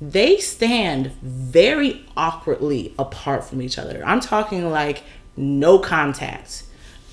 they 0.00 0.38
stand 0.38 1.12
very 1.22 2.04
awkwardly 2.16 2.92
apart 2.98 3.44
from 3.44 3.62
each 3.62 3.78
other. 3.78 4.02
I'm 4.04 4.20
talking 4.20 4.70
like 4.70 5.02
no 5.36 5.78
contact, 5.78 6.64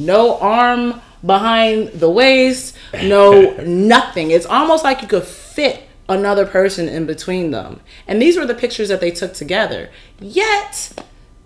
no 0.05 0.37
arm 0.39 1.01
behind 1.25 1.89
the 1.89 2.09
waist, 2.09 2.75
no 2.93 3.51
nothing. 3.65 4.31
It's 4.31 4.45
almost 4.45 4.83
like 4.83 5.01
you 5.01 5.07
could 5.07 5.23
fit 5.23 5.83
another 6.09 6.45
person 6.45 6.89
in 6.89 7.05
between 7.05 7.51
them. 7.51 7.79
And 8.07 8.21
these 8.21 8.37
were 8.37 8.45
the 8.45 8.55
pictures 8.55 8.89
that 8.89 8.99
they 8.99 9.11
took 9.11 9.33
together. 9.33 9.89
Yet, 10.19 10.93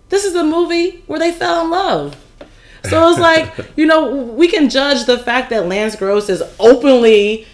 this 0.08 0.24
is 0.24 0.34
a 0.34 0.44
movie 0.44 1.02
where 1.06 1.18
they 1.18 1.32
fell 1.32 1.64
in 1.64 1.70
love. 1.70 2.16
So 2.84 3.10
it's 3.10 3.20
like, 3.20 3.52
you 3.76 3.86
know, 3.86 4.16
we 4.16 4.48
can 4.48 4.68
judge 4.68 5.04
the 5.04 5.18
fact 5.18 5.50
that 5.50 5.66
Lance 5.66 5.96
Gross 5.96 6.28
is 6.28 6.42
openly, 6.58 7.46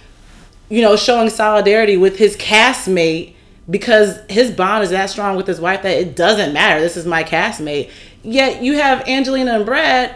you 0.68 0.82
know, 0.82 0.96
showing 0.96 1.30
solidarity 1.30 1.96
with 1.96 2.16
his 2.18 2.36
castmate 2.36 3.34
because 3.68 4.18
his 4.28 4.50
bond 4.50 4.84
is 4.84 4.90
that 4.90 5.08
strong 5.08 5.36
with 5.36 5.46
his 5.46 5.60
wife 5.60 5.82
that 5.82 5.96
it 5.96 6.14
doesn't 6.16 6.52
matter. 6.52 6.80
This 6.80 6.96
is 6.96 7.06
my 7.06 7.24
castmate. 7.24 7.90
Yet 8.22 8.62
you 8.62 8.74
have 8.74 9.06
Angelina 9.08 9.54
and 9.54 9.66
Brad 9.66 10.14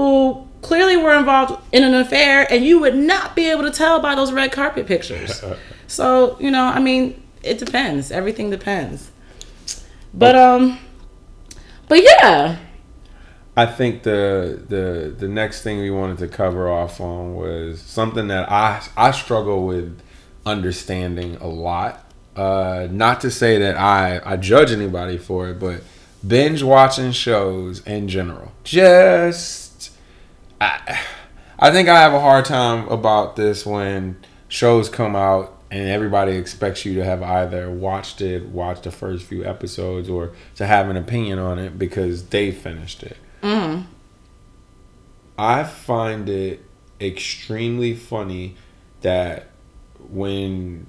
who 0.00 0.48
clearly 0.62 0.96
were 0.96 1.16
involved 1.16 1.62
in 1.72 1.82
an 1.82 1.94
affair 1.94 2.46
and 2.50 2.64
you 2.64 2.80
would 2.80 2.96
not 2.96 3.34
be 3.34 3.50
able 3.50 3.62
to 3.62 3.70
tell 3.70 4.00
by 4.00 4.14
those 4.14 4.32
red 4.32 4.52
carpet 4.52 4.86
pictures. 4.86 5.42
so, 5.86 6.36
you 6.40 6.50
know, 6.50 6.64
I 6.64 6.80
mean, 6.80 7.22
it 7.42 7.58
depends. 7.58 8.10
Everything 8.10 8.50
depends. 8.50 9.10
But 10.12 10.36
um 10.36 10.78
but 11.88 12.02
yeah. 12.02 12.58
I 13.56 13.66
think 13.66 14.04
the 14.04 14.62
the 14.68 15.14
the 15.16 15.28
next 15.28 15.62
thing 15.62 15.80
we 15.80 15.90
wanted 15.90 16.18
to 16.18 16.28
cover 16.28 16.68
off 16.70 17.00
on 17.00 17.34
was 17.34 17.80
something 17.80 18.28
that 18.28 18.50
I 18.50 18.82
I 18.96 19.10
struggle 19.10 19.66
with 19.66 20.00
understanding 20.46 21.36
a 21.36 21.46
lot. 21.48 22.06
Uh, 22.36 22.86
not 22.90 23.20
to 23.22 23.30
say 23.30 23.58
that 23.58 23.76
I 23.76 24.20
I 24.24 24.36
judge 24.36 24.70
anybody 24.70 25.18
for 25.18 25.48
it, 25.48 25.58
but 25.58 25.82
binge 26.26 26.62
watching 26.62 27.12
shows 27.12 27.84
in 27.86 28.08
general. 28.08 28.52
Just 28.62 29.69
I 30.60 31.00
I 31.58 31.70
think 31.70 31.88
I 31.88 32.00
have 32.00 32.14
a 32.14 32.20
hard 32.20 32.44
time 32.46 32.88
about 32.88 33.36
this 33.36 33.66
when 33.66 34.16
shows 34.48 34.88
come 34.88 35.14
out 35.14 35.60
and 35.70 35.88
everybody 35.88 36.32
expects 36.32 36.84
you 36.84 36.94
to 36.94 37.04
have 37.04 37.22
either 37.22 37.70
watched 37.70 38.20
it, 38.20 38.46
watched 38.46 38.84
the 38.84 38.90
first 38.90 39.24
few 39.24 39.44
episodes, 39.44 40.08
or 40.08 40.32
to 40.56 40.66
have 40.66 40.88
an 40.88 40.96
opinion 40.96 41.38
on 41.38 41.58
it 41.58 41.78
because 41.78 42.26
they 42.28 42.50
finished 42.50 43.02
it. 43.02 43.16
Mm-hmm. 43.42 43.82
I 45.38 45.64
find 45.64 46.28
it 46.28 46.64
extremely 47.00 47.94
funny 47.94 48.56
that 49.02 49.50
when 50.10 50.86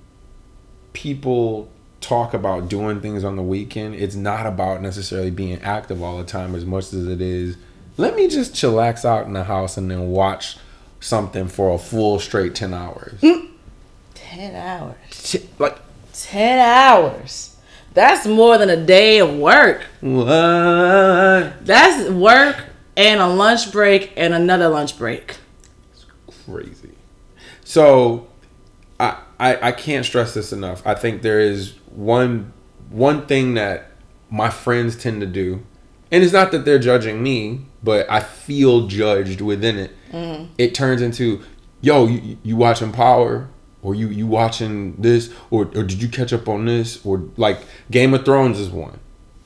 people 0.94 1.70
talk 2.02 2.34
about 2.34 2.68
doing 2.68 3.02
things 3.02 3.24
on 3.24 3.36
the 3.36 3.44
weekend, 3.44 3.96
it's 3.96 4.16
not 4.16 4.46
about 4.46 4.82
necessarily 4.82 5.32
being 5.32 5.62
active 5.62 6.02
all 6.02 6.18
the 6.18 6.24
time 6.24 6.56
as 6.56 6.66
much 6.66 6.86
as 6.86 7.08
it 7.08 7.22
is. 7.22 7.56
Let 7.98 8.16
me 8.16 8.28
just 8.28 8.54
chillax 8.54 9.06
out 9.06 9.28
in 9.28 9.34
the 9.34 9.44
house 9.46 9.78
and 9.78 9.90
then 9.90 10.10
watch 10.10 10.58
something 11.00 11.48
for 11.48 11.74
a 11.74 11.78
full 11.78 12.20
straight 12.20 12.56
10 12.56 12.74
hours. 12.74 13.20
Mm. 13.22 13.50
10 14.14 14.56
hours. 14.56 15.36
Like, 15.60 15.78
10 16.14 16.60
hours. 16.60 17.58
That's 17.94 18.26
more 18.26 18.58
than 18.58 18.70
a 18.70 18.86
day 18.86 19.20
of 19.20 19.36
work. 19.38 19.82
what? 20.00 21.66
That's 21.66 22.10
work 22.10 22.64
and 22.96 23.20
a 23.20 23.28
lunch 23.28 23.72
break 23.72 24.14
and 24.16 24.34
another 24.34 24.70
lunch 24.70 24.98
break. 24.98 25.36
It's 25.92 26.06
crazy. 26.46 26.96
So 27.66 28.28
I, 29.00 29.18
I 29.40 29.68
I 29.70 29.72
can't 29.72 30.06
stress 30.06 30.34
this 30.34 30.54
enough. 30.54 30.86
I 30.86 30.94
think 30.96 31.22
there 31.22 31.40
is 31.40 31.74
one 31.90 32.54
one 32.90 33.26
thing 33.26 33.56
that 33.56 33.92
my 34.30 34.50
friends 34.50 34.96
tend 34.96 35.22
to 35.22 35.28
do, 35.28 35.64
and 36.12 36.24
it's 36.24 36.34
not 36.34 36.52
that 36.52 36.66
they're 36.66 36.80
judging 36.80 37.22
me. 37.22 37.66
But 37.84 38.10
I 38.10 38.20
feel 38.20 38.88
judged 38.88 39.42
within 39.42 39.78
it. 39.78 39.92
Mm-hmm. 40.12 40.52
It 40.58 40.74
turns 40.76 41.02
into, 41.02 41.42
yo, 41.82 42.08
you, 42.08 42.38
you 42.44 42.56
watching 42.56 42.92
Power, 42.92 43.48
or 43.84 43.96
you 43.96 44.08
you 44.10 44.28
watching 44.28 44.96
this, 45.02 45.34
or 45.50 45.64
or 45.76 45.84
did 45.84 46.02
you 46.02 46.08
catch 46.10 46.32
up 46.34 46.48
on 46.48 46.66
this, 46.66 47.04
or 47.06 47.24
like 47.38 47.60
Game 47.90 48.14
of 48.14 48.24
Thrones 48.26 48.60
is 48.60 48.70
one, 48.70 49.00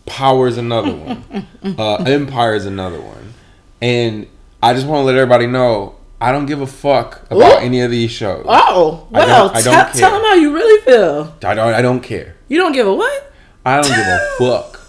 Power 0.06 0.48
is 0.48 0.58
another 0.58 0.94
one, 0.96 1.48
uh, 1.80 1.96
Empire 2.04 2.56
is 2.56 2.66
another 2.66 3.00
one, 3.02 3.34
and 3.82 4.28
I 4.62 4.74
just 4.74 4.88
want 4.88 5.00
to 5.02 5.04
let 5.06 5.16
everybody 5.16 5.48
know. 5.48 5.96
I 6.20 6.32
don't 6.32 6.46
give 6.46 6.62
a 6.62 6.68
fuck 6.68 7.24
about 7.30 7.62
Ooh. 7.62 7.66
any 7.66 7.82
of 7.82 7.92
these 7.92 8.10
shows. 8.10 8.46
Oh, 8.48 9.06
I 9.14 9.20
don't- 9.20 9.28
well, 9.28 9.52
I 9.54 9.62
tell, 9.62 9.74
don't 9.74 9.94
tell 9.94 10.10
care. 10.10 10.18
them 10.20 10.22
how 10.28 10.34
you 10.36 10.54
really 10.54 10.82
feel. 10.84 11.36
I 11.44 11.54
don't. 11.54 11.74
I 11.74 11.82
don't 11.82 12.00
care. 12.02 12.36
You 12.48 12.58
don't 12.58 12.72
give 12.72 12.88
a 12.88 12.94
what? 12.94 13.34
I 13.66 13.82
don't 13.82 13.90
give 13.90 13.98
a 14.08 14.36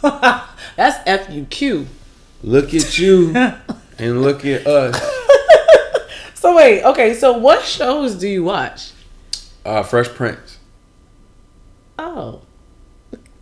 fuck. 0.03 0.57
That's 0.77 0.99
F 1.07 1.31
U 1.31 1.45
Q. 1.47 1.87
Look 2.43 2.75
at 2.75 2.99
you 2.99 3.35
and 3.99 4.23
look 4.23 4.45
at 4.45 4.67
us. 4.67 5.01
So 6.47 6.55
wait, 6.55 6.85
okay, 6.85 7.13
so 7.15 7.33
what 7.39 7.65
shows 7.65 8.15
do 8.15 8.29
you 8.29 8.45
watch? 8.45 8.93
Uh, 9.65 9.83
Fresh 9.83 10.11
Prince. 10.11 10.59
Oh. 11.99 12.43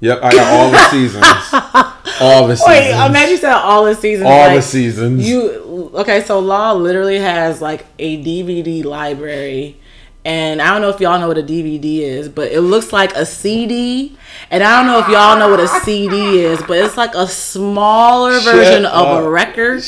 Yep, 0.01 0.21
I 0.23 0.33
got 0.33 0.53
all 0.55 0.71
the 0.71 0.89
seasons. 0.89 1.25
All 2.21 2.47
the 2.47 2.57
seasons. 2.57 2.69
Wait, 2.69 3.07
imagine 3.07 3.31
you 3.31 3.37
said 3.37 3.53
all 3.53 3.85
the 3.85 3.95
seasons. 3.95 4.27
all 4.27 4.47
like, 4.47 4.55
the 4.57 4.63
seasons. 4.63 5.29
You 5.29 5.91
okay? 5.95 6.23
So 6.23 6.39
Law 6.39 6.73
literally 6.73 7.19
has 7.19 7.61
like 7.61 7.85
a 7.99 8.23
DVD 8.25 8.85
library, 8.85 9.81
and 10.25 10.63
I 10.63 10.71
don't 10.73 10.81
know 10.81 10.89
if 10.89 11.01
y'all 11.01 11.19
know 11.21 11.29
what 11.29 11.37
a 11.39 11.43
DVD 11.43 11.99
is, 12.01 12.29
but 12.29 12.51
it 12.51 12.61
looks 12.63 12.93
like 12.93 13.15
a 13.15 13.27
CD. 13.27 14.17
And 14.51 14.63
I 14.63 14.79
don't 14.79 14.87
know 14.91 14.99
if 14.99 15.09
y'all 15.09 15.39
know 15.39 15.49
what 15.51 15.61
a 15.61 15.69
CD 15.85 16.41
is, 16.41 16.61
but 16.63 16.79
it's 16.79 16.97
like 16.97 17.15
a 17.15 17.27
smaller 17.29 18.41
Shut 18.41 18.55
version 18.55 18.85
of 18.87 19.07
up. 19.07 19.23
a 19.25 19.29
record. 19.29 19.83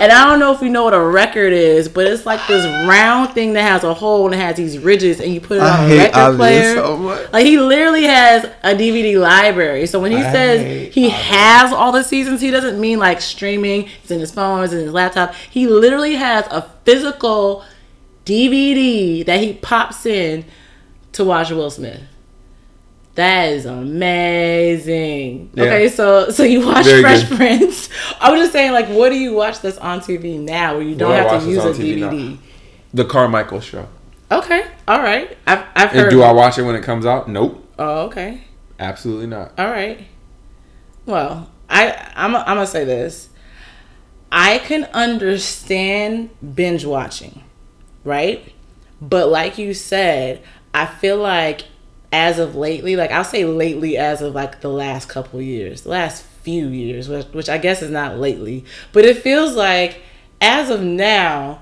And 0.00 0.12
I 0.12 0.24
don't 0.28 0.38
know 0.38 0.54
if 0.54 0.62
you 0.62 0.68
know 0.68 0.84
what 0.84 0.94
a 0.94 1.00
record 1.00 1.52
is, 1.52 1.88
but 1.88 2.06
it's 2.06 2.24
like 2.24 2.40
this 2.46 2.64
round 2.88 3.30
thing 3.34 3.52
that 3.54 3.62
has 3.62 3.84
a 3.84 3.92
hole 3.92 4.26
and 4.26 4.34
it 4.34 4.38
has 4.38 4.56
these 4.56 4.78
ridges, 4.78 5.20
and 5.20 5.34
you 5.34 5.40
put 5.40 5.58
it 5.58 5.62
I 5.62 5.84
on 5.84 5.90
a 5.90 5.96
record 5.96 6.36
player. 6.36 6.74
so 6.76 6.96
much. 6.96 7.32
Like 7.32 7.44
he 7.46 7.58
literally 7.58 8.04
has 8.04 8.44
a 8.62 8.74
DVD 8.74 9.20
library. 9.20 9.86
So 9.86 10.00
when 10.00 10.12
he 10.12 10.18
I 10.18 10.32
says 10.32 10.94
he 10.94 11.06
Obvious. 11.06 11.12
has 11.22 11.72
all 11.72 11.92
the 11.92 12.02
seasons, 12.04 12.40
he 12.40 12.50
doesn't 12.50 12.80
mean 12.80 12.98
like 12.98 13.20
streaming. 13.20 13.88
It's 14.02 14.10
in 14.10 14.20
his 14.20 14.30
phone, 14.30 14.62
it's 14.64 14.72
in 14.72 14.80
his 14.80 14.92
laptop. 14.92 15.34
He 15.50 15.66
literally 15.66 16.14
has 16.14 16.46
a 16.50 16.62
physical 16.84 17.64
DVD 18.26 19.24
that 19.24 19.40
he 19.40 19.54
pops 19.54 20.04
in 20.04 20.44
to 21.12 21.24
watch 21.24 21.50
Will 21.50 21.70
Smith. 21.70 22.02
That 23.14 23.48
is 23.48 23.64
amazing. 23.64 25.50
Yeah. 25.54 25.64
Okay, 25.64 25.88
so 25.88 26.28
so 26.30 26.42
you 26.42 26.66
watch 26.66 26.84
Very 26.84 27.00
Fresh 27.00 27.28
good. 27.30 27.36
Prince. 27.38 27.88
I 28.20 28.30
was 28.30 28.40
just 28.42 28.52
saying, 28.52 28.72
like, 28.72 28.88
what 28.88 29.08
do 29.08 29.16
you 29.16 29.32
watch 29.32 29.60
that's 29.60 29.78
on 29.78 30.00
TV 30.00 30.38
now 30.38 30.74
where 30.74 30.82
you 30.82 30.94
don't 30.94 31.10
What 31.10 31.30
have 31.32 31.42
to 31.42 31.48
use 31.48 31.64
a 31.64 31.68
TV 31.70 32.00
now? 32.00 32.10
DVD? 32.10 32.38
the 32.92 33.04
Carmichael 33.06 33.60
Show. 33.60 33.88
Okay, 34.30 34.66
all 34.86 35.00
right. 35.00 35.36
I've 35.46 35.64
I've 35.74 35.94
And 35.94 36.10
do 36.10 36.22
I 36.22 36.32
watch 36.32 36.58
it 36.58 36.62
when 36.62 36.74
it 36.74 36.82
comes 36.82 37.06
out? 37.06 37.28
Nope. 37.28 37.64
oh, 37.78 38.06
okay. 38.06 38.42
Absolutely 38.78 39.28
not. 39.28 39.52
All 39.58 39.70
right. 39.70 40.04
Well, 41.06 41.48
I 41.70 42.12
I'm 42.16 42.34
I'm 42.36 42.44
gonna 42.44 42.66
say 42.66 42.84
this. 42.84 43.30
I 44.30 44.58
can 44.58 44.84
understand 44.92 46.30
binge 46.54 46.84
watching, 46.84 47.42
right? 48.06 48.52
But 49.00 49.28
like 49.28 49.58
you 49.58 49.74
said, 49.74 50.42
I 50.72 50.86
feel 50.86 51.18
like 51.18 51.64
as 52.12 52.38
of 52.38 52.54
lately, 52.54 52.96
like 52.96 53.10
I'll 53.10 53.24
say 53.24 53.44
lately 53.44 53.98
as 53.98 54.22
of 54.22 54.34
like 54.34 54.60
the 54.60 54.70
last 54.70 55.08
couple 55.08 55.42
years, 55.42 55.82
the 55.82 55.90
last 55.90 56.22
few 56.22 56.68
years, 56.68 57.08
which, 57.08 57.26
which 57.28 57.48
I 57.48 57.58
guess 57.58 57.82
is 57.82 57.90
not 57.90 58.18
lately, 58.18 58.64
but 58.92 59.04
it 59.04 59.18
feels 59.18 59.54
like 59.54 60.00
as 60.40 60.70
of 60.70 60.82
now, 60.82 61.60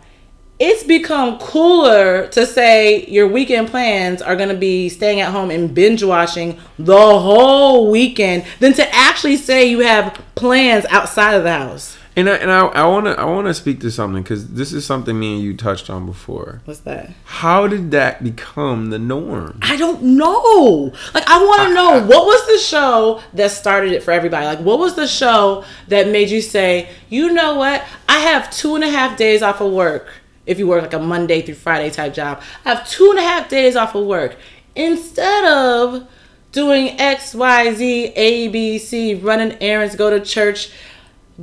it's 0.60 0.84
become 0.84 1.38
cooler 1.38 2.28
to 2.28 2.46
say 2.46 3.04
your 3.06 3.26
weekend 3.26 3.68
plans 3.68 4.22
are 4.22 4.36
going 4.36 4.50
to 4.50 4.54
be 4.54 4.88
staying 4.88 5.20
at 5.20 5.32
home 5.32 5.50
and 5.50 5.74
binge 5.74 6.04
watching 6.04 6.60
the 6.78 6.96
whole 6.96 7.90
weekend 7.90 8.44
than 8.60 8.72
to 8.74 8.94
actually 8.94 9.36
say 9.36 9.68
you 9.68 9.80
have 9.80 10.22
plans 10.36 10.84
outside 10.90 11.34
of 11.34 11.42
the 11.42 11.52
house. 11.52 11.96
And 12.16 12.30
I, 12.30 12.36
and 12.36 12.50
I, 12.50 12.66
I 12.66 12.86
wanna 12.86 13.10
I 13.12 13.24
wanna 13.24 13.52
speak 13.54 13.80
to 13.80 13.90
something 13.90 14.22
because 14.22 14.50
this 14.50 14.72
is 14.72 14.86
something 14.86 15.18
me 15.18 15.34
and 15.34 15.42
you 15.42 15.56
touched 15.56 15.90
on 15.90 16.06
before. 16.06 16.62
What's 16.64 16.80
that? 16.80 17.10
How 17.24 17.66
did 17.66 17.90
that 17.90 18.22
become 18.22 18.90
the 18.90 18.98
norm? 19.00 19.58
I 19.62 19.76
don't 19.76 20.02
know. 20.02 20.92
Like, 21.12 21.28
I 21.28 21.44
want 21.44 21.68
to 21.68 21.74
know 21.74 22.06
what 22.06 22.26
was 22.26 22.46
the 22.46 22.58
show 22.58 23.20
that 23.32 23.50
started 23.50 23.92
it 23.92 24.02
for 24.02 24.12
everybody? 24.12 24.46
Like, 24.46 24.60
what 24.60 24.78
was 24.78 24.94
the 24.94 25.08
show 25.08 25.64
that 25.88 26.08
made 26.08 26.30
you 26.30 26.40
say, 26.40 26.88
you 27.08 27.32
know 27.32 27.56
what? 27.56 27.84
I 28.08 28.20
have 28.20 28.50
two 28.50 28.76
and 28.76 28.84
a 28.84 28.90
half 28.90 29.16
days 29.16 29.42
off 29.42 29.60
of 29.60 29.72
work. 29.72 30.12
If 30.46 30.58
you 30.58 30.68
work 30.68 30.82
like 30.82 30.92
a 30.92 30.98
Monday 30.98 31.42
through 31.42 31.54
Friday 31.54 31.90
type 31.90 32.14
job, 32.14 32.42
I 32.64 32.74
have 32.74 32.88
two 32.88 33.10
and 33.10 33.18
a 33.18 33.22
half 33.22 33.48
days 33.48 33.76
off 33.76 33.94
of 33.94 34.06
work. 34.06 34.36
Instead 34.76 35.44
of 35.46 36.06
doing 36.52 37.00
X, 37.00 37.34
Y, 37.34 37.74
Z, 37.74 38.12
A, 38.14 38.48
B, 38.48 38.78
C, 38.78 39.14
running 39.14 39.56
errands, 39.60 39.96
go 39.96 40.10
to 40.10 40.20
church, 40.24 40.70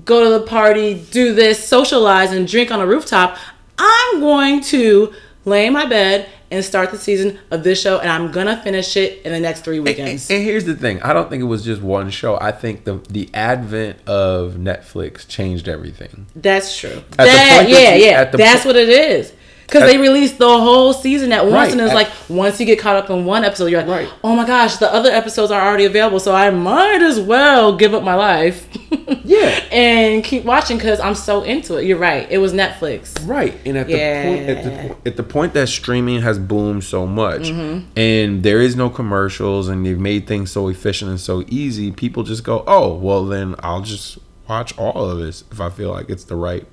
go 0.06 0.24
to 0.24 0.40
the 0.40 0.46
party, 0.46 1.06
do 1.12 1.34
this, 1.34 1.64
socialize, 1.68 2.32
and 2.32 2.48
drink 2.48 2.72
on 2.72 2.80
a 2.80 2.86
rooftop, 2.86 3.38
I'm 3.78 4.20
going 4.20 4.62
to 4.66 5.14
lay 5.46 5.66
in 5.68 5.74
my 5.74 5.86
bed 5.86 6.30
and 6.52 6.64
start 6.66 6.92
the 6.92 6.98
season 6.98 7.40
of 7.50 7.64
this 7.64 7.82
show, 7.82 8.00
and 8.00 8.10
I'm 8.10 8.30
gonna 8.32 8.62
finish 8.62 8.98
it 8.98 9.22
in 9.26 9.32
the 9.32 9.40
next 9.40 9.62
three 9.62 9.78
And, 9.78 9.86
weekends. 9.86 10.30
and 10.30 10.44
here's 10.44 10.66
the 10.66 10.76
thing: 10.76 11.02
I 11.02 11.14
don't 11.14 11.30
think 11.30 11.42
it 11.42 11.46
was 11.46 11.64
just 11.64 11.82
one 11.82 12.10
show. 12.10 12.38
I 12.40 12.52
think 12.52 12.84
the 12.84 12.96
the 13.10 13.30
advent 13.34 14.06
of 14.08 14.56
Netflix 14.56 15.26
changed 15.28 15.70
everything. 15.70 16.28
That's 16.36 16.78
true. 16.78 17.04
the 17.12 17.18
That, 17.18 17.56
point 17.64 17.70
that 17.74 17.82
yeah, 17.82 17.96
you- 17.96 18.04
yeah. 18.06 18.12
at 18.22 18.32
the 18.34 18.38
That's 18.38 18.64
po- 18.64 18.70
what 18.70 18.76
it 18.76 18.90
is. 18.90 19.32
Because 19.72 19.90
they 19.90 19.98
released 19.98 20.38
the 20.38 20.48
whole 20.50 20.92
season 20.94 21.32
at 21.32 21.44
once, 21.46 21.54
Right, 21.54 21.72
and 21.72 21.80
it's 21.82 21.94
like 21.94 22.10
once 22.30 22.60
you 22.60 22.66
get 22.66 22.78
caught 22.80 22.98
up 22.98 23.10
in 23.10 23.24
one 23.24 23.46
episode, 23.46 23.68
you're 23.68 23.82
like, 23.82 23.90
Right. 23.90 24.10
oh 24.24 24.36
my 24.36 24.46
gosh, 24.46 24.76
the 24.78 24.94
other 24.94 25.10
episodes 25.10 25.50
are 25.52 25.66
already 25.66 25.86
available, 25.86 26.20
so 26.20 26.36
I 26.36 26.50
might 26.50 27.02
as 27.02 27.20
well 27.22 27.76
give 27.78 27.94
up 27.94 28.04
my 28.04 28.16
life. 28.16 28.68
Yeah. 29.24 29.48
and 29.72 30.24
keep 30.26 30.44
watching 30.44 30.76
because 30.78 31.00
I'm 31.00 31.16
so 31.16 31.44
into 31.44 31.78
it. 31.78 31.86
You're 31.86 31.98
right. 32.00 32.28
It 32.30 32.40
was 32.40 32.52
Netflix. 32.54 33.16
Right, 33.26 33.56
and 33.66 33.78
at 33.78 33.88
the 33.88 33.94
point 33.94 34.50
at 34.50 34.64
the, 34.64 35.10
at 35.10 35.16
the 35.18 35.24
point 35.24 35.54
that 35.54 35.68
streaming 35.70 36.22
has 36.22 36.38
boomed 36.38 36.84
so 36.84 37.06
much, 37.08 37.44
Mm-hmm. 37.44 37.98
and 37.98 38.44
there 38.44 38.60
is 38.60 38.76
no 38.76 38.90
commercials, 38.90 39.70
and 39.70 39.86
they've 39.86 39.98
made 40.00 40.28
things 40.28 40.52
so 40.52 40.68
efficient 40.68 41.10
and 41.12 41.20
so 41.20 41.46
easy, 41.48 41.92
people 41.92 42.24
just 42.24 42.44
go, 42.44 42.64
"Oh, 42.68 42.94
well, 42.96 43.26
then 43.26 43.56
I'll 43.60 43.82
just 43.82 44.18
watch 44.50 44.78
all 44.78 45.10
of 45.10 45.20
this 45.20 45.46
if 45.52 45.62
I 45.62 45.70
feel 45.70 45.92
like 45.92 46.10
it's 46.10 46.26
the 46.26 46.36
right 46.36 46.66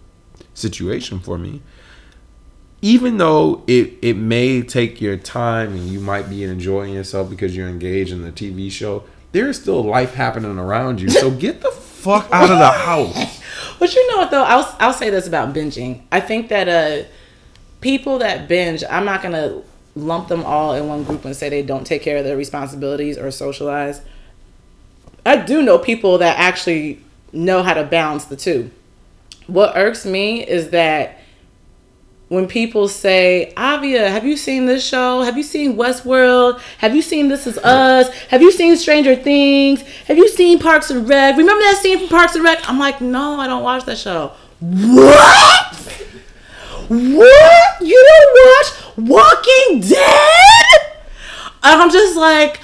situation 0.54 1.20
for 1.20 1.38
me." 1.38 1.62
Even 2.80 3.18
though 3.18 3.64
it 3.66 3.94
it 4.02 4.16
may 4.16 4.62
take 4.62 5.00
your 5.00 5.16
time 5.16 5.72
and 5.72 5.88
you 5.88 6.00
might 6.00 6.30
be 6.30 6.44
enjoying 6.44 6.94
yourself 6.94 7.28
because 7.28 7.56
you're 7.56 7.68
engaged 7.68 8.12
in 8.12 8.22
the 8.22 8.30
TV 8.30 8.70
show, 8.70 9.04
there 9.32 9.48
is 9.48 9.60
still 9.60 9.82
life 9.82 10.14
happening 10.14 10.58
around 10.58 11.00
you. 11.00 11.08
So 11.10 11.30
get 11.30 11.60
the 11.60 11.70
fuck 11.70 12.28
out 12.30 12.50
of 12.50 12.58
the 12.58 12.70
house. 12.70 13.42
But 13.78 13.94
you 13.94 14.10
know 14.10 14.18
what 14.18 14.30
though? 14.30 14.44
I'll 14.44 14.76
I'll 14.78 14.92
say 14.92 15.10
this 15.10 15.26
about 15.26 15.52
binging. 15.54 16.02
I 16.12 16.20
think 16.20 16.48
that 16.48 16.68
uh 16.68 17.08
people 17.80 18.18
that 18.18 18.48
binge, 18.48 18.84
I'm 18.88 19.04
not 19.04 19.22
gonna 19.22 19.62
lump 19.96 20.28
them 20.28 20.44
all 20.44 20.74
in 20.74 20.86
one 20.86 21.04
group 21.04 21.24
and 21.24 21.34
say 21.34 21.48
they 21.48 21.62
don't 21.62 21.84
take 21.84 22.02
care 22.02 22.18
of 22.18 22.24
their 22.24 22.36
responsibilities 22.36 23.18
or 23.18 23.30
socialize. 23.30 24.00
I 25.26 25.36
do 25.36 25.62
know 25.62 25.78
people 25.78 26.18
that 26.18 26.38
actually 26.38 27.02
know 27.32 27.62
how 27.62 27.74
to 27.74 27.84
balance 27.84 28.24
the 28.24 28.36
two. 28.36 28.70
What 29.46 29.76
irks 29.76 30.06
me 30.06 30.46
is 30.46 30.70
that 30.70 31.17
when 32.28 32.46
people 32.46 32.88
say, 32.88 33.52
Avia, 33.56 34.10
have 34.10 34.26
you 34.26 34.36
seen 34.36 34.66
this 34.66 34.86
show? 34.86 35.22
Have 35.22 35.36
you 35.36 35.42
seen 35.42 35.76
Westworld? 35.76 36.60
Have 36.78 36.94
you 36.94 37.00
seen 37.00 37.28
This 37.28 37.46
Is 37.46 37.56
Us? 37.58 38.14
Have 38.28 38.42
you 38.42 38.52
seen 38.52 38.76
Stranger 38.76 39.16
Things? 39.16 39.82
Have 40.06 40.18
you 40.18 40.28
seen 40.28 40.58
Parks 40.58 40.90
and 40.90 41.08
Rec? 41.08 41.36
Remember 41.36 41.62
that 41.64 41.78
scene 41.82 41.98
from 41.98 42.08
Parks 42.08 42.34
and 42.34 42.44
Rec? 42.44 42.58
I'm 42.68 42.78
like, 42.78 43.00
no, 43.00 43.40
I 43.40 43.46
don't 43.46 43.62
watch 43.62 43.84
that 43.86 43.96
show. 43.96 44.32
What? 44.60 45.74
What? 46.88 47.80
You 47.80 48.06
don't 48.08 48.32
watch 48.46 49.08
Walking 49.10 49.80
Dead? 49.80 50.64
And 51.62 51.82
I'm 51.82 51.90
just 51.90 52.16
like, 52.16 52.60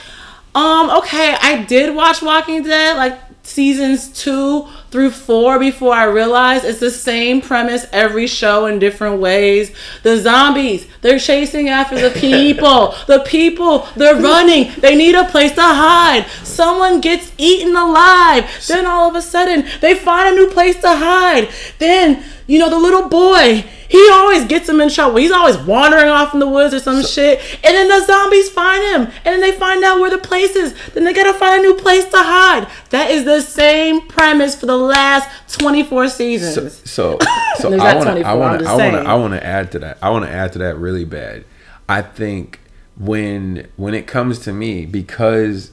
um, 0.55 0.91
okay, 0.99 1.37
I 1.41 1.65
did 1.65 1.95
watch 1.95 2.23
Walking 2.23 2.62
Dead, 2.62 2.97
like 2.97 3.19
seasons 3.45 4.09
two 4.09 4.66
through 4.90 5.11
four 5.11 5.59
before 5.59 5.95
I 5.95 6.05
realized 6.05 6.64
it's 6.64 6.80
the 6.80 6.90
same 6.90 7.40
premise 7.40 7.86
every 7.92 8.26
show 8.26 8.66
in 8.66 8.78
different 8.78 9.20
ways. 9.20 9.70
The 10.03 10.16
zombies, 10.16 10.88
they're 11.03 11.18
chasing 11.18 11.68
after 11.68 12.01
the 12.01 12.18
people. 12.18 12.95
the 13.07 13.20
people, 13.20 13.86
they're 13.97 14.20
running. 14.20 14.72
They 14.78 14.97
need 14.97 15.14
a 15.14 15.24
place 15.26 15.53
to 15.53 15.62
hide. 15.62 16.26
someone 16.42 17.01
gets 17.01 17.32
eaten 17.38 17.76
alive. 17.76 18.51
Then 18.66 18.86
all 18.86 19.09
of 19.09 19.14
a 19.14 19.22
sudden, 19.22 19.66
they 19.80 19.95
find 19.95 20.32
a 20.32 20.40
new 20.40 20.51
place 20.51 20.80
to 20.80 20.97
hide. 20.97 21.49
Then, 21.78 22.24
you 22.47 22.59
know, 22.59 22.70
the 22.70 22.78
little 22.78 23.09
boy, 23.09 23.64
he 23.95 24.11
always 24.11 24.45
gets 24.47 24.68
him 24.68 24.80
in 24.80 24.90
trouble. 24.90 25.18
He's 25.18 25.30
always 25.30 25.57
wandering 25.57 26.09
off 26.09 26.34
in 26.34 26.40
the 26.40 26.49
woods 26.49 26.74
or 26.74 26.80
some 26.80 27.05
shit. 27.05 27.38
And 27.62 27.76
then 27.76 27.86
the 27.86 28.05
zombies 28.05 28.51
find 28.51 28.82
him. 28.82 29.03
And 29.24 29.26
then 29.26 29.40
they 29.40 29.53
find 29.53 29.84
out 29.84 30.01
where 30.01 30.11
the 30.11 30.18
place 30.18 30.57
is. 30.57 30.74
Then 30.95 31.05
they 31.05 31.12
gotta 31.12 31.32
find 31.38 31.61
a 31.61 31.62
new 31.62 31.76
place 31.76 32.05
to 32.07 32.16
hide. 32.16 32.68
That 32.90 33.12
is 33.12 33.24
the 33.24 33.40
same 33.40 34.09
premise 34.09 34.57
for 34.57 34.66
the 34.66 34.76
last 34.76 35.49
24 35.61 36.09
seasons. 36.09 36.74
So, 36.90 37.18
so, 37.18 37.18
so 37.59 37.72
I 37.72 37.95
want 37.95 38.18
to, 38.18 38.26
I 38.26 38.34
want 38.34 38.62
to, 38.62 38.68
I 38.68 38.74
want 38.74 38.95
to, 38.95 39.11
I 39.11 39.14
want 39.14 39.34
to 39.34 39.47
add 39.47 39.70
to 39.70 39.78
that. 39.78 39.99
I 40.03 40.11
want 40.11 40.24
to 40.24 40.30
add 40.32 40.53
to 40.55 40.59
that 40.59 40.76
really 40.76 41.05
bad. 41.05 41.45
I 41.88 42.03
think 42.03 42.59
when 42.97 43.68
when 43.76 43.95
it 43.95 44.09
comes 44.09 44.40
to 44.40 44.53
me, 44.53 44.86
because 44.86 45.70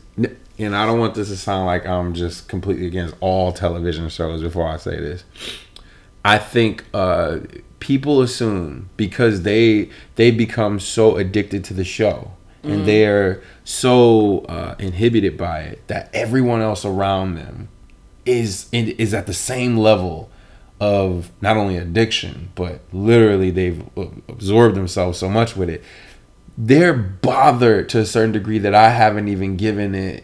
and 0.60 0.76
I 0.76 0.86
don't 0.86 1.00
want 1.00 1.16
this 1.16 1.30
to 1.30 1.38
sound 1.38 1.66
like 1.66 1.88
I'm 1.88 2.14
just 2.14 2.48
completely 2.48 2.86
against 2.86 3.16
all 3.20 3.52
television 3.52 4.10
shows. 4.10 4.44
Before 4.44 4.68
I 4.68 4.78
say 4.78 5.00
this, 5.00 5.24
I 6.24 6.38
think 6.38 6.86
uh, 6.94 7.40
people 7.82 8.22
assume 8.22 8.90
because 8.96 9.42
they 9.42 9.90
they 10.16 10.32
become 10.32 10.80
so 10.80 11.18
addicted 11.18 11.66
to 11.66 11.74
the 11.74 11.84
show 11.84 12.32
Mm-hmm. 12.64 12.72
and 12.74 12.88
they're 12.88 13.42
so 13.64 14.46
uh, 14.48 14.76
inhibited 14.78 15.36
by 15.36 15.62
it 15.62 15.88
that 15.88 16.12
everyone 16.14 16.62
else 16.62 16.86
around 16.86 17.34
them 17.34 17.70
is 18.24 18.70
in, 18.72 18.90
is 19.00 19.16
at 19.16 19.26
the 19.26 19.34
same 19.34 19.78
level 19.78 20.30
of 20.80 21.32
not 21.42 21.58
only 21.58 21.76
addiction 21.76 22.50
but 22.54 22.82
literally 22.94 23.50
they've 23.50 23.84
absorbed 24.28 24.76
themselves 24.76 25.18
so 25.18 25.28
much 25.28 25.56
with 25.56 25.72
it 25.72 25.84
they're 26.56 26.94
bothered 26.94 27.90
to 27.90 28.00
a 28.00 28.06
certain 28.06 28.32
degree 28.32 28.60
that 28.60 28.76
I 28.76 28.90
haven't 28.90 29.28
even 29.28 29.58
given 29.58 29.96
it 29.96 30.24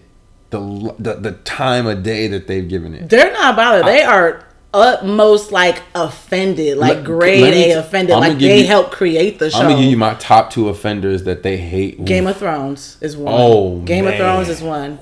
the 0.51 0.59
the, 0.99 1.15
the 1.15 1.31
time 1.31 1.87
of 1.87 2.03
day 2.03 2.27
that 2.27 2.45
they've 2.45 2.67
given 2.69 2.93
it 2.93 3.09
They're 3.09 3.33
not 3.33 3.55
bothered. 3.55 3.85
They 3.87 4.03
are 4.03 4.46
utmost 4.73 5.51
like 5.51 5.81
offended, 5.95 6.77
like 6.77 6.95
Let- 6.97 7.03
grade 7.03 7.53
me 7.53 7.71
A 7.71 7.79
offended. 7.79 8.15
I'ma 8.15 8.27
like 8.27 8.39
they 8.39 8.61
you- 8.61 8.67
helped 8.67 8.91
create 8.91 9.39
the 9.39 9.49
show. 9.49 9.59
I'm 9.59 9.69
gonna 9.69 9.81
give 9.81 9.91
you 9.91 9.97
my 9.97 10.13
top 10.15 10.51
two 10.51 10.69
offenders 10.69 11.23
that 11.23 11.43
they 11.43 11.57
hate. 11.57 12.03
Game 12.05 12.27
of 12.27 12.37
Thrones 12.37 12.97
is 13.01 13.15
one. 13.17 13.33
Oh, 13.35 13.77
Game 13.79 14.07
of. 14.07 14.15
Thrones 14.15 14.49
is 14.49 14.61
one. 14.61 14.99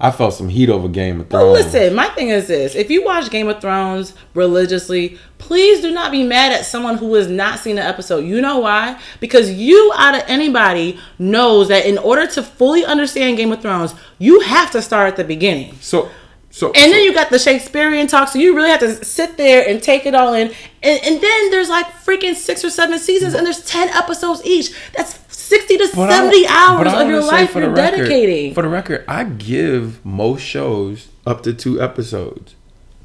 I 0.00 0.10
felt 0.10 0.34
some 0.34 0.48
heat 0.48 0.68
over 0.68 0.88
Game 0.88 1.20
of 1.20 1.28
But 1.28 1.38
Thrones. 1.38 1.72
listen, 1.72 1.94
my 1.94 2.08
thing 2.08 2.28
is 2.28 2.46
this: 2.48 2.74
if 2.74 2.90
you 2.90 3.04
watch 3.04 3.30
Game 3.30 3.48
of 3.48 3.60
Thrones 3.60 4.12
religiously, 4.34 5.18
please 5.38 5.80
do 5.80 5.92
not 5.92 6.10
be 6.12 6.22
mad 6.24 6.52
at 6.52 6.66
someone 6.66 6.98
who 6.98 7.14
has 7.14 7.28
not 7.28 7.60
seen 7.60 7.76
the 7.76 7.82
episode. 7.84 8.24
You 8.24 8.40
know 8.40 8.58
why? 8.58 8.98
Because 9.20 9.50
you, 9.52 9.92
out 9.96 10.14
of 10.16 10.22
anybody, 10.26 10.98
knows 11.18 11.68
that 11.68 11.86
in 11.86 11.96
order 11.98 12.26
to 12.26 12.42
fully 12.42 12.84
understand 12.84 13.36
Game 13.38 13.52
of 13.52 13.62
Thrones, 13.62 13.94
you 14.18 14.40
have 14.40 14.70
to 14.72 14.82
start 14.82 15.08
at 15.08 15.16
the 15.16 15.24
beginning. 15.24 15.76
So, 15.80 16.08
so, 16.56 16.68
And 16.68 16.92
then 16.92 17.02
you 17.02 17.12
got 17.12 17.30
the 17.30 17.38
Shakespearean 17.40 18.06
talk, 18.06 18.28
so 18.28 18.38
you 18.38 18.54
really 18.54 18.70
have 18.70 18.78
to 18.78 19.04
sit 19.04 19.36
there 19.36 19.68
and 19.68 19.82
take 19.82 20.06
it 20.06 20.14
all 20.14 20.34
in. 20.34 20.52
And, 20.84 21.00
and 21.04 21.20
then 21.20 21.50
there's 21.50 21.68
like 21.68 21.86
freaking 22.04 22.36
six 22.36 22.64
or 22.64 22.70
seven 22.70 22.98
seasons, 23.00 23.34
and 23.34 23.44
there's 23.44 23.64
10 23.64 23.88
episodes 23.88 24.40
each. 24.44 24.72
That's 24.96 25.18
60 25.34 25.76
to 25.78 25.88
But 25.96 26.10
I- 26.10 26.16
70 26.16 26.42
but 26.42 26.50
hours 26.52 26.92
of 27.02 27.08
your 27.08 27.22
life 27.24 27.54
you're 27.56 27.70
record- 27.70 27.96
dedicating. 27.96 28.54
For 28.54 28.62
the 28.62 28.68
record, 28.68 29.04
I 29.08 29.24
give 29.24 30.04
most 30.06 30.42
shows 30.42 31.08
up 31.26 31.42
to 31.42 31.52
two 31.54 31.80
episodes 31.82 32.54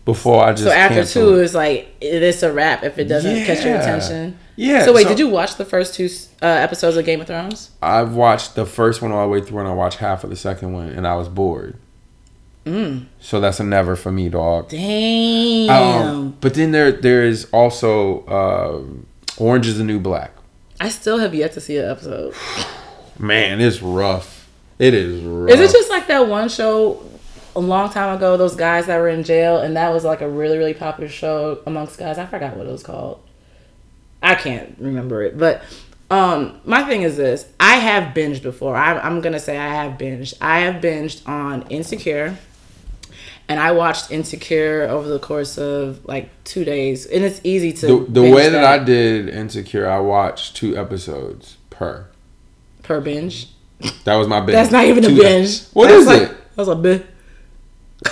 before 0.06 0.44
I 0.44 0.52
just. 0.52 0.64
so 0.66 0.72
after 0.72 0.96
cancel 0.98 1.32
two 1.34 1.40
is 1.42 1.56
like, 1.56 1.88
it 2.02 2.22
is 2.22 2.44
a 2.44 2.54
wrap 2.54 2.84
if 2.84 3.00
it 3.00 3.06
doesn't 3.06 3.46
catch 3.46 3.66
your 3.66 3.78
attention. 3.78 4.38
Yeah, 4.58 4.86
So 4.86 4.94
wait, 4.94 5.04
so- 5.04 5.10
did 5.10 5.20
you 5.20 5.28
watch 5.30 5.56
the 5.56 5.66
first 5.66 5.96
two 5.96 6.08
uh, 6.42 6.46
episodes 6.46 6.98
of 6.98 7.06
Game 7.06 7.20
of 7.22 7.26
Thrones? 7.28 7.72
I've 7.82 8.14
watched 8.14 8.54
the 8.54 8.66
first 8.68 9.02
one 9.02 9.12
all 9.12 9.24
the 9.24 9.28
way 9.32 9.42
through, 9.42 9.60
and 9.60 9.68
I 9.68 9.74
watched 9.74 9.98
half 9.98 10.24
of 10.24 10.30
the 10.30 10.36
second 10.36 10.74
one, 10.74 10.90
and 10.90 11.08
I 11.08 11.16
was 11.16 11.28
bored. 11.30 11.78
Mm. 12.70 13.06
So 13.20 13.40
that's 13.40 13.60
a 13.60 13.64
never 13.64 13.96
for 13.96 14.12
me, 14.12 14.30
dog. 14.30 14.70
Damn. 14.70 15.70
Um, 15.70 16.38
but 16.40 16.54
then 16.54 16.72
there 16.72 16.92
there 16.92 17.24
is 17.24 17.46
also 17.52 18.28
um 18.28 19.08
Orange 19.38 19.68
is 19.68 19.78
the 19.78 19.84
New 19.84 20.00
Black. 20.00 20.32
I 20.80 20.90
still 20.90 21.18
have 21.18 21.34
yet 21.34 21.54
to 21.54 21.62
see 21.62 21.78
an 21.78 21.90
episode. 21.90 22.36
Man, 23.20 23.60
it's 23.60 23.82
rough. 23.82 24.48
It 24.78 24.94
is 24.94 25.24
rough. 25.24 25.50
Is 25.50 25.60
it 25.60 25.74
just 25.74 25.90
like 25.90 26.08
that 26.08 26.28
one 26.28 26.48
show 26.48 27.04
a 27.56 27.60
long 27.60 27.90
time 27.90 28.16
ago? 28.16 28.38
Those 28.38 28.56
guys 28.56 28.86
that 28.86 28.98
were 28.98 29.10
in 29.10 29.24
jail, 29.24 29.58
and 29.58 29.76
that 29.76 29.92
was 29.92 30.04
like 30.06 30.22
a 30.22 30.30
really, 30.30 30.58
really 30.58 30.74
popular 30.74 31.10
show 31.10 31.62
amongst 31.66 31.98
guys. 31.98 32.18
I 32.18 32.26
forgot 32.26 32.56
what 32.56 32.68
it 32.68 32.72
was 32.72 32.84
called. 32.84 33.22
I 34.22 34.36
can't 34.36 34.76
remember 34.80 35.24
it, 35.24 35.38
but 35.38 35.64
um, 36.12 36.60
my 36.66 36.84
thing 36.84 37.04
is 37.04 37.18
this: 37.18 37.46
I 37.60 37.76
have 37.76 38.14
binged 38.14 38.42
before. 38.42 38.76
I, 38.76 38.98
I'm 39.00 39.22
gonna 39.22 39.40
say 39.40 39.58
I 39.58 39.68
have 39.68 39.98
binged. 39.98 40.36
I 40.42 40.62
have 40.62 40.82
binged 40.82 41.28
on 41.28 41.64
Insecure, 41.70 42.38
and 43.50 43.60
I 43.60 43.72
watched 43.72 44.12
Insecure 44.12 44.84
over 44.90 45.10
the 45.10 45.20
course 45.20 45.58
of 45.58 46.06
like 46.06 46.30
two 46.46 46.64
days, 46.64 47.06
and 47.06 47.26
it's 47.26 47.42
easy 47.44 47.74
to 47.74 48.06
the, 48.06 48.22
the 48.22 48.32
way 48.32 48.48
that 48.48 48.64
I 48.64 48.82
did 48.82 49.28
Insecure? 49.28 49.90
I 49.90 50.00
watched 50.00 50.56
two 50.56 50.78
episodes 50.78 51.58
per. 51.70 52.08
per 52.84 53.02
binge. 53.02 53.50
That 54.06 54.16
was 54.16 54.28
my 54.28 54.40
binge. 54.40 54.54
That's 54.54 54.72
not 54.72 54.86
even 54.86 55.04
a 55.04 55.08
Two- 55.08 55.18
binge. 55.22 55.64
What 55.74 55.88
That's 55.88 56.02
is 56.02 56.08
like, 56.08 56.22
it? 56.24 56.38
That's 56.56 56.70
a 56.70 56.76
binge. 56.76 57.02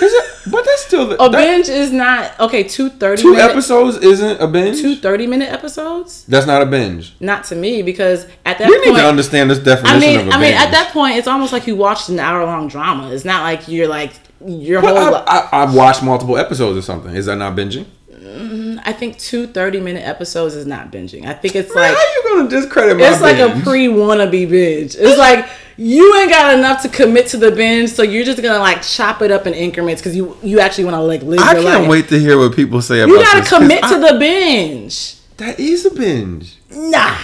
Is 0.02 0.14
it? 0.14 0.24
But 0.52 0.64
that's 0.66 0.86
still 0.86 1.08
the, 1.08 1.16
A 1.22 1.30
that- 1.30 1.32
binge 1.38 1.70
is 1.70 1.92
not 1.92 2.38
okay. 2.40 2.64
Two 2.64 2.90
30 2.90 3.22
Two 3.22 3.32
minute, 3.34 3.52
episodes 3.52 3.98
isn't 3.98 4.42
a 4.42 4.48
binge. 4.48 4.82
Two 4.82 4.96
thirty 4.96 5.28
minute 5.28 5.50
episodes. 5.52 6.24
That's 6.26 6.46
not 6.46 6.62
a 6.62 6.66
binge. 6.66 7.16
Not 7.20 7.44
to 7.46 7.56
me 7.56 7.82
because 7.84 8.26
at 8.46 8.58
that 8.60 8.68
We 8.70 8.76
point, 8.80 8.88
need 8.96 9.02
to 9.02 9.08
understand 9.08 9.50
this 9.52 9.60
definition 9.60 9.98
I 9.98 10.00
mean, 10.00 10.20
of 10.20 10.28
a 10.28 10.32
I 10.36 10.42
mean, 10.42 10.54
at 10.54 10.72
that 10.72 10.92
point, 10.94 11.16
it's 11.18 11.28
almost 11.28 11.52
like 11.54 11.68
you 11.68 11.76
watched 11.76 12.10
an 12.10 12.20
hour 12.20 12.46
long 12.46 12.68
drama. 12.70 13.12
It's 13.12 13.24
not 13.26 13.44
like 13.44 13.68
you're 13.68 13.88
like 13.88 14.12
your 14.46 14.82
But 14.82 14.96
whole. 14.96 15.16
I, 15.16 15.50
I, 15.52 15.64
I've 15.64 15.74
watched 15.76 16.04
multiple 16.04 16.38
episodes 16.38 16.78
or 16.78 16.82
something. 16.82 17.16
Is 17.16 17.26
that 17.28 17.36
not 17.38 17.56
binging? 17.56 17.86
Mm, 18.12 18.82
I 18.86 18.94
think 18.94 19.18
two 19.18 19.48
30 19.48 19.80
minute 19.80 20.06
episodes 20.06 20.56
is 20.56 20.66
not 20.66 20.92
binging. 20.92 21.26
I 21.26 21.34
think 21.34 21.56
it's 21.56 21.74
Like, 21.74 21.90
like 21.94 21.98
how 21.98 22.04
you 22.04 22.24
gonna 22.38 22.50
discredit 22.50 22.98
my 22.98 23.10
it's 23.12 23.22
like 23.22 23.38
a 23.40 23.50
pre 23.64 23.88
wannabe 23.88 24.50
binge. 24.50 24.96
It's 24.98 25.18
like 25.18 25.48
you 25.78 26.16
ain't 26.20 26.30
got 26.32 26.58
enough 26.58 26.82
to 26.82 26.90
commit 26.90 27.28
to 27.28 27.38
the 27.38 27.52
binge, 27.52 27.90
so 27.92 28.02
you're 28.04 28.26
just 28.26 28.42
gonna 28.42 28.60
like 28.60 28.82
chop 28.82 29.22
it 29.22 29.32
up 29.32 29.46
in 29.48 29.54
increments 29.54 30.02
because 30.02 30.16
you 30.16 30.36
you 30.44 30.60
actually 30.60 30.86
want 30.86 30.96
to 30.96 31.02
like 31.02 31.22
live 31.22 31.40
I 31.40 31.54
can't 31.54 31.82
life. 31.82 31.90
wait 31.90 32.10
to 32.10 32.20
hear 32.20 32.38
what 32.38 32.56
people 32.56 32.82
say 32.82 33.02
about 33.02 33.12
You 33.14 33.20
gotta 33.24 33.40
this, 33.42 33.50
commit 33.50 33.84
I- 33.84 33.94
to 33.94 34.14
the 34.14 34.20
binge. 34.20 35.16
That 35.38 35.60
is 35.60 35.86
a 35.86 35.92
binge. 35.92 36.58
Nah, 36.72 37.16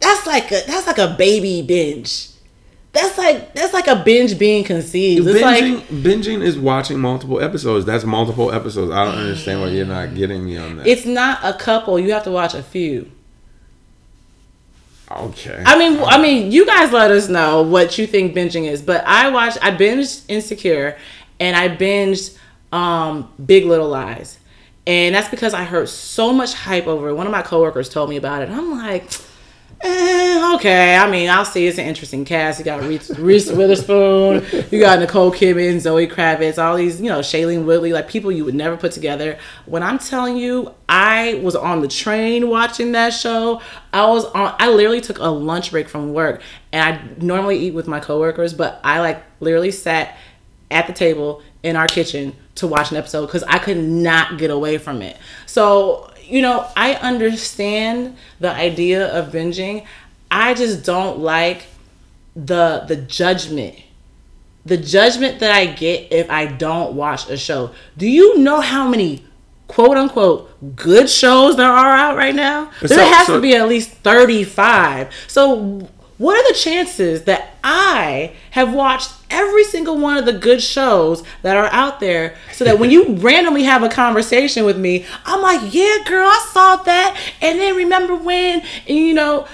that's 0.00 0.26
like 0.26 0.50
a 0.52 0.62
that's 0.66 0.86
like 0.86 0.98
a 0.98 1.14
baby 1.18 1.62
binge. 1.62 2.28
That's 2.96 3.18
like 3.18 3.52
that's 3.52 3.74
like 3.74 3.88
a 3.88 3.96
binge 3.96 4.38
being 4.38 4.64
conceived. 4.64 5.26
It's 5.26 5.38
Binging, 5.38 5.74
like 5.74 5.88
binging 5.88 6.42
is 6.42 6.58
watching 6.58 6.98
multiple 6.98 7.42
episodes. 7.42 7.84
That's 7.84 8.04
multiple 8.04 8.50
episodes. 8.50 8.90
I 8.90 9.04
don't 9.04 9.16
understand 9.16 9.60
why 9.60 9.68
you're 9.68 9.84
not 9.84 10.14
getting 10.14 10.46
me 10.46 10.56
on 10.56 10.78
that. 10.78 10.86
it's 10.86 11.04
not 11.04 11.40
a 11.42 11.52
couple. 11.52 11.98
You 11.98 12.12
have 12.14 12.24
to 12.24 12.30
watch 12.30 12.54
a 12.54 12.62
few. 12.62 13.10
okay. 15.10 15.62
I 15.66 15.78
mean, 15.78 16.02
I 16.02 16.18
mean, 16.18 16.50
you 16.50 16.64
guys 16.64 16.90
let 16.90 17.10
us 17.10 17.28
know 17.28 17.60
what 17.60 17.98
you 17.98 18.06
think 18.06 18.34
binging 18.34 18.64
is. 18.64 18.80
But 18.80 19.04
I 19.06 19.28
watched, 19.28 19.58
I 19.62 19.72
binged 19.72 20.24
Insecure, 20.28 20.96
and 21.38 21.54
I 21.54 21.68
binged 21.68 22.38
um, 22.72 23.30
Big 23.44 23.66
Little 23.66 23.90
Lies, 23.90 24.38
and 24.86 25.14
that's 25.14 25.28
because 25.28 25.52
I 25.52 25.64
heard 25.64 25.90
so 25.90 26.32
much 26.32 26.54
hype 26.54 26.86
over 26.86 27.10
it. 27.10 27.14
One 27.14 27.26
of 27.26 27.32
my 27.32 27.42
coworkers 27.42 27.90
told 27.90 28.08
me 28.08 28.16
about 28.16 28.40
it. 28.40 28.48
I'm 28.48 28.70
like. 28.78 29.10
Eh, 29.80 30.54
okay, 30.54 30.96
I 30.96 31.08
mean, 31.10 31.28
I'll 31.28 31.44
see. 31.44 31.66
It's 31.66 31.78
an 31.78 31.84
interesting 31.84 32.24
cast. 32.24 32.58
You 32.58 32.64
got 32.64 32.82
Reese, 32.82 33.10
Reese 33.18 33.50
Witherspoon, 33.50 34.44
you 34.70 34.80
got 34.80 34.98
Nicole 35.00 35.30
Kidman, 35.30 35.80
Zoe 35.80 36.06
Kravitz, 36.06 36.62
all 36.62 36.76
these, 36.76 37.00
you 37.00 37.08
know, 37.08 37.20
Shailene 37.20 37.64
Woodley, 37.64 37.92
like 37.92 38.08
people 38.08 38.32
you 38.32 38.44
would 38.44 38.54
never 38.54 38.76
put 38.76 38.92
together. 38.92 39.38
When 39.66 39.82
I'm 39.82 39.98
telling 39.98 40.36
you, 40.38 40.74
I 40.88 41.40
was 41.42 41.54
on 41.54 41.82
the 41.82 41.88
train 41.88 42.48
watching 42.48 42.92
that 42.92 43.10
show. 43.10 43.60
I 43.92 44.06
was 44.06 44.24
on. 44.26 44.54
I 44.58 44.70
literally 44.70 45.02
took 45.02 45.18
a 45.18 45.28
lunch 45.28 45.70
break 45.70 45.88
from 45.88 46.14
work, 46.14 46.40
and 46.72 46.82
I 46.82 47.22
normally 47.22 47.58
eat 47.58 47.74
with 47.74 47.86
my 47.86 48.00
coworkers, 48.00 48.54
but 48.54 48.80
I 48.82 49.00
like 49.00 49.22
literally 49.40 49.70
sat 49.70 50.16
at 50.70 50.86
the 50.86 50.92
table 50.92 51.42
in 51.62 51.76
our 51.76 51.86
kitchen 51.86 52.34
to 52.56 52.66
watch 52.66 52.90
an 52.90 52.96
episode 52.96 53.26
because 53.26 53.42
I 53.44 53.58
could 53.58 53.76
not 53.76 54.38
get 54.38 54.50
away 54.50 54.78
from 54.78 55.02
it. 55.02 55.16
So, 55.44 56.10
you 56.28 56.42
know, 56.42 56.66
I 56.76 56.94
understand 56.94 58.16
the 58.40 58.50
idea 58.52 59.06
of 59.16 59.32
binging. 59.32 59.86
I 60.30 60.54
just 60.54 60.84
don't 60.84 61.18
like 61.20 61.66
the 62.34 62.84
the 62.86 62.96
judgment. 62.96 63.76
The 64.64 64.76
judgment 64.76 65.38
that 65.40 65.52
I 65.52 65.66
get 65.66 66.12
if 66.12 66.28
I 66.30 66.46
don't 66.46 66.94
watch 66.94 67.30
a 67.30 67.36
show. 67.36 67.70
Do 67.96 68.08
you 68.08 68.38
know 68.38 68.60
how 68.60 68.88
many 68.88 69.24
quote 69.68 69.96
unquote 69.96 70.50
good 70.76 71.08
shows 71.08 71.56
there 71.56 71.70
are 71.70 71.92
out 71.96 72.16
right 72.16 72.34
now? 72.34 72.70
So- 72.80 72.88
there 72.88 73.06
has 73.06 73.26
so- 73.26 73.36
to 73.36 73.40
be 73.40 73.54
at 73.54 73.68
least 73.68 73.90
35. 74.02 75.08
So 75.28 75.88
what 76.18 76.36
are 76.36 76.52
the 76.52 76.58
chances 76.58 77.24
that 77.24 77.56
I 77.62 78.32
have 78.52 78.72
watched 78.72 79.12
every 79.28 79.64
single 79.64 79.98
one 79.98 80.16
of 80.16 80.24
the 80.24 80.32
good 80.32 80.62
shows 80.62 81.22
that 81.42 81.56
are 81.56 81.68
out 81.72 82.00
there 82.00 82.36
so 82.52 82.64
that 82.64 82.78
when 82.78 82.90
you 82.90 83.14
randomly 83.16 83.64
have 83.64 83.82
a 83.82 83.88
conversation 83.88 84.64
with 84.64 84.78
me, 84.78 85.04
I'm 85.24 85.42
like, 85.42 85.74
yeah, 85.74 85.98
girl, 86.06 86.26
I 86.26 86.48
saw 86.52 86.76
that. 86.76 87.20
And 87.42 87.58
then 87.58 87.76
remember 87.76 88.14
when, 88.14 88.62
and 88.88 88.96
you 88.96 89.14
know, 89.14 89.46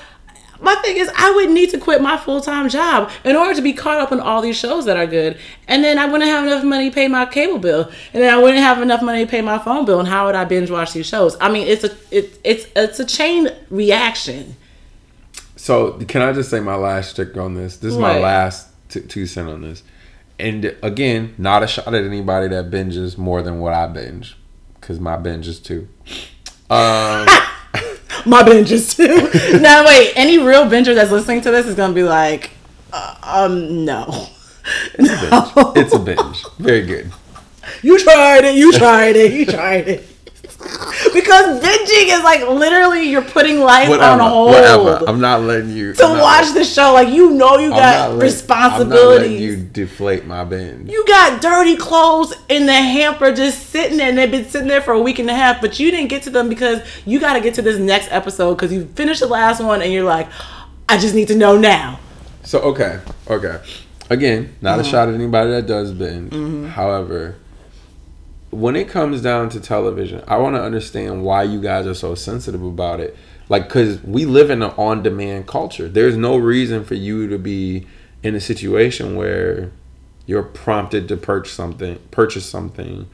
my 0.60 0.76
thing 0.76 0.96
is 0.96 1.10
I 1.16 1.32
would 1.32 1.50
need 1.50 1.70
to 1.70 1.78
quit 1.78 2.00
my 2.00 2.16
full 2.16 2.40
time 2.40 2.68
job 2.68 3.10
in 3.24 3.34
order 3.34 3.54
to 3.54 3.62
be 3.62 3.72
caught 3.72 3.98
up 3.98 4.12
on 4.12 4.20
all 4.20 4.40
these 4.40 4.56
shows 4.56 4.84
that 4.84 4.96
are 4.96 5.06
good. 5.06 5.36
And 5.66 5.82
then 5.82 5.98
I 5.98 6.06
wouldn't 6.06 6.30
have 6.30 6.46
enough 6.46 6.62
money 6.62 6.88
to 6.88 6.94
pay 6.94 7.08
my 7.08 7.26
cable 7.26 7.58
bill. 7.58 7.90
And 8.12 8.22
then 8.22 8.32
I 8.32 8.40
wouldn't 8.40 8.62
have 8.62 8.80
enough 8.80 9.02
money 9.02 9.24
to 9.24 9.30
pay 9.30 9.40
my 9.40 9.58
phone 9.58 9.84
bill. 9.84 9.98
And 9.98 10.08
how 10.08 10.26
would 10.26 10.36
I 10.36 10.44
binge 10.44 10.70
watch 10.70 10.92
these 10.92 11.06
shows? 11.06 11.36
I 11.40 11.50
mean 11.50 11.66
it's 11.66 11.82
a 11.82 11.90
it, 12.12 12.38
it's 12.44 12.66
it's 12.76 13.00
a 13.00 13.04
chain 13.04 13.48
reaction. 13.70 14.54
So 15.62 15.92
can 15.92 16.22
I 16.22 16.32
just 16.32 16.50
say 16.50 16.58
my 16.58 16.74
last 16.74 17.10
stick 17.10 17.36
on 17.36 17.54
this? 17.54 17.76
This 17.76 17.92
is 17.92 17.98
my 17.98 18.18
last 18.18 18.66
t- 18.88 19.00
two 19.00 19.26
cent 19.26 19.48
on 19.48 19.60
this. 19.62 19.84
And 20.40 20.76
again, 20.82 21.36
not 21.38 21.62
a 21.62 21.68
shot 21.68 21.94
at 21.94 22.02
anybody 22.02 22.48
that 22.48 22.68
binges 22.68 23.16
more 23.16 23.42
than 23.42 23.60
what 23.60 23.72
I 23.72 23.86
binge, 23.86 24.36
because 24.80 24.98
my 24.98 25.16
binge 25.16 25.46
is 25.46 25.60
two. 25.60 25.86
Um, 26.68 27.28
My 28.26 28.42
binge 28.42 28.72
is 28.72 28.92
too. 28.92 29.30
now 29.60 29.86
wait, 29.86 30.12
any 30.16 30.38
real 30.38 30.64
binger 30.64 30.96
that's 30.96 31.12
listening 31.12 31.42
to 31.42 31.52
this 31.52 31.68
is 31.68 31.76
gonna 31.76 31.94
be 31.94 32.02
like, 32.02 32.50
uh, 32.92 33.14
um, 33.22 33.84
no. 33.84 34.26
It's 34.94 35.30
No. 35.30 35.72
it's 35.76 35.94
a 35.94 35.98
binge. 36.00 36.44
Very 36.58 36.84
good. 36.84 37.12
You 37.82 38.00
tried 38.00 38.44
it. 38.46 38.56
You 38.56 38.72
tried 38.72 39.14
it. 39.14 39.32
You 39.32 39.46
tried 39.46 39.86
it. 39.86 40.11
Because 41.14 41.60
binging 41.62 42.16
is 42.16 42.22
like 42.22 42.46
literally 42.48 43.08
you're 43.08 43.22
putting 43.22 43.60
life 43.60 43.88
Whatever. 43.88 44.22
on 44.22 44.30
hold 44.30 44.50
Whatever. 44.52 45.04
I'm 45.06 45.20
not 45.20 45.42
letting 45.42 45.70
you 45.70 45.92
to 45.94 46.02
watch 46.04 46.52
the 46.54 46.64
show. 46.64 46.92
Like 46.92 47.08
you 47.08 47.30
know 47.30 47.58
you 47.58 47.70
got 47.70 48.20
responsibilities. 48.20 49.26
I'm 49.30 49.32
not 49.32 49.40
you 49.40 49.56
deflate 49.56 50.24
my 50.26 50.44
binge. 50.44 50.90
you 50.90 51.04
got 51.06 51.40
dirty 51.42 51.76
clothes 51.76 52.34
in 52.48 52.66
the 52.66 52.72
hamper 52.74 53.32
just 53.32 53.70
sitting 53.70 53.96
there 53.98 54.08
and 54.08 54.18
they've 54.18 54.30
been 54.30 54.48
sitting 54.48 54.68
there 54.68 54.80
for 54.82 54.92
a 54.92 55.00
week 55.00 55.18
and 55.18 55.28
a 55.30 55.34
half, 55.34 55.60
but 55.60 55.78
you 55.78 55.90
didn't 55.90 56.08
get 56.08 56.22
to 56.24 56.30
them 56.30 56.48
because 56.48 56.80
you 57.04 57.18
got 57.20 57.34
to 57.34 57.40
get 57.40 57.54
to 57.54 57.62
this 57.62 57.78
next 57.78 58.08
episode 58.10 58.54
because 58.54 58.72
you 58.72 58.86
finished 58.94 59.20
the 59.20 59.26
last 59.26 59.62
one 59.62 59.82
and 59.82 59.92
you're 59.92 60.04
like, 60.04 60.28
I 60.88 60.98
just 60.98 61.14
need 61.14 61.28
to 61.28 61.36
know 61.36 61.56
now. 61.56 61.98
So 62.44 62.58
okay, 62.60 63.00
okay. 63.28 63.60
Again, 64.10 64.54
not 64.60 64.72
Mm-hmm. 64.78 64.80
a 64.80 64.90
shot 64.90 65.08
at 65.08 65.14
anybody 65.14 65.50
that 65.52 65.66
does 65.66 65.92
binge. 65.92 66.32
However, 66.72 67.36
when 68.52 68.76
it 68.76 68.86
comes 68.86 69.22
down 69.22 69.48
to 69.48 69.60
television, 69.60 70.22
I 70.28 70.36
want 70.36 70.56
to 70.56 70.62
understand 70.62 71.24
why 71.24 71.42
you 71.42 71.60
guys 71.60 71.86
are 71.86 71.94
so 71.94 72.14
sensitive 72.14 72.62
about 72.62 73.00
it. 73.00 73.16
Like, 73.48 73.68
cause 73.68 74.00
we 74.02 74.26
live 74.26 74.50
in 74.50 74.62
an 74.62 74.72
on-demand 74.76 75.46
culture. 75.46 75.88
There's 75.88 76.16
no 76.18 76.36
reason 76.36 76.84
for 76.84 76.94
you 76.94 77.26
to 77.28 77.38
be 77.38 77.86
in 78.22 78.34
a 78.34 78.40
situation 78.40 79.16
where 79.16 79.72
you're 80.26 80.42
prompted 80.42 81.08
to 81.08 81.16
purchase 81.16 81.54
something, 81.54 81.98
purchase 82.10 82.44
something 82.44 83.08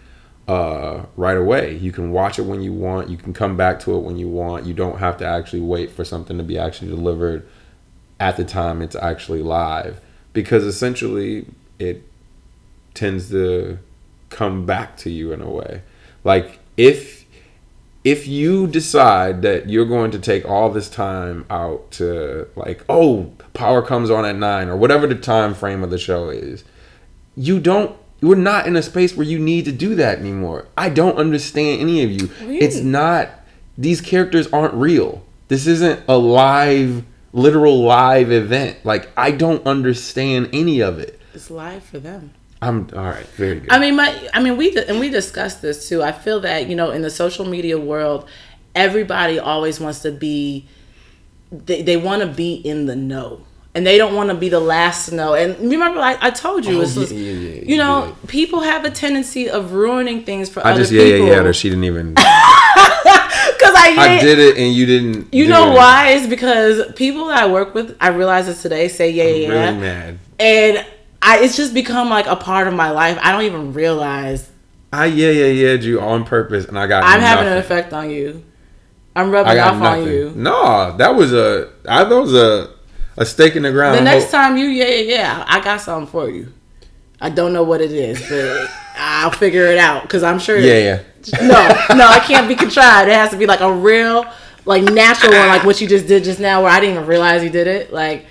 uh, 0.49 1.05
right 1.17 1.37
away. 1.37 1.77
You 1.77 1.93
can 1.93 2.11
watch 2.11 2.41
it 2.41 2.43
when 2.43 2.61
you 2.61 2.73
want. 2.73 3.09
You 3.09 3.17
can 3.17 3.33
come 3.33 3.57
back 3.57 3.79
to 3.81 3.95
it 3.95 4.01
when 4.01 4.19
you 4.19 4.29
want. 4.29 4.67
You 4.67 4.75
don't 4.75 4.99
have 4.99 5.19
to 5.19 5.27
actually 5.27 5.63
wait 5.63 5.93
for 5.93 6.05
something 6.05 6.37
to 6.37 6.45
be 6.45 6.59
actually 6.59 6.89
delivered 6.89 7.49
at 8.19 8.37
the 8.37 8.45
time 8.45 8.83
it's 8.83 8.97
actually 8.97 9.43
live 9.43 10.01
because 10.33 10.65
essentially 10.65 11.47
it 11.79 12.03
tends 12.95 13.31
to 13.31 13.79
come 14.31 14.67
back 14.67 14.97
to 14.99 15.11
you 15.11 15.33
in 15.33 15.41
a 15.41 15.51
way. 15.51 15.83
Like 16.25 16.59
if 16.77 17.25
if 18.05 18.27
you 18.27 18.67
decide 18.67 19.43
that 19.43 19.69
you're 19.69 19.85
going 19.85 20.11
to 20.13 20.19
take 20.19 20.49
all 20.49 20.71
this 20.71 20.89
time 20.89 21.45
out 21.51 21.91
to 21.91 22.49
like 22.57 22.85
oh 22.89 23.33
power 23.55 23.83
comes 23.83 24.11
on 24.11 24.25
at 24.25 24.37
9 24.37 24.69
or 24.69 24.77
whatever 24.77 25.07
the 25.07 25.15
time 25.15 25.53
frame 25.53 25.83
of 25.83 25.91
the 25.91 25.99
show 25.99 26.31
is 26.31 26.65
you 27.37 27.61
don't 27.61 27.97
you're 28.21 28.37
not 28.37 28.67
in 28.67 28.77
a 28.77 28.83
space 28.83 29.17
where 29.17 29.27
you 29.27 29.39
need 29.39 29.65
to 29.65 29.71
do 29.71 29.95
that 29.95 30.19
anymore. 30.19 30.67
I 30.77 30.89
don't 30.89 31.17
understand 31.19 31.81
any 31.81 32.03
of 32.03 32.11
you. 32.11 32.31
Really? 32.41 32.59
it's 32.59 32.81
not 32.81 33.31
these 33.77 34.01
characters 34.01 34.49
aren't 34.49 34.75
real. 34.75 35.25
This 35.47 35.69
isn't 35.69 36.03
a 36.09 36.19
live 36.19 37.05
literal 37.33 37.83
live 37.83 38.33
event. 38.33 38.85
Like 38.85 39.11
i 39.17 39.31
don't 39.31 39.65
understand 39.67 40.51
any 40.53 40.81
of 40.81 40.99
it. 40.99 41.21
It's 41.35 41.51
live 41.51 41.85
for 41.85 41.99
them. 41.99 42.33
I'm 42.63 42.89
all 42.97 43.05
right 43.05 43.27
very 43.37 43.61
good 43.61 43.71
I 43.71 43.79
mean, 43.79 43.97
my, 43.97 44.29
I 44.35 44.41
mean, 44.41 44.57
we 44.57 44.77
and 44.77 44.99
we 45.01 45.09
discussed 45.11 45.63
this 45.63 45.89
too. 45.89 46.03
I 46.03 46.13
feel 46.13 46.41
that 46.41 46.69
you 46.69 46.75
know, 46.77 46.91
in 46.91 47.03
the 47.03 47.11
social 47.11 47.45
media 47.45 47.79
world, 47.79 48.29
everybody 48.75 49.39
always 49.39 49.79
wants 49.81 50.01
to 50.01 50.11
be, 50.13 50.67
they, 51.53 51.83
they 51.83 51.97
want 51.97 52.23
to 52.23 52.27
be 52.29 52.55
in 52.55 52.87
the 52.87 52.97
know, 52.97 53.43
and 53.75 53.87
they 53.87 53.97
don't 53.97 54.15
want 54.15 54.31
to 54.31 54.35
be 54.35 54.49
the 54.49 54.59
last 54.61 55.09
to 55.09 55.15
know. 55.15 55.35
And 55.35 55.57
remember, 55.71 56.01
I, 56.01 56.17
I 56.21 56.31
told 56.31 56.67
you, 56.67 56.79
Oh, 56.79 56.83
it's 56.83 56.97
yeah, 56.97 57.03
just- 57.03 57.15
yeah, 57.15 57.33
yeah, 57.33 57.63
you 57.65 57.77
know, 57.77 58.07
yeah. 58.07 58.13
people 58.27 58.61
have 58.61 58.85
a 58.85 58.91
tendency 58.91 59.49
of 59.49 59.73
ruining 59.73 60.25
things 60.25 60.49
for 60.51 60.61
i 60.67 60.71
other 60.73 60.81
just 60.81 60.91
yeah 60.93 61.03
people. 61.05 61.27
yeah 61.29 61.35
yeah 61.37 61.43
her 61.43 61.53
she 61.53 61.69
didn't 61.71 61.85
even 61.85 62.15
Because 62.15 62.25
I, 63.87 63.95
i 63.99 64.19
did 64.21 64.39
it 64.41 64.57
and 64.59 64.75
you 64.75 64.85
didn't 64.87 65.33
You 65.33 65.47
know 65.49 65.71
it. 65.73 65.77
why? 65.77 66.09
It's 66.11 66.27
because 66.27 66.93
people 66.95 67.27
that 67.29 67.39
I 67.39 67.47
work 67.47 67.73
with, 67.75 67.97
I 68.01 68.09
realize 68.09 68.47
this 68.47 68.63
today, 68.63 68.89
say 68.89 69.11
yeah, 69.11 69.25
yeah, 69.25 69.37
yeah. 69.37 69.49
really 69.69 69.79
mad 69.81 70.19
and 70.41 70.87
I, 71.29 71.41
it's 71.41 71.57
just 71.57 71.75
become 71.75 72.09
like 72.09 72.27
a 72.27 72.37
part 72.37 72.69
of 72.69 72.75
my 72.75 72.91
life. 72.91 73.19
I 73.23 73.33
don't 73.33 73.43
even 73.43 73.73
realize 73.73 74.51
i 74.91 75.05
yeah 75.05 75.31
yeah 75.31 75.45
yeah 75.47 75.73
you 75.75 76.01
on 76.01 76.25
purpose 76.25 76.65
and 76.65 76.79
i 76.79 76.87
got 76.87 77.05
I'm 77.05 77.21
having 77.21 77.47
an 77.47 77.59
effect 77.59 77.93
on 77.93 78.09
you. 78.09 78.43
I'm 79.15 79.31
rubbing 79.31 79.59
off 79.59 79.77
nothing. 79.79 80.03
on 80.05 80.09
you. 80.09 80.33
No, 80.35 80.97
that 80.97 81.15
was 81.15 81.33
a 81.33 81.71
I 81.87 82.05
that 82.05 82.15
was 82.15 82.35
a 82.35 82.71
a 83.19 83.27
stake 83.27 83.57
in 83.57 83.65
the 83.65 83.73
ground. 83.73 83.99
The 83.99 84.03
next 84.03 84.25
Hope- 84.25 84.33
time 84.33 84.57
you, 84.57 84.67
yeah, 84.67 84.87
yeah, 84.87 85.15
yeah, 85.17 85.45
I 85.47 85.61
got 85.61 85.81
something 85.81 86.11
for 86.11 86.31
you. 86.31 86.53
I 87.21 87.29
don't 87.31 87.53
know 87.53 87.65
what 87.65 87.81
it 87.81 87.91
is, 87.91 88.21
but 88.29 88.71
I'll 88.97 89.33
figure 89.33 89.67
it 89.67 89.77
out 89.79 90.03
because 90.03 90.23
I'm 90.23 90.39
sure. 90.39 90.57
yeah, 90.57 90.79
yeah. 90.79 91.03
No, 91.43 91.97
no, 91.97 92.07
I 92.07 92.21
can't 92.21 92.47
be 92.49 92.55
contrived. 92.55 93.09
It 93.11 93.15
has 93.15 93.31
to 93.31 93.37
be 93.37 93.47
like 93.47 93.61
a 93.61 93.73
real, 93.73 94.25
like 94.65 94.85
natural 94.85 95.33
one, 95.33 95.49
like 95.49 95.65
what 95.65 95.81
you 95.81 95.89
just 95.89 96.07
did 96.07 96.23
just 96.25 96.39
now, 96.39 96.63
where 96.63 96.71
I 96.71 96.79
didn't 96.79 96.95
even 96.95 97.07
realize 97.09 97.43
you 97.43 97.51
did 97.51 97.67
it. 97.67 97.93
Like 97.93 98.27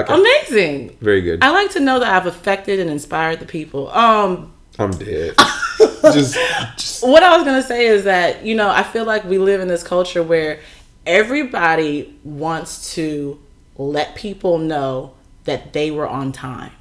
Okay, 0.00 0.14
amazing. 0.14 0.96
very 1.00 1.22
good. 1.22 1.42
I 1.42 1.50
like 1.50 1.70
to 1.72 1.80
know 1.80 1.98
that 1.98 2.12
I've 2.12 2.26
affected 2.26 2.80
and 2.80 2.90
inspired 2.90 3.40
the 3.40 3.46
people. 3.46 3.90
Um, 3.90 4.52
I'm 4.78 4.90
dead. 4.90 5.34
just, 6.12 6.34
just 6.76 7.06
what 7.06 7.22
I 7.22 7.36
was 7.36 7.44
gonna 7.44 7.62
say 7.62 7.86
is 7.86 8.04
that 8.04 8.44
you 8.44 8.54
know 8.54 8.68
I 8.68 8.82
feel 8.82 9.04
like 9.04 9.24
we 9.24 9.38
live 9.38 9.60
in 9.60 9.68
this 9.68 9.82
culture 9.82 10.22
where 10.22 10.60
everybody 11.06 12.18
wants 12.24 12.94
to 12.94 13.40
let 13.76 14.14
people 14.14 14.58
know 14.58 15.14
that 15.44 15.72
they 15.72 15.90
were 15.90 16.08
on 16.08 16.32
time, 16.32 16.72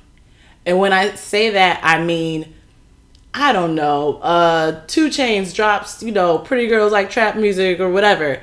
and 0.66 0.80
when 0.80 0.93
I 0.93 1.16
say 1.16 1.51
that, 1.51 1.80
I 1.84 2.03
mean 2.03 2.53
I 3.38 3.51
don't 3.51 3.76
know, 3.76 4.20
uh, 4.20 4.82
2 4.88 5.09
Chainz 5.09 5.53
drops 5.53 6.01
you 6.01 6.11
know 6.11 6.39
Pretty 6.39 6.68
Girls 6.68 6.91
Like 6.91 7.09
Trap 7.09 7.36
Music 7.36 7.80
or 7.80 7.89
whatever 7.89 8.41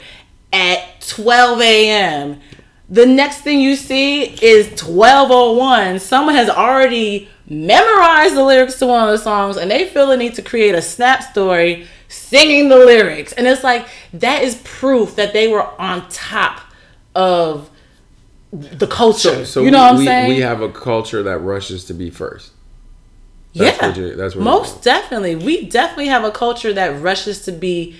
at 0.52 1.00
12 1.00 1.60
a.m. 1.62 2.40
The 2.92 3.06
next 3.06 3.38
thing 3.40 3.60
you 3.60 3.74
see 3.74 4.24
is 4.24 4.66
1201. 4.82 5.98
Someone 5.98 6.34
has 6.34 6.50
already 6.50 7.26
memorized 7.48 8.34
the 8.36 8.44
lyrics 8.44 8.78
to 8.80 8.86
one 8.86 9.02
of 9.08 9.10
the 9.10 9.16
songs 9.16 9.56
and 9.56 9.70
they 9.70 9.88
feel 9.88 10.08
the 10.08 10.16
need 10.18 10.34
to 10.34 10.42
create 10.42 10.74
a 10.74 10.82
snap 10.82 11.22
story 11.22 11.86
singing 12.08 12.68
the 12.68 12.76
lyrics. 12.76 13.32
And 13.32 13.46
it's 13.46 13.64
like 13.64 13.88
that 14.12 14.42
is 14.42 14.60
proof 14.62 15.16
that 15.16 15.32
they 15.32 15.48
were 15.48 15.66
on 15.80 16.06
top 16.10 16.60
of 17.14 17.70
the 18.52 18.86
culture. 18.86 19.46
so 19.46 19.62
you 19.62 19.70
know 19.70 19.78
we, 19.78 19.82
what 19.84 19.90
I'm 19.92 19.98
we, 19.98 20.04
saying? 20.04 20.28
we 20.28 20.40
have 20.40 20.60
a 20.60 20.68
culture 20.70 21.22
that 21.22 21.38
rushes 21.38 21.86
to 21.86 21.94
be 21.94 22.10
first. 22.10 22.52
That's 23.54 23.78
yeah, 23.80 23.88
what 23.88 23.96
you- 23.96 24.16
that's 24.16 24.34
what 24.36 24.44
most 24.44 24.82
definitely. 24.82 25.34
We 25.36 25.64
definitely 25.64 26.08
have 26.08 26.24
a 26.24 26.30
culture 26.30 26.74
that 26.74 27.00
rushes 27.00 27.40
to 27.46 27.52
be, 27.52 27.96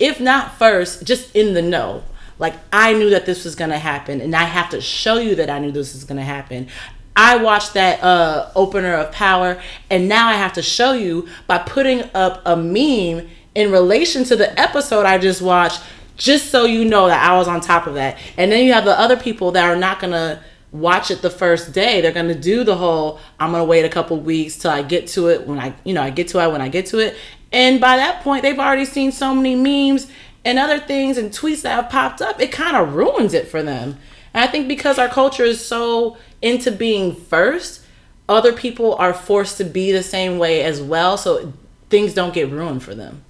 if 0.00 0.20
not 0.20 0.58
first, 0.58 1.04
just 1.04 1.34
in 1.36 1.54
the 1.54 1.62
know. 1.62 2.02
Like 2.42 2.54
I 2.72 2.92
knew 2.92 3.08
that 3.10 3.24
this 3.24 3.44
was 3.44 3.54
gonna 3.54 3.78
happen, 3.78 4.20
and 4.20 4.34
I 4.34 4.42
have 4.42 4.68
to 4.70 4.80
show 4.80 5.18
you 5.18 5.36
that 5.36 5.48
I 5.48 5.60
knew 5.60 5.70
this 5.70 5.94
was 5.94 6.02
gonna 6.02 6.24
happen. 6.24 6.66
I 7.14 7.36
watched 7.36 7.74
that 7.74 8.02
uh, 8.02 8.50
opener 8.56 8.94
of 8.94 9.12
Power, 9.12 9.62
and 9.88 10.08
now 10.08 10.28
I 10.28 10.32
have 10.32 10.52
to 10.54 10.62
show 10.62 10.92
you 10.92 11.28
by 11.46 11.58
putting 11.58 12.02
up 12.14 12.42
a 12.44 12.56
meme 12.56 13.28
in 13.54 13.70
relation 13.70 14.24
to 14.24 14.34
the 14.34 14.58
episode 14.60 15.06
I 15.06 15.18
just 15.18 15.40
watched, 15.40 15.82
just 16.16 16.50
so 16.50 16.64
you 16.64 16.84
know 16.84 17.06
that 17.06 17.24
I 17.24 17.38
was 17.38 17.46
on 17.46 17.60
top 17.60 17.86
of 17.86 17.94
that. 17.94 18.18
And 18.36 18.50
then 18.50 18.64
you 18.64 18.72
have 18.72 18.84
the 18.84 18.98
other 18.98 19.16
people 19.16 19.52
that 19.52 19.64
are 19.64 19.76
not 19.76 20.00
gonna 20.00 20.42
watch 20.72 21.12
it 21.12 21.22
the 21.22 21.30
first 21.30 21.72
day. 21.72 22.00
They're 22.00 22.10
gonna 22.10 22.34
do 22.34 22.64
the 22.64 22.74
whole 22.74 23.20
I'm 23.38 23.52
gonna 23.52 23.64
wait 23.64 23.84
a 23.84 23.88
couple 23.88 24.18
weeks 24.18 24.56
till 24.56 24.72
I 24.72 24.82
get 24.82 25.06
to 25.08 25.28
it 25.28 25.46
when 25.46 25.60
I 25.60 25.74
you 25.84 25.94
know 25.94 26.02
I 26.02 26.10
get 26.10 26.26
to 26.28 26.40
it 26.40 26.50
when 26.50 26.60
I 26.60 26.68
get 26.68 26.86
to 26.86 26.98
it. 26.98 27.14
And 27.52 27.80
by 27.80 27.98
that 27.98 28.24
point 28.24 28.42
they've 28.42 28.58
already 28.58 28.86
seen 28.86 29.12
so 29.12 29.32
many 29.32 29.54
memes 29.54 30.10
and 30.44 30.58
other 30.58 30.78
things 30.78 31.18
and 31.18 31.30
tweets 31.30 31.62
that 31.62 31.70
have 31.70 31.90
popped 31.90 32.20
up, 32.20 32.40
it 32.40 32.52
kind 32.52 32.76
of 32.76 32.94
ruins 32.94 33.34
it 33.34 33.48
for 33.48 33.62
them. 33.62 33.98
And 34.34 34.44
I 34.44 34.50
think 34.50 34.68
because 34.68 34.98
our 34.98 35.08
culture 35.08 35.44
is 35.44 35.64
so 35.64 36.16
into 36.40 36.70
being 36.70 37.14
first, 37.14 37.84
other 38.28 38.52
people 38.52 38.94
are 38.96 39.12
forced 39.14 39.58
to 39.58 39.64
be 39.64 39.92
the 39.92 40.02
same 40.02 40.38
way 40.38 40.62
as 40.62 40.80
well, 40.80 41.16
so 41.16 41.52
things 41.90 42.14
don't 42.14 42.32
get 42.32 42.50
ruined 42.50 42.82
for 42.82 42.94
them. 42.94 43.22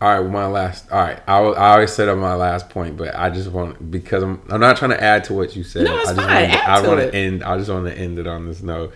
All 0.00 0.20
right, 0.22 0.30
my 0.30 0.46
last. 0.46 0.90
All 0.92 1.00
right, 1.00 1.20
I, 1.26 1.38
I 1.38 1.72
always 1.72 1.92
said 1.92 2.08
on 2.08 2.18
my 2.18 2.34
last 2.34 2.68
point, 2.68 2.96
but 2.96 3.14
I 3.16 3.30
just 3.30 3.50
want 3.50 3.90
because 3.90 4.22
I'm 4.22 4.42
I'm 4.48 4.60
not 4.60 4.76
trying 4.76 4.90
to 4.90 5.02
add 5.02 5.24
to 5.24 5.34
what 5.34 5.56
you 5.56 5.64
said. 5.64 5.84
No, 5.84 5.98
it's 5.98 6.10
I 6.10 6.14
just 6.14 6.26
fine. 6.26 6.42
Want 6.42 6.52
to, 6.52 6.58
Add 6.58 6.68
I 6.68 6.88
want 6.88 7.00
to 7.00 7.14
end. 7.14 7.42
I 7.42 7.58
just 7.58 7.70
want 7.70 7.86
to 7.86 7.98
end 7.98 8.18
it 8.18 8.26
on 8.26 8.46
this 8.46 8.62
note. 8.62 8.92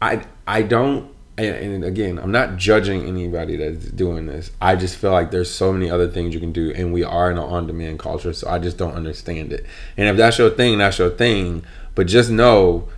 I 0.00 0.24
I 0.46 0.62
don't 0.62 1.10
and, 1.38 1.74
and 1.74 1.84
again, 1.84 2.18
I'm 2.18 2.32
not 2.32 2.56
judging 2.56 3.04
anybody 3.04 3.56
that's 3.56 3.86
doing 3.86 4.26
this. 4.26 4.50
I 4.60 4.76
just 4.76 4.96
feel 4.96 5.12
like 5.12 5.30
there's 5.30 5.50
so 5.50 5.72
many 5.72 5.90
other 5.90 6.08
things 6.08 6.32
you 6.32 6.40
can 6.40 6.52
do, 6.52 6.72
and 6.72 6.92
we 6.92 7.04
are 7.04 7.30
in 7.30 7.36
an 7.36 7.44
on-demand 7.44 7.98
culture, 7.98 8.32
so 8.32 8.48
I 8.48 8.58
just 8.58 8.78
don't 8.78 8.94
understand 8.94 9.52
it. 9.52 9.66
And 9.96 10.08
if 10.08 10.16
that's 10.16 10.38
your 10.38 10.50
thing, 10.50 10.78
that's 10.78 10.98
your 10.98 11.10
thing. 11.10 11.64
But 11.94 12.06
just 12.06 12.30
know, 12.30 12.88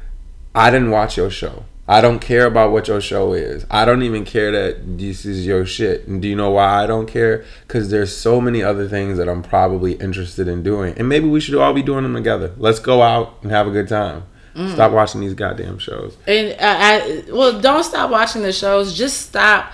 I 0.55 0.70
didn't 0.70 0.91
watch 0.91 1.16
your 1.16 1.30
show. 1.30 1.64
I 1.91 2.03
don't 2.03 2.18
care 2.18 2.45
about 2.45 2.70
what 2.70 2.86
your 2.86 3.01
show 3.01 3.32
is. 3.32 3.64
I 3.70 3.86
don't 3.86 4.03
even 4.03 4.26
care 4.26 4.53
that 4.53 4.99
this 4.99 5.24
is 5.24 5.47
your 5.47 5.64
shit. 5.64 6.07
And 6.07 6.20
do 6.20 6.28
you 6.28 6.36
know 6.36 6.51
why 6.51 6.84
I 6.84 6.86
don't 6.86 7.07
care? 7.07 7.47
Because 7.66 7.89
there's 7.89 8.14
so 8.14 8.43
many 8.43 8.62
other 8.62 8.86
things 8.86 9.16
that 9.16 9.28
I'm 9.28 9.43
probably 9.43 9.95
interested 9.95 10.49
in 10.49 10.62
doing, 10.62 10.95
and 10.99 11.09
maybe 11.09 11.26
we 11.26 11.41
should 11.41 11.55
all 11.55 11.72
be 11.72 11.82
doing 11.82 12.03
them 12.03 12.14
together. 12.14 12.53
Let's 12.59 12.78
go 12.78 13.01
out 13.03 13.39
and 13.43 13.51
have 13.51 13.66
a 13.66 13.70
good 13.70 13.89
time. 13.89 14.24
Stop 14.73 14.91
watching 14.93 15.21
these 15.21 15.35
goddamn 15.35 15.79
shows. 15.79 16.17
And 16.27 16.53
uh, 16.53 16.57
I, 16.61 17.25
well, 17.31 17.61
don't 17.61 17.85
stop 17.85 18.11
watching 18.11 18.43
the 18.43 18.53
shows. 18.53 18.97
Just 18.97 19.29
stop 19.29 19.71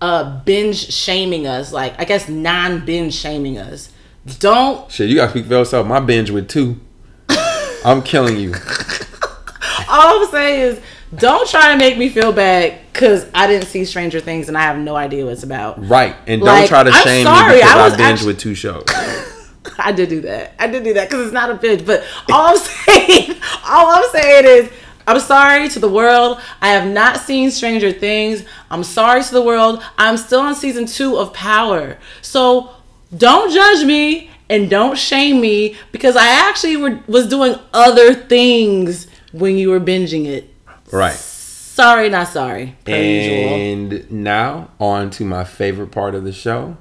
uh, 0.00 0.40
binge 0.44 0.92
shaming 0.92 1.46
us. 1.46 1.72
Like 1.72 1.98
I 1.98 2.04
guess 2.04 2.28
non 2.28 2.84
binge 2.84 3.14
shaming 3.14 3.58
us. 3.58 3.90
Don't. 4.38 4.90
Shit, 4.92 5.08
you 5.08 5.16
gotta 5.16 5.30
speak 5.30 5.46
for 5.46 5.54
yourself. 5.54 5.86
My 5.86 6.00
binge 6.00 6.30
with 6.30 6.48
two. 6.48 6.80
I'm 7.84 8.02
killing 8.02 8.36
you. 8.38 8.54
All 9.88 10.22
I'm 10.22 10.30
saying 10.30 10.60
is, 10.60 10.80
don't 11.16 11.48
try 11.48 11.72
to 11.72 11.78
make 11.78 11.96
me 11.96 12.08
feel 12.08 12.32
bad 12.32 12.78
because 12.92 13.26
I 13.32 13.46
didn't 13.46 13.66
see 13.68 13.84
Stranger 13.84 14.20
Things 14.20 14.48
and 14.48 14.56
I 14.58 14.62
have 14.62 14.78
no 14.78 14.94
idea 14.94 15.24
what 15.24 15.32
it's 15.32 15.42
about. 15.42 15.84
Right. 15.88 16.14
And 16.26 16.42
don't 16.42 16.68
try 16.68 16.82
to 16.82 16.90
I'm 16.90 17.02
shame 17.04 17.24
sorry, 17.24 17.54
me 17.54 17.58
because 17.60 17.74
I 17.74 17.80
I, 17.80 17.84
was 17.88 17.96
binge 17.96 18.18
actu- 18.18 18.26
with 18.26 18.38
two 18.38 18.54
shows. 18.54 18.84
I 19.78 19.92
did 19.92 20.08
do 20.08 20.20
that. 20.22 20.54
I 20.58 20.66
did 20.66 20.84
do 20.84 20.94
that 20.94 21.08
because 21.08 21.26
it's 21.26 21.32
not 21.32 21.50
a 21.50 21.54
binge. 21.54 21.86
But 21.86 22.04
all 22.30 22.46
I'm 22.46 22.56
saying, 22.86 23.36
all 23.66 23.86
I'm 23.88 24.10
saying 24.10 24.44
is, 24.44 24.70
I'm 25.06 25.20
sorry 25.20 25.68
to 25.70 25.78
the 25.78 25.88
world. 25.88 26.40
I 26.60 26.68
have 26.68 26.86
not 26.86 27.18
seen 27.18 27.50
Stranger 27.50 27.92
Things. 27.92 28.44
I'm 28.70 28.84
sorry 28.84 29.22
to 29.22 29.32
the 29.32 29.42
world. 29.42 29.82
I'm 29.96 30.16
still 30.18 30.40
on 30.40 30.54
season 30.54 30.86
two 30.86 31.16
of 31.16 31.32
Power. 31.32 31.96
So 32.20 32.70
don't 33.16 33.50
judge 33.52 33.86
me 33.86 34.30
and 34.50 34.68
don't 34.68 34.98
shame 34.98 35.40
me 35.40 35.76
because 35.92 36.16
I 36.16 36.26
actually 36.48 36.76
were, 36.76 37.00
was 37.06 37.26
doing 37.28 37.56
other 37.72 38.12
things 38.14 39.06
when 39.32 39.56
you 39.56 39.70
were 39.70 39.80
binging 39.80 40.26
it. 40.26 40.52
right. 40.92 41.14
Sorry, 41.78 42.08
not 42.08 42.26
sorry. 42.26 42.74
Per 42.84 42.90
usual. 42.90 43.54
And 43.54 44.10
now 44.10 44.70
on 44.80 45.10
to 45.10 45.24
my 45.24 45.44
favorite 45.44 45.92
part 45.92 46.16
of 46.16 46.24
the 46.24 46.32
show. 46.32 46.76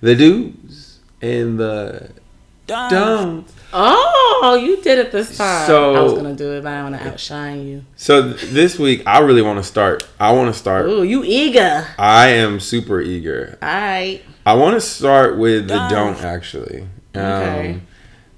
The 0.00 0.16
do's 0.16 0.52
and 1.22 1.58
the 1.58 2.10
don'ts. 2.66 3.52
Oh, 3.72 4.58
you 4.60 4.80
did 4.82 4.98
it 4.98 5.12
this 5.12 5.36
time. 5.36 5.66
So- 5.66 5.94
I 5.94 6.00
was 6.00 6.12
gonna 6.14 6.34
do 6.34 6.52
it, 6.54 6.62
but 6.62 6.72
I 6.72 6.82
want 6.82 6.96
to 6.98 7.08
outshine 7.08 7.66
you. 7.66 7.84
So 7.96 8.32
th- 8.32 8.50
this 8.50 8.78
week 8.78 9.02
I 9.06 9.18
really 9.20 9.42
want 9.42 9.58
to 9.58 9.64
start. 9.64 10.06
I 10.18 10.32
want 10.32 10.52
to 10.52 10.58
start. 10.58 10.86
Ooh, 10.86 11.02
you 11.02 11.22
eager. 11.24 11.86
I 11.98 12.28
am 12.28 12.58
super 12.60 13.00
eager. 13.00 13.58
All 13.62 13.68
right. 13.68 14.20
I 14.46 14.54
want 14.54 14.74
to 14.74 14.80
start 14.80 15.36
with 15.38 15.68
the 15.68 15.86
don't 15.88 16.22
actually. 16.22 16.82
Um, 17.14 17.20
Okay. 17.22 17.80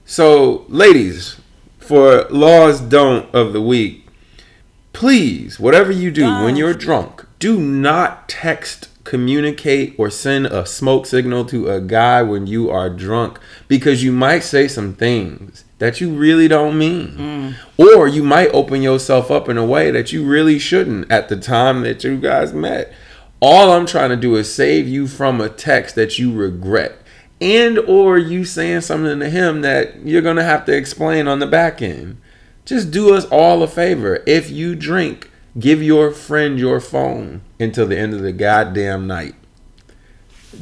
So, 0.05 0.65
ladies, 0.69 1.37
for 1.79 2.27
laws 2.29 2.81
don't 2.81 3.33
of 3.35 3.53
the 3.55 3.63
week, 3.63 4.07
please, 4.93 5.59
whatever 5.59 5.91
you 5.93 6.11
do 6.11 6.25
when 6.45 6.57
you're 6.57 6.75
drunk, 6.75 7.25
do 7.39 7.59
not 7.61 8.29
text, 8.29 8.89
communicate, 9.05 9.95
or 9.99 10.11
send 10.11 10.47
a 10.47 10.65
smoke 10.65 11.07
signal 11.07 11.45
to 11.47 11.71
a 11.71 11.81
guy 11.81 12.23
when 12.23 12.47
you 12.47 12.71
are 12.71 12.89
drunk 12.89 13.39
because 13.69 14.03
you 14.05 14.13
might 14.13 14.41
say 14.41 14.69
some 14.69 14.95
things 14.95 15.65
that 15.79 16.01
you 16.01 16.15
really 16.15 16.47
don't 16.47 16.79
mean. 16.79 17.09
Mm. 17.09 17.55
Or 17.77 18.07
you 18.07 18.23
might 18.23 18.51
open 18.51 18.83
yourself 18.83 19.31
up 19.31 19.49
in 19.49 19.59
a 19.59 19.67
way 19.67 19.91
that 19.91 20.13
you 20.13 20.25
really 20.25 20.59
shouldn't 20.59 21.11
at 21.11 21.29
the 21.29 21.37
time 21.37 21.83
that 21.83 22.05
you 22.05 22.19
guys 22.19 22.53
met. 22.53 22.93
All 23.41 23.73
I'm 23.73 23.87
trying 23.87 24.11
to 24.11 24.17
do 24.17 24.37
is 24.37 24.55
save 24.55 24.87
you 24.87 25.09
from 25.09 25.41
a 25.41 25.49
text 25.49 25.97
that 25.97 26.19
you 26.21 26.33
regret 26.33 27.03
and 27.41 27.77
or 27.81 28.17
you 28.17 28.45
saying 28.45 28.83
something 28.83 29.19
to 29.19 29.29
him 29.29 29.63
that 29.63 30.07
you're 30.07 30.23
going 30.23 30.37
to 30.37 30.45
have 30.45 30.65
to 30.67 30.77
explain 30.77 31.27
on 31.27 31.41
the 31.41 31.47
back 31.47 31.83
end. 31.83 32.19
Just 32.65 32.93
do 32.93 33.13
us 33.13 33.25
all 33.25 33.65
a 33.65 33.67
favor. 33.67 34.23
If 34.29 34.49
you 34.49 34.77
drink, 34.77 35.32
give 35.59 35.83
your 35.83 36.11
friend 36.11 36.59
your 36.59 36.81
phone 36.81 37.43
until 37.59 37.87
the 37.87 37.99
end 37.99 38.15
of 38.15 38.21
the 38.21 38.33
goddamn 38.33 39.07
night. 39.07 39.35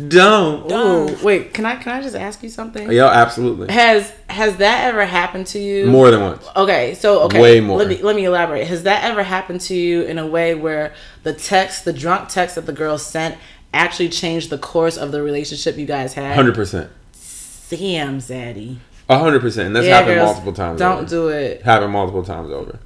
Don't. 0.09 0.71
Ooh, 0.71 1.17
wait. 1.25 1.53
Can 1.53 1.67
I 1.67 1.75
can 1.75 1.93
I 1.93 2.01
just 2.01 2.15
ask 2.15 2.43
you 2.45 2.49
something? 2.49 2.93
Yeah, 2.93 3.07
absolutely. 3.07 3.73
Has 3.73 4.13
has 4.29 4.57
that 4.59 4.87
ever 4.87 5.05
happened 5.05 5.49
to 5.49 5.59
you? 5.59 5.87
More 5.87 6.13
than 6.13 6.21
once. 6.21 6.47
Okay, 6.55 6.95
so 6.95 7.23
okay, 7.23 7.41
Way 7.41 7.61
more. 7.61 7.79
Let 7.79 7.89
me 7.89 8.01
let 8.01 8.15
me 8.15 8.25
elaborate. 8.25 8.69
Has 8.69 8.85
that 8.85 9.03
ever 9.05 9.25
happened 9.25 9.61
to 9.63 9.75
you 9.75 10.03
in 10.03 10.19
a 10.19 10.27
way 10.27 10.55
where 10.55 10.95
the 11.25 11.33
text, 11.33 11.85
the 11.85 11.93
drunk 11.93 12.29
text 12.29 12.55
that 12.55 12.67
the 12.67 12.73
girl 12.73 12.99
sent, 12.99 13.37
actually 13.75 14.11
changed 14.11 14.51
the 14.51 14.59
course 14.59 14.97
of 14.97 15.11
the 15.11 15.23
relationship 15.23 15.77
you 15.77 15.87
guys 15.87 16.15
had? 16.15 16.39
100%. 16.39 16.89
Sam 17.13 18.19
Zaddy. 18.19 18.79
100%. 19.09 19.67
And 19.67 19.75
that's 19.75 19.87
happened 19.89 20.19
multiple 20.19 20.53
times. 20.53 20.79
Don't 20.79 20.99
over. 20.99 21.07
do 21.07 21.29
it. 21.29 21.63
Happened 21.63 21.93
multiple 21.93 22.23
times 22.23 22.53
over. 22.53 22.79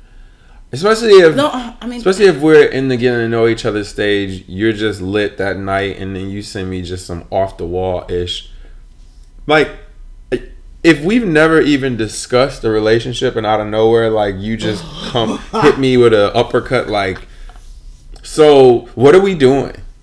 Especially 0.75 1.13
if 1.13 1.35
No, 1.37 1.47
uh, 1.49 1.73
I 1.81 1.87
mean, 1.87 1.99
Especially 1.99 2.27
if 2.27 2.41
we're 2.41 2.65
in 2.67 2.89
the 2.89 2.97
getting 2.97 3.21
to 3.21 3.29
know 3.29 3.47
each 3.47 3.65
other 3.65 3.85
stage, 3.85 4.45
you're 4.49 4.73
just 4.73 5.01
lit 5.01 5.37
that 5.39 5.57
night, 5.59 5.99
and 5.99 6.15
then 6.17 6.29
you 6.31 6.43
send 6.43 6.69
me 6.71 6.83
just 6.83 7.07
some 7.07 7.25
off 7.31 7.57
the 7.59 7.67
wall 7.67 8.05
ish. 8.11 8.51
Like, 9.47 9.71
if 10.83 11.03
we've 11.03 11.27
never 11.27 11.61
even 11.61 11.97
discussed 11.97 12.65
a 12.65 12.71
relationship, 12.71 13.37
and 13.37 13.47
out 13.47 13.61
of 13.61 13.67
nowhere, 13.69 14.11
like 14.11 14.35
you 14.39 14.57
just 14.57 14.85
come 15.11 15.39
hit 15.63 15.79
me 15.79 15.97
with 15.97 16.13
a 16.13 16.35
uppercut, 16.35 16.89
like, 16.89 17.27
so 18.23 18.87
what 18.95 19.15
are 19.15 19.21
we 19.21 19.35
doing? 19.35 19.75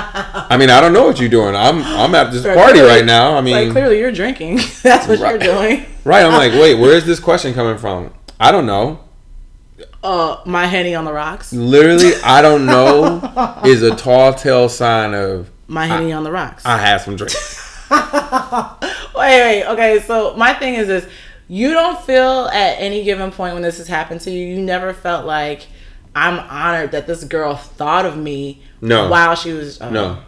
I 0.00 0.56
mean, 0.58 0.70
I 0.70 0.80
don't 0.80 0.92
know 0.92 1.04
what 1.04 1.18
you're 1.20 1.28
doing. 1.28 1.54
I'm 1.56 1.82
I'm 1.82 2.14
at 2.14 2.30
this 2.32 2.44
party 2.44 2.80
right 2.80 3.04
now. 3.04 3.36
I 3.36 3.40
mean, 3.40 3.54
like 3.66 3.70
clearly 3.72 3.98
you're 3.98 4.12
drinking. 4.12 4.56
That's 4.82 5.06
what 5.08 5.18
Right. 5.18 5.30
you're 5.42 5.54
doing. 5.54 5.84
right? 6.04 6.24
I'm 6.24 6.32
like, 6.32 6.52
wait, 6.52 6.76
where 6.76 6.92
is 6.96 7.04
this 7.04 7.18
question 7.20 7.52
coming 7.54 7.76
from? 7.78 8.12
I 8.38 8.52
don't 8.52 8.66
know. 8.66 9.00
Uh, 10.02 10.40
my 10.46 10.66
henny 10.66 10.94
on 10.94 11.04
the 11.04 11.12
rocks. 11.12 11.52
Literally, 11.52 12.12
I 12.22 12.40
don't 12.40 12.66
know 12.66 13.60
is 13.64 13.82
a 13.82 13.94
tall 13.94 14.32
tale 14.32 14.68
sign 14.68 15.14
of 15.14 15.50
My 15.66 15.86
henny 15.86 16.12
on 16.12 16.24
the 16.24 16.30
rocks. 16.30 16.64
I 16.64 16.78
had 16.78 16.98
some 16.98 17.16
drinks. 17.16 17.66
wait, 17.90 18.00
wait. 19.14 19.64
Okay, 19.66 20.00
so 20.06 20.36
my 20.36 20.54
thing 20.54 20.74
is 20.74 20.86
this: 20.86 21.06
you 21.48 21.72
don't 21.72 22.00
feel 22.00 22.46
at 22.52 22.78
any 22.78 23.02
given 23.02 23.32
point 23.32 23.54
when 23.54 23.62
this 23.62 23.78
has 23.78 23.88
happened 23.88 24.20
to 24.22 24.30
you, 24.30 24.54
you 24.54 24.60
never 24.62 24.92
felt 24.92 25.26
like 25.26 25.66
I'm 26.14 26.38
honored 26.38 26.92
that 26.92 27.06
this 27.06 27.24
girl 27.24 27.56
thought 27.56 28.06
of 28.06 28.16
me. 28.16 28.62
No. 28.80 29.08
While 29.08 29.34
she 29.34 29.52
was 29.52 29.80
uh, 29.80 29.90
No. 29.90 30.18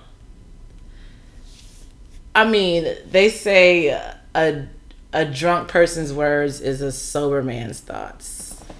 I 2.34 2.48
mean, 2.48 2.96
they 3.10 3.28
say 3.28 3.88
a 4.34 4.68
a 5.12 5.24
drunk 5.24 5.68
person's 5.68 6.12
words 6.12 6.60
is 6.60 6.80
a 6.80 6.92
sober 6.92 7.42
man's 7.42 7.80
thoughts. 7.80 8.29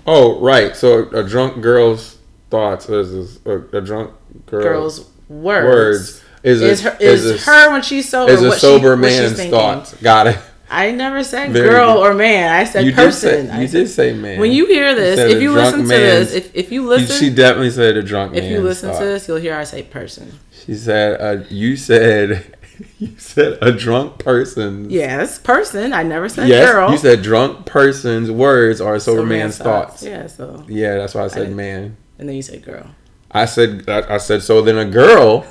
Oh, 0.07 0.41
right. 0.41 0.75
So 0.77 1.09
a 1.11 1.23
drunk 1.23 1.63
girl's 1.63 2.19
thoughts 2.51 2.89
is 2.89 3.39
a, 3.47 3.59
a 3.77 3.81
drunk 3.81 4.13
girl, 4.47 4.63
Girl's 4.63 5.11
words, 5.29 5.65
words 5.67 6.25
is 6.43 6.63
a, 6.63 6.67
is 6.71 6.81
her 6.83 6.97
is, 7.01 7.25
is 7.25 7.47
a, 7.47 7.51
her 7.51 7.71
when 7.73 7.83
she's 7.83 8.09
sober. 8.09 8.33
is 8.33 8.43
a 8.43 8.49
what 8.49 8.55
she- 8.55 8.61
sober 8.61 8.91
what 8.91 8.99
man's 8.99 9.45
thoughts. 9.47 9.95
Got 10.03 10.27
it. 10.29 10.39
I 10.73 10.93
never 10.93 11.25
said 11.25 11.51
Very 11.51 11.69
girl 11.69 11.95
good. 11.95 12.11
or 12.13 12.15
man. 12.15 12.53
I 12.55 12.63
said 12.63 12.85
You 12.85 12.93
did 12.93 12.97
person. 12.97 13.47
say 13.49 13.51
I 13.53 13.61
you 13.63 13.67
did 13.69 13.89
say 13.89 14.13
man. 14.13 14.39
When 14.39 14.53
you 14.53 14.67
hear 14.67 14.95
this, 14.95 15.17
said 15.19 15.31
if 15.33 15.43
you 15.43 15.53
listen 15.53 15.81
to 15.83 15.89
this, 15.89 16.33
if, 16.33 16.55
if 16.55 16.71
you 16.71 16.83
You- 16.83 16.89
listen, 16.89 17.17
she 17.17 17.35
definitely 17.35 17.71
said 17.71 17.97
a 17.97 18.03
drunk 18.03 18.37
if 18.37 18.45
you 18.45 18.61
listen 18.61 18.93
to 18.97 19.05
this, 19.05 19.27
you'll 19.27 19.39
hear 19.39 19.57
I 19.57 19.65
say 19.65 19.83
person. 19.83 20.39
she 20.65 20.75
said 20.75 21.21
uh, 21.21 21.45
you 21.51 21.77
said 21.77 22.57
you 22.99 23.19
said 23.19 23.59
a 23.61 23.73
drunk 23.73 24.19
person's 24.19 24.91
Yes, 24.93 25.39
person. 25.39 25.93
I 25.93 26.03
never 26.03 26.29
said 26.29 26.49
yes 26.49 26.73
girl. 26.73 26.91
you 26.91 26.99
said 26.99 27.23
drunk 27.23 27.67
person's 27.67 28.31
words 28.31 28.81
are 28.81 28.95
a 28.95 29.01
sober, 29.01 29.25
man's, 29.25 29.59
thoughts. 29.59 30.03
Yeah. 30.03 30.27
So 30.27 30.65
Yeah, 30.69 30.97
that's 30.97 31.15
why 31.15 31.25
I 31.25 31.29
said 31.29 31.41
didn't- 31.41 31.57
man. 31.57 31.97
and 32.19 32.29
then 32.29 32.37
you 32.37 32.43
said 32.43 32.65
girl. 32.65 32.87
I 33.31 33.45
said 33.45 33.89
I, 33.89 34.15
I 34.15 34.19
said 34.19 34.43
so. 34.43 34.63
Then 34.63 34.79
a 34.79 34.85
girl. 34.85 35.47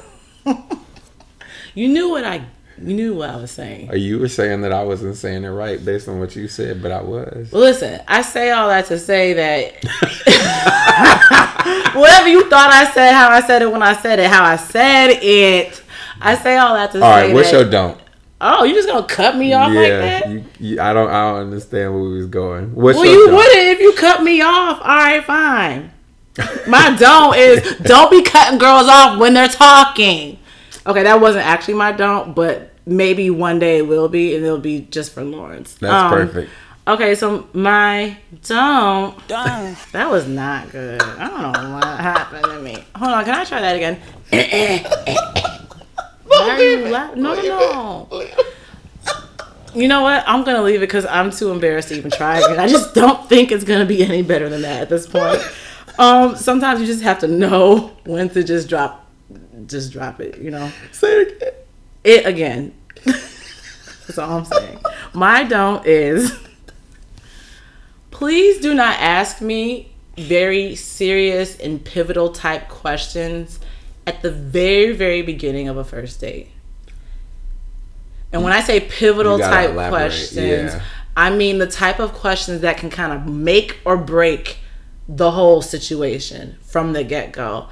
You 1.76 1.88
knew 1.88 2.10
what 2.10 2.26
I. 2.26 2.44
You 2.82 2.94
knew 2.96 3.14
what 3.16 3.30
I 3.30 3.36
was 3.36 3.52
saying. 3.52 3.92
Uh, 3.92 3.96
you 3.96 4.18
were 4.20 4.28
saying 4.28 4.62
that 4.62 4.74
I 4.74 4.84
wasn't 4.84 5.16
saying 5.18 5.44
it 5.44 5.50
right 5.50 5.84
based 5.86 6.08
on 6.10 6.20
what 6.20 6.36
you 6.36 6.48
said, 6.48 6.82
but 6.82 6.92
I 6.92 7.02
was. 7.02 7.50
Well, 7.52 7.62
listen, 7.62 8.02
I 8.08 8.22
say 8.24 8.50
all 8.52 8.70
that 8.70 8.88
to 8.88 8.98
say 8.98 9.34
that 9.34 9.84
whatever 11.96 12.28
you 12.28 12.50
thought 12.50 12.72
I 12.72 12.90
said, 12.92 13.14
how 13.14 13.30
I 13.30 13.42
said 13.42 13.62
it 13.62 13.72
when 13.72 13.84
I 13.84 13.94
said 13.94 14.20
it, 14.20 14.30
how 14.30 14.44
I 14.44 14.56
said 14.56 15.20
it, 15.22 15.82
I 16.22 16.36
say 16.36 16.58
all 16.58 16.74
that 16.76 16.92
to 16.92 16.98
All 16.98 17.02
say 17.04 17.08
All 17.08 17.12
right, 17.28 17.34
what's 17.34 17.52
that. 17.52 17.62
your 17.62 17.70
don't? 17.70 18.00
oh, 18.42 18.64
you 18.64 18.74
just 18.74 18.88
gonna 18.88 19.06
cut 19.06 19.36
me 19.36 19.52
off 19.54 19.68
like 19.68 19.90
that? 19.90 20.30
you, 20.30 20.46
you, 20.60 20.82
I 20.82 20.94
don't, 20.94 21.10
I 21.10 21.30
don't 21.32 21.42
understand 21.42 21.94
where 21.94 22.04
we 22.04 22.18
was 22.18 22.28
going. 22.28 22.74
What's 22.74 22.96
well, 22.98 23.06
your 23.06 23.14
you 23.16 23.26
don't? 23.28 23.36
wouldn't 23.36 23.68
if 23.68 23.80
you 23.82 23.94
cut 23.94 24.24
me 24.24 24.42
off. 24.42 24.80
All 24.82 24.88
right, 24.88 25.24
fine. 25.26 25.92
My 26.68 26.96
don't 26.98 27.36
is 27.38 27.78
don't 27.82 28.10
be 28.10 28.22
cutting 28.24 28.58
girls 28.60 28.88
off 28.88 29.20
when 29.20 29.34
they're 29.34 29.50
talking. 29.50 30.40
Okay, 30.88 31.04
that 31.04 31.20
wasn't 31.20 31.46
actually 31.46 31.74
my 31.74 31.92
don't, 31.92 32.34
but 32.34 32.72
maybe 32.86 33.30
one 33.30 33.60
day 33.60 33.80
it 33.80 33.88
will 33.88 34.08
be, 34.08 34.36
and 34.36 34.46
it'll 34.46 34.58
be 34.58 34.82
just 34.90 35.12
for 35.14 35.22
Lawrence. 35.24 35.74
That's 35.76 35.94
Um, 35.94 36.10
perfect. 36.10 36.50
Okay, 36.88 37.14
so 37.16 37.48
my 37.54 38.18
don't. 38.48 39.16
That 39.28 40.10
was 40.10 40.28
not 40.28 40.72
good. 40.72 41.02
I 41.02 41.28
don't 41.30 41.52
know 41.64 41.76
what 41.76 41.86
happened 41.86 42.46
to 42.46 42.60
me. 42.62 42.84
Hold 42.96 43.12
on, 43.12 43.26
can 43.26 43.36
I 43.36 43.44
try 43.44 43.60
that 43.60 43.76
again? 43.76 44.00
Why 46.30 46.50
are 46.50 46.60
you 46.62 46.88
la- 46.90 47.16
no, 47.16 47.34
no, 47.36 48.08
no. 48.10 48.26
You 49.76 49.88
know 49.88 50.02
what? 50.02 50.24
I'm 50.28 50.44
gonna 50.44 50.64
leave 50.64 50.78
it 50.78 50.88
because 50.88 51.06
I'm 51.06 51.30
too 51.32 51.52
embarrassed 51.52 51.90
to 51.90 51.96
even 51.96 52.10
try 52.12 52.40
again. 52.40 52.60
I 52.60 52.68
just 52.68 52.96
don't 52.96 53.28
think 53.30 53.52
it's 53.52 53.64
gonna 53.64 53.86
be 53.86 54.04
any 54.04 54.22
better 54.24 54.50
than 54.50 54.62
that 54.64 54.82
at 54.84 54.90
this 54.90 55.06
point. 55.08 55.40
Um, 56.00 56.36
sometimes 56.36 56.80
you 56.82 56.88
just 56.88 57.04
have 57.04 57.20
to 57.20 57.28
know 57.28 57.92
when 58.06 58.30
to 58.30 58.44
just 58.44 58.68
drop, 58.70 59.06
just 59.68 59.92
drop 59.92 60.20
it. 60.22 60.40
You 60.40 60.50
know, 60.52 60.72
Say 60.92 61.12
it 61.22 61.32
again. 61.38 61.54
it 62.04 62.26
again. 62.26 62.74
That's 63.06 64.18
all 64.18 64.38
I'm 64.40 64.46
saying. 64.46 64.80
My 65.14 65.44
don't 65.44 65.86
is 65.86 66.32
please 68.12 68.60
do 68.60 68.74
not 68.74 68.98
ask 69.00 69.40
me 69.42 69.92
very 70.18 70.76
serious 70.76 71.58
and 71.60 71.84
pivotal 71.84 72.32
type 72.32 72.68
questions 72.70 73.60
at 74.10 74.24
the 74.24 74.32
very, 74.32 74.91
very 74.91 75.22
beginning 75.22 75.68
of 75.68 75.78
a 75.78 75.84
first 75.84 76.20
date. 76.20 76.49
And 78.32 78.43
when 78.43 78.53
I 78.53 78.62
say 78.62 78.80
pivotal 78.80 79.38
type 79.38 79.70
elaborate, 79.72 80.10
questions, 80.10 80.74
yeah. 80.74 80.82
I 81.16 81.30
mean 81.30 81.60
the 81.60 81.68
type 81.68 81.99
of 81.99 82.14
questions 82.14 82.62
that 82.62 82.78
can 82.78 82.89
kind 82.89 83.14
of 83.14 83.28
make 83.28 83.78
or 83.86 83.97
break 83.97 84.57
the 85.07 85.32
whole 85.32 85.62
situation 85.62 86.57
from 86.62 86.93
the 86.93 87.03
get 87.03 87.32
go. 87.32 87.70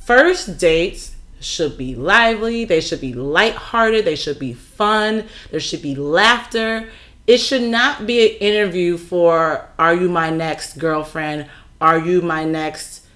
First 0.00 0.58
dates 0.58 1.16
should 1.40 1.78
be 1.78 1.94
lively, 1.94 2.66
they 2.66 2.80
should 2.82 3.00
be 3.00 3.14
lighthearted, 3.14 4.04
they 4.04 4.16
should 4.16 4.38
be 4.38 4.52
fun, 4.52 5.24
there 5.50 5.60
should 5.60 5.82
be 5.82 5.94
laughter. 5.94 6.90
It 7.26 7.38
should 7.38 7.62
not 7.62 8.06
be 8.06 8.26
an 8.26 8.36
interview 8.38 8.98
for 8.98 9.66
are 9.78 9.94
you 9.94 10.08
my 10.10 10.28
next 10.30 10.78
girlfriend? 10.78 11.48
Are 11.80 11.98
you 11.98 12.20
my 12.20 12.44
next 12.44 13.06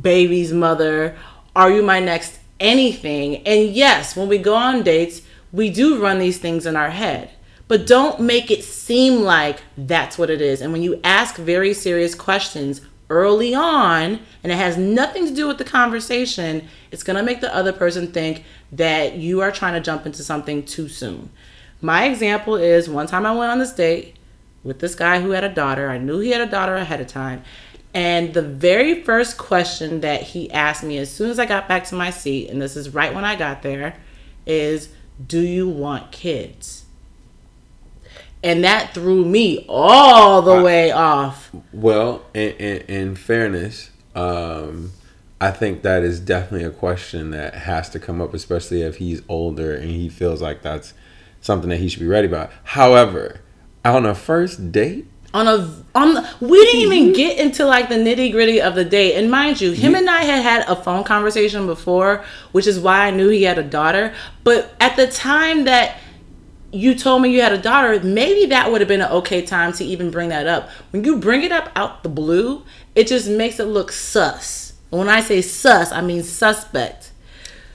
baby's 0.00 0.52
mother? 0.52 1.16
Are 1.54 1.70
you 1.70 1.82
my 1.82 2.00
next 2.00 2.38
anything? 2.58 3.46
And 3.46 3.70
yes, 3.70 4.16
when 4.16 4.28
we 4.28 4.38
go 4.38 4.54
on 4.54 4.82
dates, 4.82 5.22
we 5.52 5.68
do 5.68 6.00
run 6.00 6.18
these 6.18 6.38
things 6.38 6.64
in 6.64 6.76
our 6.76 6.90
head. 6.90 7.30
But 7.68 7.86
don't 7.86 8.20
make 8.20 8.50
it 8.50 8.64
seem 8.64 9.22
like 9.22 9.62
that's 9.76 10.18
what 10.18 10.30
it 10.30 10.40
is. 10.40 10.60
And 10.60 10.72
when 10.72 10.82
you 10.82 11.00
ask 11.04 11.36
very 11.36 11.74
serious 11.74 12.14
questions 12.14 12.80
early 13.10 13.54
on, 13.54 14.20
and 14.42 14.50
it 14.52 14.56
has 14.56 14.78
nothing 14.78 15.26
to 15.26 15.34
do 15.34 15.46
with 15.46 15.58
the 15.58 15.64
conversation, 15.64 16.68
it's 16.90 17.02
gonna 17.02 17.22
make 17.22 17.40
the 17.40 17.54
other 17.54 17.72
person 17.72 18.12
think 18.12 18.44
that 18.72 19.16
you 19.16 19.40
are 19.40 19.52
trying 19.52 19.74
to 19.74 19.80
jump 19.80 20.06
into 20.06 20.22
something 20.22 20.64
too 20.64 20.88
soon. 20.88 21.30
My 21.82 22.04
example 22.04 22.56
is 22.56 22.88
one 22.88 23.06
time 23.06 23.26
I 23.26 23.34
went 23.34 23.52
on 23.52 23.58
this 23.58 23.72
date 23.72 24.16
with 24.64 24.78
this 24.78 24.94
guy 24.94 25.20
who 25.20 25.30
had 25.30 25.44
a 25.44 25.48
daughter. 25.48 25.90
I 25.90 25.98
knew 25.98 26.20
he 26.20 26.30
had 26.30 26.40
a 26.40 26.50
daughter 26.50 26.76
ahead 26.76 27.00
of 27.00 27.06
time. 27.06 27.42
And 27.94 28.32
the 28.32 28.42
very 28.42 29.02
first 29.02 29.36
question 29.36 30.00
that 30.00 30.22
he 30.22 30.50
asked 30.50 30.82
me 30.82 30.96
as 30.98 31.10
soon 31.10 31.30
as 31.30 31.38
I 31.38 31.46
got 31.46 31.68
back 31.68 31.84
to 31.86 31.94
my 31.94 32.10
seat, 32.10 32.48
and 32.48 32.60
this 32.60 32.76
is 32.76 32.90
right 32.90 33.14
when 33.14 33.24
I 33.24 33.36
got 33.36 33.62
there, 33.62 33.96
is 34.46 34.88
Do 35.24 35.40
you 35.40 35.68
want 35.68 36.10
kids? 36.10 36.84
And 38.42 38.64
that 38.64 38.92
threw 38.92 39.24
me 39.24 39.64
all 39.68 40.42
the 40.42 40.62
way 40.62 40.90
off. 40.90 41.50
Well, 41.72 42.22
in, 42.34 42.50
in, 42.52 42.78
in 42.88 43.14
fairness, 43.14 43.90
um, 44.16 44.92
I 45.40 45.50
think 45.50 45.82
that 45.82 46.02
is 46.02 46.18
definitely 46.18 46.66
a 46.66 46.70
question 46.70 47.30
that 47.30 47.54
has 47.54 47.88
to 47.90 48.00
come 48.00 48.20
up, 48.20 48.34
especially 48.34 48.82
if 48.82 48.96
he's 48.96 49.22
older 49.28 49.74
and 49.74 49.90
he 49.90 50.08
feels 50.08 50.40
like 50.42 50.62
that's 50.62 50.94
something 51.40 51.68
that 51.68 51.78
he 51.78 51.88
should 51.88 52.00
be 52.00 52.06
ready 52.06 52.26
about. 52.26 52.50
However, 52.64 53.40
on 53.84 54.06
a 54.06 54.14
first 54.14 54.72
date, 54.72 55.06
on 55.34 55.48
a 55.48 55.82
on 55.94 56.14
the, 56.14 56.28
we 56.40 56.58
didn't 56.64 56.92
even 56.92 57.12
get 57.12 57.38
into 57.38 57.64
like 57.64 57.88
the 57.88 57.94
nitty 57.94 58.32
gritty 58.32 58.60
of 58.60 58.74
the 58.74 58.84
day 58.84 59.14
and 59.14 59.30
mind 59.30 59.60
you 59.60 59.72
him 59.72 59.94
and 59.94 60.08
i 60.08 60.22
had 60.22 60.42
had 60.42 60.68
a 60.68 60.76
phone 60.76 61.04
conversation 61.04 61.66
before 61.66 62.24
which 62.52 62.66
is 62.66 62.78
why 62.78 63.06
i 63.06 63.10
knew 63.10 63.28
he 63.28 63.42
had 63.42 63.58
a 63.58 63.62
daughter. 63.62 64.14
But 64.44 64.74
at 64.80 64.96
the 64.96 65.06
time 65.06 65.64
that 65.64 65.98
you 66.70 66.94
told 66.94 67.22
me 67.22 67.30
you 67.30 67.42
had 67.42 67.52
a 67.52 67.58
daughter 67.58 68.00
maybe 68.02 68.46
that 68.46 68.70
would 68.70 68.80
have 68.80 68.88
been 68.88 69.02
an 69.02 69.10
okay 69.12 69.42
time 69.42 69.72
to 69.74 69.84
even 69.84 70.10
bring 70.10 70.30
that 70.30 70.46
up. 70.46 70.70
When 70.90 71.04
you 71.04 71.18
bring 71.18 71.42
it 71.42 71.52
up 71.52 71.70
out 71.76 72.02
the 72.02 72.08
blue 72.08 72.64
it 72.94 73.06
just 73.06 73.28
makes 73.28 73.58
it 73.58 73.64
look 73.64 73.92
sus. 73.92 74.74
When 74.90 75.08
i 75.08 75.20
say 75.20 75.40
sus 75.40 75.92
i 75.92 76.00
mean 76.00 76.22
suspect. 76.22 77.12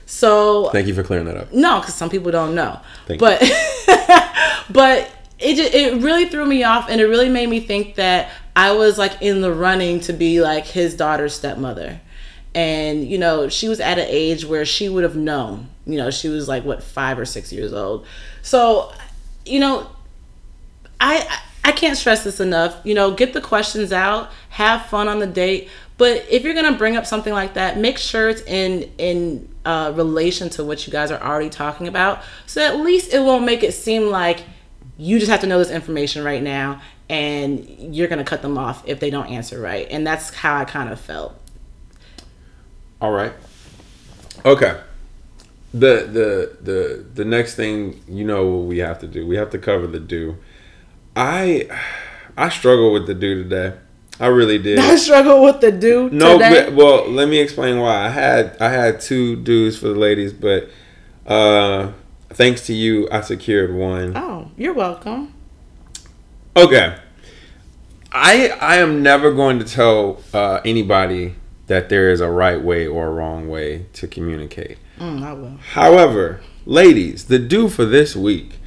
So 0.06 0.70
thank 0.70 0.86
you 0.86 0.94
for 0.94 1.02
clearing 1.02 1.26
that 1.26 1.36
up. 1.36 1.52
no, 1.52 1.80
because 1.80 1.94
some 1.94 2.08
people 2.08 2.30
don't 2.30 2.54
know. 2.54 2.80
Thank 3.06 3.20
but 3.20 3.42
but 4.70 5.10
it 5.38 5.54
just, 5.54 5.72
it 5.72 6.02
really 6.02 6.26
threw 6.26 6.44
me 6.44 6.64
off, 6.64 6.88
and 6.88 7.00
it 7.00 7.06
really 7.06 7.28
made 7.28 7.48
me 7.48 7.60
think 7.60 7.94
that 7.94 8.30
I 8.56 8.72
was 8.72 8.98
like 8.98 9.22
in 9.22 9.40
the 9.40 9.52
running 9.52 10.00
to 10.00 10.12
be 10.12 10.40
like 10.40 10.66
his 10.66 10.96
daughter's 10.96 11.34
stepmother. 11.34 12.00
And 12.54 13.06
you 13.06 13.18
know, 13.18 13.48
she 13.48 13.68
was 13.68 13.78
at 13.78 13.98
an 13.98 14.06
age 14.08 14.44
where 14.44 14.64
she 14.64 14.88
would 14.88 15.04
have 15.04 15.16
known. 15.16 15.68
You 15.86 15.96
know, 15.96 16.10
she 16.10 16.28
was 16.28 16.48
like 16.48 16.64
what 16.64 16.82
five 16.82 17.18
or 17.18 17.24
six 17.24 17.52
years 17.52 17.72
old. 17.72 18.04
So, 18.42 18.92
you 19.46 19.60
know, 19.60 19.88
I 21.00 21.40
I 21.62 21.72
can't 21.72 21.96
stress 21.96 22.24
this 22.24 22.40
enough. 22.40 22.80
You 22.82 22.94
know, 22.94 23.12
get 23.12 23.32
the 23.32 23.40
questions 23.40 23.92
out, 23.92 24.30
have 24.50 24.86
fun 24.86 25.06
on 25.06 25.20
the 25.20 25.26
date. 25.26 25.68
But 25.98 26.26
if 26.30 26.42
you're 26.42 26.54
gonna 26.54 26.76
bring 26.76 26.96
up 26.96 27.06
something 27.06 27.32
like 27.32 27.54
that, 27.54 27.78
make 27.78 27.98
sure 27.98 28.28
it's 28.28 28.42
in 28.42 28.90
in 28.98 29.48
uh, 29.64 29.92
relation 29.94 30.48
to 30.50 30.64
what 30.64 30.86
you 30.86 30.92
guys 30.92 31.10
are 31.10 31.22
already 31.22 31.50
talking 31.50 31.86
about, 31.86 32.22
so 32.46 32.60
at 32.60 32.80
least 32.80 33.12
it 33.12 33.20
won't 33.20 33.44
make 33.44 33.62
it 33.62 33.72
seem 33.72 34.08
like 34.08 34.44
you 34.98 35.18
just 35.18 35.30
have 35.30 35.40
to 35.40 35.46
know 35.46 35.58
this 35.58 35.70
information 35.70 36.24
right 36.24 36.42
now, 36.42 36.80
and 37.08 37.94
you're 37.94 38.08
gonna 38.08 38.24
cut 38.24 38.42
them 38.42 38.58
off 38.58 38.82
if 38.86 39.00
they 39.00 39.10
don't 39.10 39.28
answer 39.28 39.60
right. 39.60 39.86
And 39.90 40.06
that's 40.06 40.34
how 40.34 40.56
I 40.56 40.64
kind 40.64 40.90
of 40.90 41.00
felt. 41.00 41.38
All 43.00 43.12
right. 43.12 43.32
Okay. 44.44 44.80
The 45.72 46.08
the 46.10 46.56
the 46.62 47.04
the 47.14 47.24
next 47.24 47.54
thing 47.54 48.02
you 48.08 48.24
know 48.24 48.46
what 48.46 48.66
we 48.66 48.78
have 48.78 48.98
to 49.00 49.06
do. 49.06 49.26
We 49.26 49.36
have 49.36 49.50
to 49.50 49.58
cover 49.58 49.86
the 49.86 50.00
do. 50.00 50.36
I 51.14 51.68
I 52.36 52.48
struggle 52.48 52.92
with 52.92 53.06
the 53.06 53.14
do 53.14 53.42
today. 53.44 53.76
I 54.20 54.26
really 54.26 54.58
did. 54.62 54.78
I 54.78 54.96
struggle 54.96 55.42
with 55.44 55.60
the 55.60 55.70
do 55.70 56.10
No, 56.10 56.32
today. 56.38 56.64
but, 56.66 56.74
well, 56.74 57.08
let 57.08 57.28
me 57.28 57.38
explain 57.38 57.78
why. 57.78 58.06
I 58.06 58.08
had 58.08 58.56
I 58.60 58.70
had 58.70 59.00
two 59.00 59.36
do's 59.36 59.78
for 59.78 59.88
the 59.88 59.94
ladies, 59.94 60.32
but 60.32 60.68
uh 61.26 61.92
thanks 62.30 62.66
to 62.66 62.72
you, 62.74 63.08
I 63.10 63.20
secured 63.22 63.74
one. 63.74 64.16
oh, 64.16 64.50
you're 64.56 64.74
welcome. 64.74 65.34
Okay. 66.56 66.96
I 68.10 68.48
I 68.60 68.76
am 68.76 69.02
never 69.02 69.32
going 69.32 69.58
to 69.58 69.64
tell 69.64 70.22
uh, 70.32 70.60
anybody 70.64 71.34
that 71.66 71.88
there 71.90 72.10
is 72.10 72.20
a 72.20 72.30
right 72.30 72.60
way 72.60 72.86
or 72.86 73.08
a 73.08 73.10
wrong 73.10 73.48
way 73.48 73.86
to 73.92 74.06
communicate. 74.06 74.78
Mm, 74.98 75.22
I 75.22 75.32
will. 75.34 75.56
However, 75.72 76.40
ladies, 76.64 77.26
the 77.26 77.38
do 77.38 77.68
for 77.68 77.84
this 77.84 78.16
week, 78.16 78.57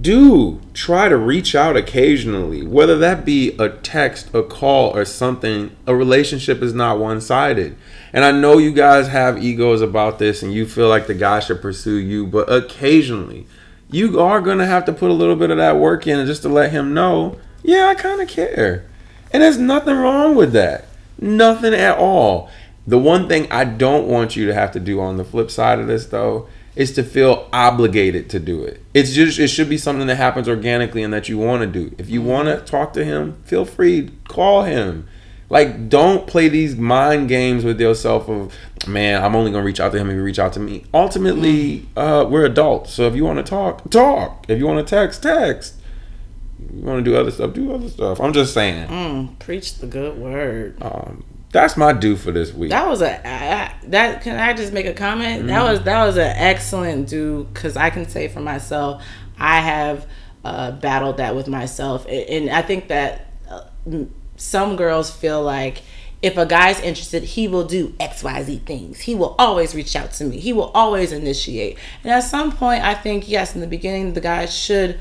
do 0.00 0.60
try 0.74 1.08
to 1.08 1.16
reach 1.16 1.54
out 1.54 1.76
occasionally, 1.76 2.66
whether 2.66 2.98
that 2.98 3.24
be 3.24 3.56
a 3.58 3.68
text, 3.68 4.34
a 4.34 4.42
call, 4.42 4.96
or 4.96 5.04
something. 5.04 5.76
A 5.86 5.94
relationship 5.94 6.62
is 6.62 6.74
not 6.74 6.98
one 6.98 7.20
sided. 7.20 7.76
And 8.12 8.24
I 8.24 8.32
know 8.32 8.58
you 8.58 8.72
guys 8.72 9.08
have 9.08 9.42
egos 9.42 9.80
about 9.80 10.18
this 10.18 10.42
and 10.42 10.52
you 10.52 10.66
feel 10.66 10.88
like 10.88 11.06
the 11.06 11.14
guy 11.14 11.40
should 11.40 11.62
pursue 11.62 11.96
you, 11.96 12.26
but 12.26 12.50
occasionally 12.50 13.46
you 13.90 14.20
are 14.20 14.40
going 14.40 14.58
to 14.58 14.66
have 14.66 14.84
to 14.86 14.92
put 14.92 15.10
a 15.10 15.14
little 15.14 15.36
bit 15.36 15.50
of 15.50 15.58
that 15.58 15.76
work 15.76 16.06
in 16.06 16.26
just 16.26 16.42
to 16.42 16.48
let 16.48 16.72
him 16.72 16.92
know, 16.92 17.38
yeah, 17.62 17.86
I 17.86 17.94
kind 17.94 18.20
of 18.20 18.28
care. 18.28 18.84
And 19.32 19.42
there's 19.42 19.58
nothing 19.58 19.96
wrong 19.96 20.34
with 20.34 20.52
that. 20.52 20.86
Nothing 21.18 21.74
at 21.74 21.98
all. 21.98 22.50
The 22.86 22.98
one 22.98 23.28
thing 23.28 23.50
I 23.50 23.64
don't 23.64 24.06
want 24.06 24.36
you 24.36 24.46
to 24.46 24.54
have 24.54 24.72
to 24.72 24.80
do 24.80 25.00
on 25.00 25.16
the 25.16 25.24
flip 25.24 25.50
side 25.50 25.78
of 25.78 25.86
this, 25.86 26.06
though, 26.06 26.48
is 26.76 26.92
to 26.92 27.02
feel 27.02 27.48
obligated 27.52 28.28
to 28.30 28.38
do 28.38 28.62
it. 28.62 28.82
It's 28.94 29.12
just 29.12 29.38
it 29.38 29.48
should 29.48 29.68
be 29.68 29.78
something 29.78 30.06
that 30.06 30.16
happens 30.16 30.48
organically 30.48 31.02
and 31.02 31.12
that 31.12 31.28
you 31.28 31.38
want 31.38 31.62
to 31.62 31.66
do. 31.66 31.94
If 31.98 32.10
you 32.10 32.22
want 32.22 32.48
to 32.48 32.58
talk 32.58 32.92
to 32.92 33.04
him, 33.04 33.42
feel 33.44 33.64
free 33.64 34.10
call 34.28 34.62
him. 34.62 35.08
Like 35.48 35.88
don't 35.88 36.26
play 36.26 36.48
these 36.48 36.76
mind 36.76 37.28
games 37.28 37.64
with 37.64 37.80
yourself 37.80 38.28
of 38.28 38.54
man, 38.86 39.24
I'm 39.24 39.34
only 39.34 39.50
gonna 39.50 39.64
reach 39.64 39.80
out 39.80 39.92
to 39.92 39.98
him 39.98 40.10
if 40.10 40.16
you 40.16 40.22
reach 40.22 40.38
out 40.38 40.52
to 40.54 40.60
me. 40.60 40.84
Ultimately, 40.92 41.88
uh, 41.96 42.26
we're 42.28 42.44
adults, 42.44 42.92
so 42.92 43.06
if 43.06 43.16
you 43.16 43.24
want 43.24 43.38
to 43.38 43.42
talk, 43.42 43.88
talk. 43.90 44.44
If 44.48 44.58
you 44.58 44.66
want 44.66 44.86
to 44.86 44.90
text, 44.94 45.22
text. 45.22 45.74
You 46.74 46.82
want 46.82 47.04
to 47.04 47.10
do 47.10 47.16
other 47.16 47.30
stuff, 47.30 47.54
do 47.54 47.72
other 47.72 47.88
stuff. 47.88 48.20
I'm 48.20 48.32
just 48.32 48.52
saying. 48.52 48.88
Mm, 48.88 49.38
preach 49.38 49.76
the 49.76 49.86
good 49.86 50.18
word. 50.18 50.76
Um, 50.82 51.24
that's 51.50 51.76
my 51.76 51.92
do 51.92 52.16
for 52.16 52.32
this 52.32 52.52
week. 52.52 52.70
That 52.70 52.86
was 52.86 53.02
a 53.02 53.26
I- 53.26 53.74
that. 53.84 54.22
Can 54.22 54.38
I 54.38 54.52
just 54.52 54.72
make 54.72 54.86
a 54.86 54.94
comment? 54.94 55.46
That 55.46 55.62
was 55.62 55.82
that 55.82 56.04
was 56.04 56.16
an 56.16 56.32
excellent 56.36 57.08
do 57.08 57.44
because 57.52 57.76
I 57.76 57.90
can 57.90 58.08
say 58.08 58.28
for 58.28 58.40
myself, 58.40 59.02
I 59.38 59.60
have 59.60 60.06
uh, 60.44 60.72
battled 60.72 61.18
that 61.18 61.34
with 61.34 61.48
myself, 61.48 62.06
and 62.08 62.50
I 62.50 62.62
think 62.62 62.88
that 62.88 63.26
uh, 63.48 63.64
some 64.36 64.76
girls 64.76 65.10
feel 65.10 65.42
like 65.42 65.82
if 66.22 66.36
a 66.36 66.46
guy's 66.46 66.80
interested, 66.80 67.22
he 67.22 67.46
will 67.46 67.64
do 67.64 67.94
X 68.00 68.24
Y 68.24 68.42
Z 68.42 68.62
things. 68.66 69.00
He 69.00 69.14
will 69.14 69.34
always 69.38 69.74
reach 69.74 69.94
out 69.94 70.12
to 70.12 70.24
me. 70.24 70.38
He 70.38 70.52
will 70.52 70.70
always 70.74 71.12
initiate. 71.12 71.78
And 72.02 72.12
at 72.12 72.20
some 72.20 72.52
point, 72.52 72.82
I 72.82 72.94
think 72.94 73.28
yes, 73.28 73.54
in 73.54 73.60
the 73.60 73.66
beginning, 73.66 74.14
the 74.14 74.20
guy 74.20 74.46
should 74.46 74.98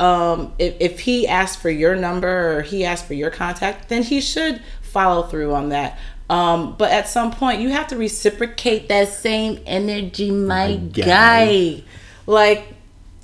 um, 0.00 0.54
if, 0.58 0.74
if 0.80 1.00
he 1.00 1.28
asks 1.28 1.60
for 1.60 1.70
your 1.70 1.94
number 1.94 2.58
or 2.58 2.62
he 2.62 2.84
asks 2.84 3.06
for 3.06 3.14
your 3.14 3.30
contact, 3.30 3.88
then 3.88 4.02
he 4.02 4.20
should 4.20 4.62
follow 4.94 5.24
through 5.24 5.52
on 5.52 5.68
that. 5.70 5.98
Um, 6.30 6.76
but 6.78 6.90
at 6.90 7.06
some 7.08 7.32
point, 7.32 7.60
you 7.60 7.68
have 7.70 7.88
to 7.88 7.96
reciprocate 7.96 8.88
that 8.88 9.08
same 9.08 9.60
energy, 9.66 10.30
my, 10.30 10.68
My 10.68 10.76
guy. 10.76 11.04
guy. 11.04 11.82
Like, 12.26 12.74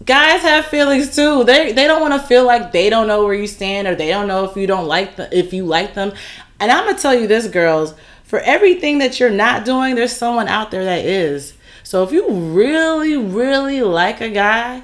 guys 0.05 0.43
have 0.43 0.67
feelings 0.67 1.15
too. 1.15 1.45
They 1.45 1.73
they 1.73 1.87
don't 1.87 2.03
want 2.03 2.13
to 2.15 2.27
feel 2.27 2.45
like 2.45 2.73
they 2.73 2.91
don't 2.91 3.07
know 3.07 3.25
where 3.25 3.35
you 3.35 3.47
stand 3.47 3.89
or 3.89 3.95
they 3.95 4.09
don't 4.09 4.29
know 4.29 4.45
if 4.45 4.57
you 4.57 4.67
don't 4.67 4.87
like 4.87 5.17
the, 5.17 5.35
if 5.37 5.55
you 5.55 5.65
like 5.65 5.95
them. 5.95 6.13
And 6.59 6.71
I'm 6.71 6.85
gonna 6.87 6.99
tell 6.99 7.15
you 7.15 7.27
this, 7.27 7.47
girls. 7.49 7.95
For 8.25 8.39
everything 8.41 8.99
that 8.99 9.19
you're 9.19 9.31
not 9.31 9.65
doing, 9.65 9.95
there's 9.95 10.15
someone 10.15 10.47
out 10.47 10.71
there 10.71 10.85
that 10.85 11.05
is. 11.05 11.55
So 11.83 12.05
if 12.05 12.13
you 12.13 12.29
really, 12.31 13.17
really 13.17 13.83
like 13.83 14.21
a 14.21 14.29
guy 14.29 14.83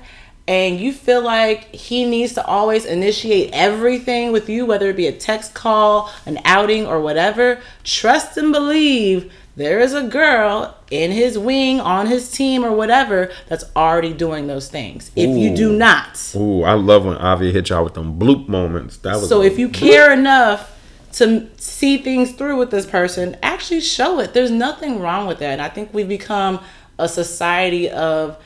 and 0.49 0.79
you 0.79 0.93
feel 0.93 1.23
like 1.23 1.75
he 1.75 2.05
needs 2.05 2.35
to 2.35 2.45
always 2.45 2.85
initiate 2.85 3.51
everything 3.53 4.31
with 4.33 4.49
you, 4.49 4.65
whether 4.65 4.91
it 4.91 4.97
be 4.97 5.07
a 5.07 5.13
text 5.13 5.55
call, 5.55 6.13
an 6.25 6.39
outing, 6.45 6.87
or 6.87 7.01
whatever, 7.01 7.61
trust 7.83 8.37
and 8.37 8.53
believe 8.53 9.33
there 9.57 9.81
is 9.81 9.95
a 9.95 10.03
girl 10.03 10.77
in 10.91 11.11
his 11.11 11.39
wing, 11.39 11.81
on 11.81 12.07
his 12.07 12.31
team, 12.31 12.65
or 12.65 12.73
whatever 12.73 13.33
that's 13.49 13.65
already 13.75 14.13
doing 14.13 14.47
those 14.47 14.69
things. 14.69 15.11
If 15.17 15.31
you 15.37 15.57
do 15.57 15.77
not. 15.77 16.33
Ooh, 16.37 16.63
I 16.63 16.75
love 16.75 17.07
when 17.07 17.17
Avi 17.17 17.51
hit 17.53 17.71
y'all 17.71 17.83
with 17.83 17.95
them 17.95 18.19
bloop 18.19 18.49
moments. 18.49 18.99
That 18.99 19.15
was 19.15 19.29
So 19.29 19.43
if 19.43 19.59
you 19.59 19.69
bloop. 19.69 19.75
care 19.75 20.13
enough 20.13 20.79
to 21.15 21.49
see 21.57 21.97
things 21.97 22.33
through 22.33 22.59
with 22.59 22.71
this 22.71 22.85
person, 22.85 23.37
actually 23.43 23.81
show 23.81 24.21
it. 24.21 24.35
There's 24.35 24.51
nothing 24.51 25.01
wrong 25.01 25.27
with 25.27 25.39
that. 25.39 25.53
And 25.55 25.63
I 25.63 25.71
think 25.71 25.93
we've 25.95 26.09
become 26.09 26.61
a 26.99 27.09
society 27.09 27.89
of 27.91 28.37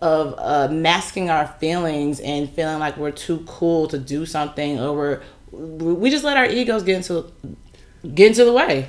of 0.00 0.34
uh, 0.38 0.68
masking 0.72 1.28
our 1.30 1.46
feelings 1.46 2.20
and 2.20 2.48
feeling 2.50 2.78
like 2.78 2.96
we're 2.96 3.10
too 3.10 3.44
cool 3.46 3.86
to 3.88 3.98
do 3.98 4.24
something, 4.26 4.80
or 4.80 4.92
we're 4.96 5.20
we 5.94 6.10
just 6.10 6.24
let 6.24 6.36
our 6.36 6.46
egos 6.46 6.82
get 6.82 6.96
into 6.96 7.30
get 8.14 8.28
into 8.28 8.44
the 8.44 8.52
way. 8.52 8.88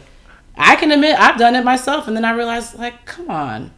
I 0.57 0.75
can 0.75 0.91
admit 0.91 1.19
I've 1.19 1.37
done 1.37 1.55
it 1.55 1.63
myself, 1.63 2.07
and 2.07 2.15
then 2.17 2.25
I 2.25 2.31
realized, 2.31 2.79
like, 2.79 3.05
come 3.05 3.29
on, 3.29 3.71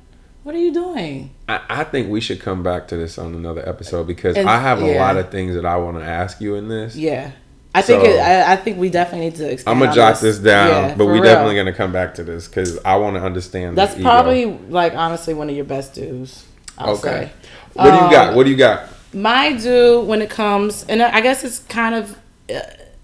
what 0.44 0.56
are 0.56 0.60
you 0.60 0.74
doing? 0.74 1.32
I, 1.50 1.60
I 1.70 1.84
think 1.84 2.10
we 2.10 2.22
should 2.22 2.40
come 2.40 2.64
back 2.64 2.88
to 2.90 2.98
this 2.98 3.18
on 3.18 3.34
another 3.36 3.68
episode 3.68 4.08
because 4.08 4.38
And- 4.38 4.50
I 4.50 4.60
have 4.62 4.82
a 4.82 4.88
yeah. 4.94 5.02
lot 5.06 5.18
of 5.18 5.30
things 5.30 5.56
that 5.56 5.66
I 5.66 5.76
want 5.78 5.98
to 5.98 6.04
ask 6.06 6.40
you 6.40 6.56
in 6.56 6.70
this. 6.70 6.96
Yeah, 6.96 7.32
I 7.76 7.82
think 7.82 8.04
So- 8.06 8.10
it, 8.12 8.20
I, 8.20 8.54
I 8.54 8.56
think 8.56 8.78
we 8.78 8.90
definitely 8.90 9.30
need 9.30 9.36
to. 9.60 9.70
I'm 9.70 9.80
gonna 9.80 9.94
jot 9.94 10.22
this 10.22 10.40
down, 10.40 10.90
Yeah, 10.90 10.96
but 10.96 11.06
we 11.08 11.14
real. 11.14 11.24
definitely 11.24 11.56
gonna 11.56 11.74
come 11.74 11.92
back 11.92 12.14
to 12.16 12.24
this 12.24 12.48
because 12.48 12.80
I 12.86 12.96
want 12.96 13.18
to 13.18 13.22
understand. 13.24 13.78
That's 13.78 13.96
this 13.96 14.04
probably 14.04 14.46
like 14.46 14.94
honestly 14.94 15.34
one 15.34 15.50
of 15.50 15.56
your 15.56 15.66
best 15.66 15.96
do's. 15.96 16.46
I'll 16.80 16.94
okay. 16.94 17.02
say. 17.02 17.32
What 17.74 17.92
do 17.92 17.96
you 17.98 18.04
Um, 18.04 18.12
got? 18.12 18.36
What 18.36 18.44
do 18.46 18.50
you 18.52 18.58
got? 18.58 18.88
My 19.14 19.54
do 19.54 20.02
when 20.02 20.22
it 20.22 20.30
comes, 20.30 20.86
and 20.88 21.02
I 21.02 21.22
guess 21.22 21.44
it's 21.44 21.60
kind 21.60 21.96
of. 21.96 22.18
Uh, 22.50 22.62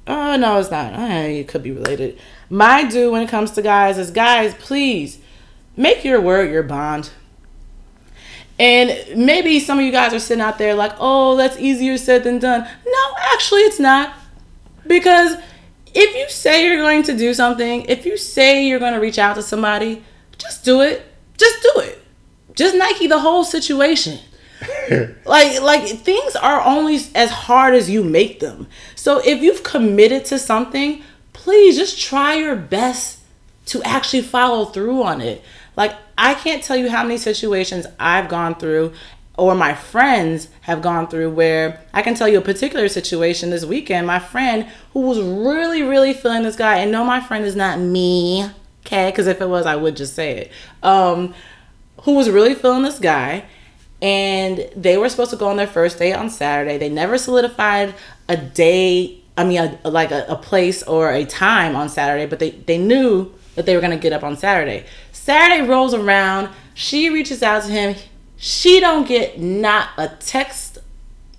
oh 0.07 0.35
no, 0.37 0.59
it's 0.59 0.71
not. 0.71 0.93
It 0.93 1.47
could 1.47 1.63
be 1.63 1.71
related. 1.71 2.17
My 2.49 2.83
do 2.83 3.11
when 3.11 3.21
it 3.21 3.29
comes 3.29 3.51
to 3.51 3.61
guys 3.61 3.97
is 3.97 4.11
guys, 4.11 4.53
please 4.55 5.19
make 5.75 6.03
your 6.05 6.21
word 6.21 6.51
your 6.51 6.63
bond. 6.63 7.09
And 8.57 9.17
maybe 9.17 9.59
some 9.59 9.79
of 9.79 9.85
you 9.85 9.91
guys 9.91 10.13
are 10.13 10.19
sitting 10.19 10.41
out 10.41 10.57
there 10.57 10.75
like, 10.75 10.93
oh, 10.99 11.35
that's 11.35 11.57
easier 11.57 11.97
said 11.97 12.23
than 12.23 12.39
done. 12.39 12.61
No, 12.85 13.15
actually, 13.33 13.61
it's 13.61 13.79
not. 13.79 14.13
Because 14.87 15.37
if 15.93 16.15
you 16.15 16.29
say 16.29 16.65
you're 16.65 16.77
going 16.77 17.03
to 17.03 17.17
do 17.17 17.33
something, 17.33 17.81
if 17.83 18.05
you 18.05 18.15
say 18.15 18.65
you're 18.65 18.79
going 18.79 18.93
to 18.93 18.99
reach 18.99 19.19
out 19.19 19.35
to 19.35 19.41
somebody, 19.41 20.03
just 20.37 20.63
do 20.63 20.81
it. 20.81 21.05
Just 21.37 21.61
do 21.63 21.81
it. 21.81 22.01
Just 22.55 22.75
Nike 22.75 23.07
the 23.07 23.19
whole 23.19 23.43
situation. 23.43 24.19
like 25.25 25.61
like 25.61 25.87
things 25.87 26.35
are 26.35 26.61
only 26.61 26.99
as 27.13 27.29
hard 27.29 27.75
as 27.75 27.89
you 27.89 28.03
make 28.03 28.39
them. 28.39 28.67
So 28.95 29.19
if 29.19 29.41
you've 29.41 29.63
committed 29.63 30.25
to 30.25 30.39
something, 30.39 31.03
please 31.33 31.77
just 31.77 31.99
try 32.01 32.35
your 32.35 32.55
best 32.55 33.19
to 33.67 33.83
actually 33.83 34.21
follow 34.21 34.65
through 34.65 35.03
on 35.03 35.21
it. 35.21 35.43
Like 35.75 35.93
I 36.17 36.33
can't 36.35 36.63
tell 36.63 36.77
you 36.77 36.89
how 36.89 37.03
many 37.03 37.17
situations 37.17 37.85
I've 37.99 38.29
gone 38.29 38.55
through 38.55 38.93
or 39.37 39.53
my 39.55 39.73
friends 39.73 40.47
have 40.61 40.81
gone 40.81 41.07
through 41.07 41.29
where 41.31 41.81
I 41.93 42.01
can 42.01 42.15
tell 42.15 42.27
you 42.27 42.37
a 42.37 42.41
particular 42.41 42.87
situation 42.87 43.49
this 43.49 43.65
weekend. 43.65 44.07
My 44.07 44.19
friend 44.19 44.67
who 44.93 45.01
was 45.01 45.19
really, 45.19 45.83
really 45.83 46.13
feeling 46.13 46.43
this 46.43 46.55
guy, 46.55 46.77
and 46.77 46.91
no, 46.91 47.03
my 47.03 47.19
friend 47.19 47.43
is 47.43 47.55
not 47.55 47.79
me, 47.79 48.49
okay? 48.85 49.09
Because 49.09 49.27
if 49.27 49.41
it 49.41 49.49
was, 49.49 49.65
I 49.65 49.75
would 49.75 49.97
just 49.97 50.13
say 50.13 50.37
it. 50.37 50.51
Um, 50.83 51.33
who 52.05 52.13
was 52.13 52.29
really 52.29 52.55
feeling 52.55 52.83
this 52.83 52.99
guy, 52.99 53.45
and 54.01 54.69
they 54.75 54.97
were 54.97 55.09
supposed 55.09 55.31
to 55.31 55.37
go 55.37 55.47
on 55.47 55.57
their 55.57 55.67
first 55.67 55.97
date 55.99 56.13
on 56.13 56.29
Saturday. 56.29 56.77
They 56.77 56.89
never 56.89 57.17
solidified 57.17 57.95
a 58.29 58.37
day, 58.37 59.21
I 59.35 59.43
mean, 59.43 59.77
a, 59.83 59.89
like 59.89 60.11
a, 60.11 60.25
a 60.29 60.35
place 60.35 60.83
or 60.83 61.11
a 61.11 61.25
time 61.25 61.75
on 61.75 61.89
Saturday, 61.89 62.27
but 62.27 62.39
they, 62.39 62.51
they 62.51 62.77
knew 62.77 63.33
that 63.55 63.65
they 63.65 63.73
were 63.73 63.81
going 63.81 63.91
to 63.91 63.97
get 63.97 64.13
up 64.13 64.23
on 64.23 64.37
Saturday. 64.37 64.85
Saturday 65.11 65.67
rolls 65.67 65.93
around, 65.93 66.49
she 66.75 67.09
reaches 67.09 67.41
out 67.41 67.63
to 67.63 67.71
him. 67.71 67.95
She 68.37 68.79
don't 68.79 69.07
get 69.07 69.39
not 69.39 69.89
a 69.97 70.09
text 70.19 70.77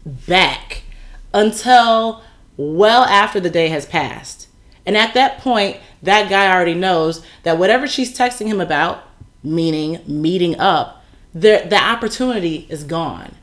back 0.05 0.83
until 1.33 2.23
well 2.57 3.05
after 3.05 3.39
the 3.39 3.51
day 3.51 3.69
has 3.69 3.87
passed. 3.87 4.49
And 4.85 4.97
at 4.97 5.15
that 5.15 5.39
point, 5.39 5.77
that 6.03 6.29
guy 6.29 6.53
already 6.53 6.75
knows 6.75 7.25
that 7.45 7.59
whatever 7.59 7.87
she's 7.87 8.17
texting 8.17 8.47
him 8.47 8.61
about, 8.61 9.06
meaning 9.47 10.01
meeting 10.07 10.59
up, 10.59 11.05
the 11.35 11.67
the 11.69 11.83
opportunity 11.83 12.67
is 12.69 12.85
gone. 12.85 13.35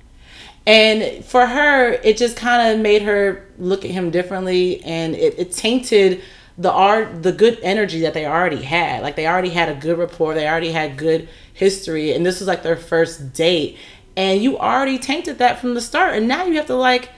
And 0.65 1.25
for 1.25 1.45
her, 1.45 1.91
it 1.91 2.17
just 2.17 2.37
kind 2.37 2.71
of 2.71 2.79
made 2.79 3.01
her 3.01 3.45
look 3.57 3.83
at 3.83 3.91
him 3.91 4.11
differently 4.11 4.81
and 4.83 5.13
it, 5.13 5.37
it 5.37 5.51
tainted 5.51 6.21
the 6.57 6.71
art 6.71 7.23
the 7.23 7.31
good 7.31 7.59
energy 7.63 8.01
that 8.01 8.13
they 8.13 8.25
already 8.25 8.61
had. 8.61 9.01
Like 9.01 9.15
they 9.15 9.27
already 9.27 9.49
had 9.49 9.69
a 9.69 9.75
good 9.75 9.97
rapport, 9.97 10.33
they 10.33 10.47
already 10.47 10.71
had 10.71 10.97
good 10.97 11.27
history, 11.53 12.13
and 12.13 12.25
this 12.25 12.39
was 12.39 12.47
like 12.47 12.63
their 12.63 12.77
first 12.77 13.33
date. 13.33 13.77
And 14.15 14.41
you 14.41 14.59
already 14.59 14.99
tainted 14.99 15.39
that 15.39 15.59
from 15.59 15.73
the 15.73 15.81
start. 15.81 16.15
And 16.15 16.27
now 16.27 16.45
you 16.45 16.55
have 16.57 16.67
to 16.67 16.75
like 16.75 17.09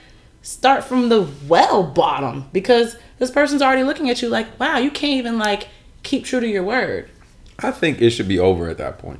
start 0.42 0.84
from 0.84 1.10
the 1.10 1.28
well 1.48 1.84
bottom 1.84 2.46
because 2.54 2.96
this 3.18 3.32
person's 3.32 3.62
already 3.62 3.84
looking 3.84 4.10
at 4.10 4.22
you 4.22 4.30
like, 4.30 4.60
wow, 4.60 4.78
you 4.78 4.92
can't 4.92 5.18
even 5.18 5.38
like 5.38 5.68
keep 6.04 6.24
true 6.24 6.40
to 6.40 6.48
your 6.48 6.64
word. 6.64 7.10
I 7.60 7.72
think 7.72 8.02
it 8.02 8.10
should 8.12 8.28
be 8.28 8.40
over 8.40 8.70
at 8.70 8.78
that 8.78 8.98
point. 9.00 9.20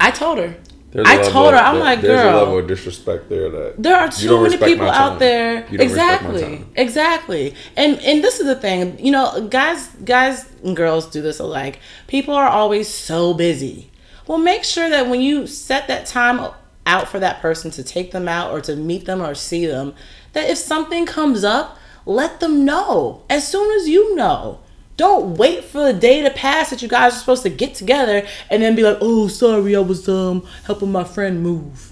I 0.00 0.10
told 0.10 0.38
her. 0.38 0.54
There's 0.94 1.08
I 1.08 1.28
told 1.28 1.52
her, 1.52 1.58
I'm 1.58 1.74
there- 1.74 1.84
like, 1.84 2.00
girl. 2.02 2.08
there's 2.16 2.34
a 2.34 2.36
level 2.36 2.58
of 2.58 2.68
disrespect 2.68 3.28
there 3.28 3.50
that 3.50 3.82
There 3.82 3.96
are 3.96 4.08
too 4.08 4.42
many 4.42 4.56
people 4.56 4.88
out 4.88 5.18
there. 5.18 5.66
You 5.68 5.78
don't 5.78 5.88
respect 5.88 6.22
my 6.22 6.30
Exactly. 6.30 6.66
Exactly. 6.76 7.54
And 7.76 7.98
and 8.00 8.22
this 8.22 8.38
is 8.38 8.46
the 8.46 8.54
thing, 8.54 9.04
you 9.04 9.10
know, 9.10 9.48
guys 9.48 9.88
guys 10.04 10.46
and 10.62 10.76
girls 10.76 11.06
do 11.10 11.20
this 11.20 11.40
alike. 11.40 11.80
People 12.06 12.34
are 12.34 12.48
always 12.48 12.88
so 12.88 13.34
busy. 13.34 13.90
Well, 14.28 14.38
make 14.38 14.62
sure 14.62 14.88
that 14.88 15.08
when 15.08 15.20
you 15.20 15.48
set 15.48 15.88
that 15.88 16.06
time 16.06 16.52
out 16.86 17.08
for 17.08 17.18
that 17.18 17.40
person 17.40 17.72
to 17.72 17.82
take 17.82 18.12
them 18.12 18.28
out 18.28 18.52
or 18.52 18.60
to 18.60 18.76
meet 18.76 19.04
them 19.04 19.20
or 19.20 19.34
see 19.34 19.66
them, 19.66 19.94
that 20.32 20.48
if 20.48 20.58
something 20.58 21.06
comes 21.06 21.42
up, 21.42 21.76
let 22.06 22.38
them 22.38 22.64
know 22.64 23.24
as 23.28 23.48
soon 23.48 23.70
as 23.80 23.88
you 23.88 24.14
know. 24.14 24.60
Don't 24.96 25.36
wait 25.36 25.64
for 25.64 25.82
the 25.82 25.98
day 25.98 26.22
to 26.22 26.30
pass 26.30 26.70
that 26.70 26.80
you 26.80 26.88
guys 26.88 27.14
are 27.14 27.18
supposed 27.18 27.42
to 27.42 27.50
get 27.50 27.74
together 27.74 28.26
and 28.50 28.62
then 28.62 28.76
be 28.76 28.82
like, 28.82 28.98
"Oh, 29.00 29.28
sorry, 29.28 29.74
I 29.74 29.80
was 29.80 30.08
um 30.08 30.46
helping 30.64 30.92
my 30.92 31.04
friend 31.04 31.42
move." 31.42 31.90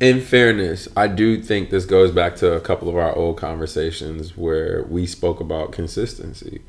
in 0.00 0.18
fairness, 0.22 0.88
I 0.96 1.08
do 1.08 1.42
think 1.42 1.68
this 1.68 1.84
goes 1.84 2.10
back 2.10 2.34
to 2.36 2.54
a 2.54 2.60
couple 2.60 2.88
of 2.88 2.96
our 2.96 3.14
old 3.14 3.36
conversations 3.36 4.34
where 4.36 4.82
we 4.84 5.06
spoke 5.06 5.40
about 5.40 5.72
consistency. 5.72 6.62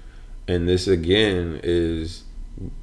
And 0.49 0.67
this 0.67 0.85
again 0.85 1.61
is 1.63 2.23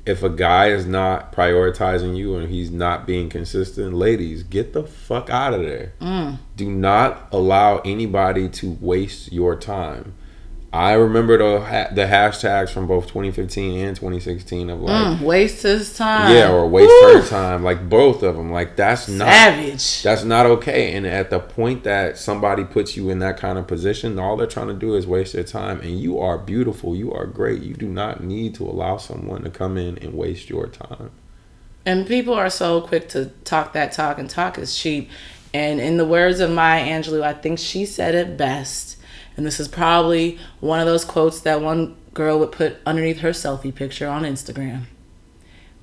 if 0.07 0.23
a 0.23 0.31
guy 0.31 0.69
is 0.70 0.86
not 0.86 1.32
prioritizing 1.32 2.16
you 2.16 2.36
and 2.36 2.51
he's 2.51 2.70
not 2.70 3.07
being 3.07 3.28
consistent, 3.28 3.93
ladies, 3.93 4.43
get 4.43 4.73
the 4.73 4.85
fuck 4.85 5.28
out 5.28 5.53
of 5.53 5.61
there. 5.61 5.93
Do 6.57 6.70
not 6.70 7.28
allow 7.31 7.78
anybody 7.81 8.48
to 8.48 8.78
waste 8.81 9.31
your 9.31 9.55
time. 9.55 10.15
I 10.70 10.93
remember 10.93 11.39
the 11.39 11.59
the 11.95 12.03
hashtags 12.03 12.69
from 12.69 12.86
both 12.86 13.07
2015 13.07 13.78
and 13.86 13.97
2016 13.97 14.69
of 14.69 14.81
like 14.81 15.19
Mm, 15.19 15.23
waste 15.23 15.62
his 15.62 15.97
time. 15.97 16.31
yeah 16.35 16.51
or 16.53 16.69
waste 16.69 16.89
Woo! 16.90 17.15
her 17.23 17.27
time 17.27 17.65
like 17.65 17.89
both 17.89 18.23
of 18.23 18.36
them 18.36 18.53
like 18.53 18.77
that's 18.77 19.09
not 19.09 19.28
Savage. 19.28 20.03
that's 20.03 20.24
not 20.24 20.45
okay. 20.45 20.93
And 20.95 21.07
at 21.07 21.31
the 21.31 21.40
point 21.40 21.85
that 21.85 22.19
somebody 22.19 22.65
puts 22.65 22.99
you 22.99 23.09
in 23.09 23.19
that 23.20 23.39
kind 23.39 23.57
of 23.59 23.66
position, 23.66 24.19
all 24.19 24.36
they're 24.36 24.47
trying 24.47 24.69
to 24.69 24.74
do 24.74 24.95
is 24.95 25.07
waste 25.07 25.32
their 25.32 25.43
time. 25.43 25.81
And 25.81 25.99
you 25.99 26.19
are 26.19 26.36
beautiful. 26.36 26.95
You 26.95 27.12
are 27.15 27.24
great. 27.24 27.62
You 27.62 27.73
do 27.73 27.89
not 27.89 28.23
need 28.23 28.55
to 28.57 28.65
allow 28.65 28.99
someone 28.99 29.45
to 29.45 29.51
come 29.51 29.78
in 29.78 29.97
and 29.99 30.12
waste 30.12 30.51
your 30.51 30.66
time. 30.66 31.12
And 31.86 32.07
people 32.07 32.35
are 32.35 32.51
so 32.51 32.82
quick 32.82 33.09
to 33.11 33.27
talk 33.45 33.73
that 33.73 33.93
talk, 33.93 34.19
and 34.19 34.28
talk 34.28 34.59
is 34.59 34.77
cheap. 34.77 35.09
And 35.55 35.81
in 35.81 35.97
the 35.97 36.05
words 36.05 36.40
of 36.40 36.51
Maya 36.51 36.85
Angelou, 36.85 37.23
I 37.23 37.32
think 37.32 37.59
she 37.59 37.86
said 37.86 38.15
it 38.15 38.36
best. 38.36 38.98
And 39.39 39.47
this 39.47 39.60
is 39.60 39.69
probably 39.69 40.36
one 40.59 40.81
of 40.81 40.86
those 40.86 41.05
quotes 41.05 41.39
that 41.43 41.60
one 41.60 41.94
girl 42.12 42.40
would 42.40 42.51
put 42.51 42.78
underneath 42.85 43.20
her 43.20 43.31
selfie 43.31 43.73
picture 43.73 44.09
on 44.09 44.24
Instagram. 44.24 44.86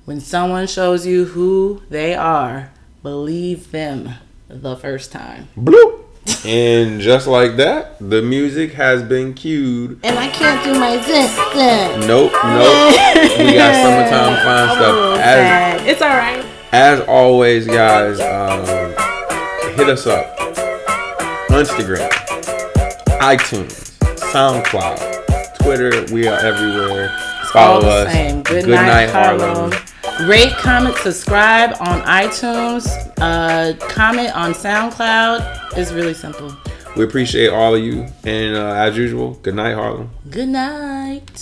When 0.04 0.20
someone 0.20 0.66
shows 0.66 1.06
you 1.06 1.24
who 1.24 1.80
they 1.88 2.14
are, 2.14 2.70
believe 3.02 3.70
them 3.70 4.10
the 4.48 4.76
first 4.76 5.10
time. 5.10 5.48
Bloop. 5.56 6.02
And 6.44 7.00
just 7.00 7.26
like 7.26 7.56
that, 7.56 7.96
the 7.98 8.20
music 8.20 8.74
has 8.74 9.02
been 9.02 9.32
cued. 9.32 10.00
And 10.04 10.18
I 10.18 10.28
can't 10.28 10.62
do 10.62 10.78
my 10.78 11.00
zin 11.00 11.26
zin. 11.54 12.06
Nope, 12.06 12.32
nope. 12.44 12.92
we 13.38 13.54
got 13.54 13.74
summertime 13.74 14.44
fun 14.44 14.76
stuff. 14.76 15.18
As, 15.20 15.86
it's 15.86 16.02
all 16.02 16.08
right. 16.10 16.44
as 16.72 17.00
always, 17.08 17.66
guys, 17.66 18.20
um, 18.20 18.66
hit 19.76 19.88
us 19.88 20.06
up. 20.06 20.36
Instagram, 21.48 22.10
iTunes, 23.20 23.96
SoundCloud, 24.32 25.58
Twitter. 25.58 26.12
We 26.12 26.28
are 26.28 26.38
everywhere. 26.38 27.08
Follow 27.52 27.74
All 27.76 27.80
the 27.80 27.88
us. 27.88 28.12
same. 28.12 28.42
Good, 28.42 28.68
night, 28.68 29.08
Harlem. 29.10 29.72
Rate, 30.28 30.52
comment, 30.52 30.96
subscribe 30.96 31.76
on 31.80 32.02
iTunes. 32.02 32.86
Uh, 33.18 33.74
comment 33.88 34.34
on 34.36 34.52
SoundCloud. 34.52 35.76
It's 35.76 35.92
really 35.92 36.14
simple. 36.14 36.54
We 36.96 37.04
appreciate 37.04 37.48
all 37.48 37.74
of 37.74 37.82
you. 37.82 38.06
And 38.24 38.56
uh, 38.56 38.72
as 38.74 38.96
usual, 38.96 39.34
good 39.42 39.54
night, 39.54 39.74
Harlem. 39.74 40.10
Good 40.30 40.48
night. 40.48 41.30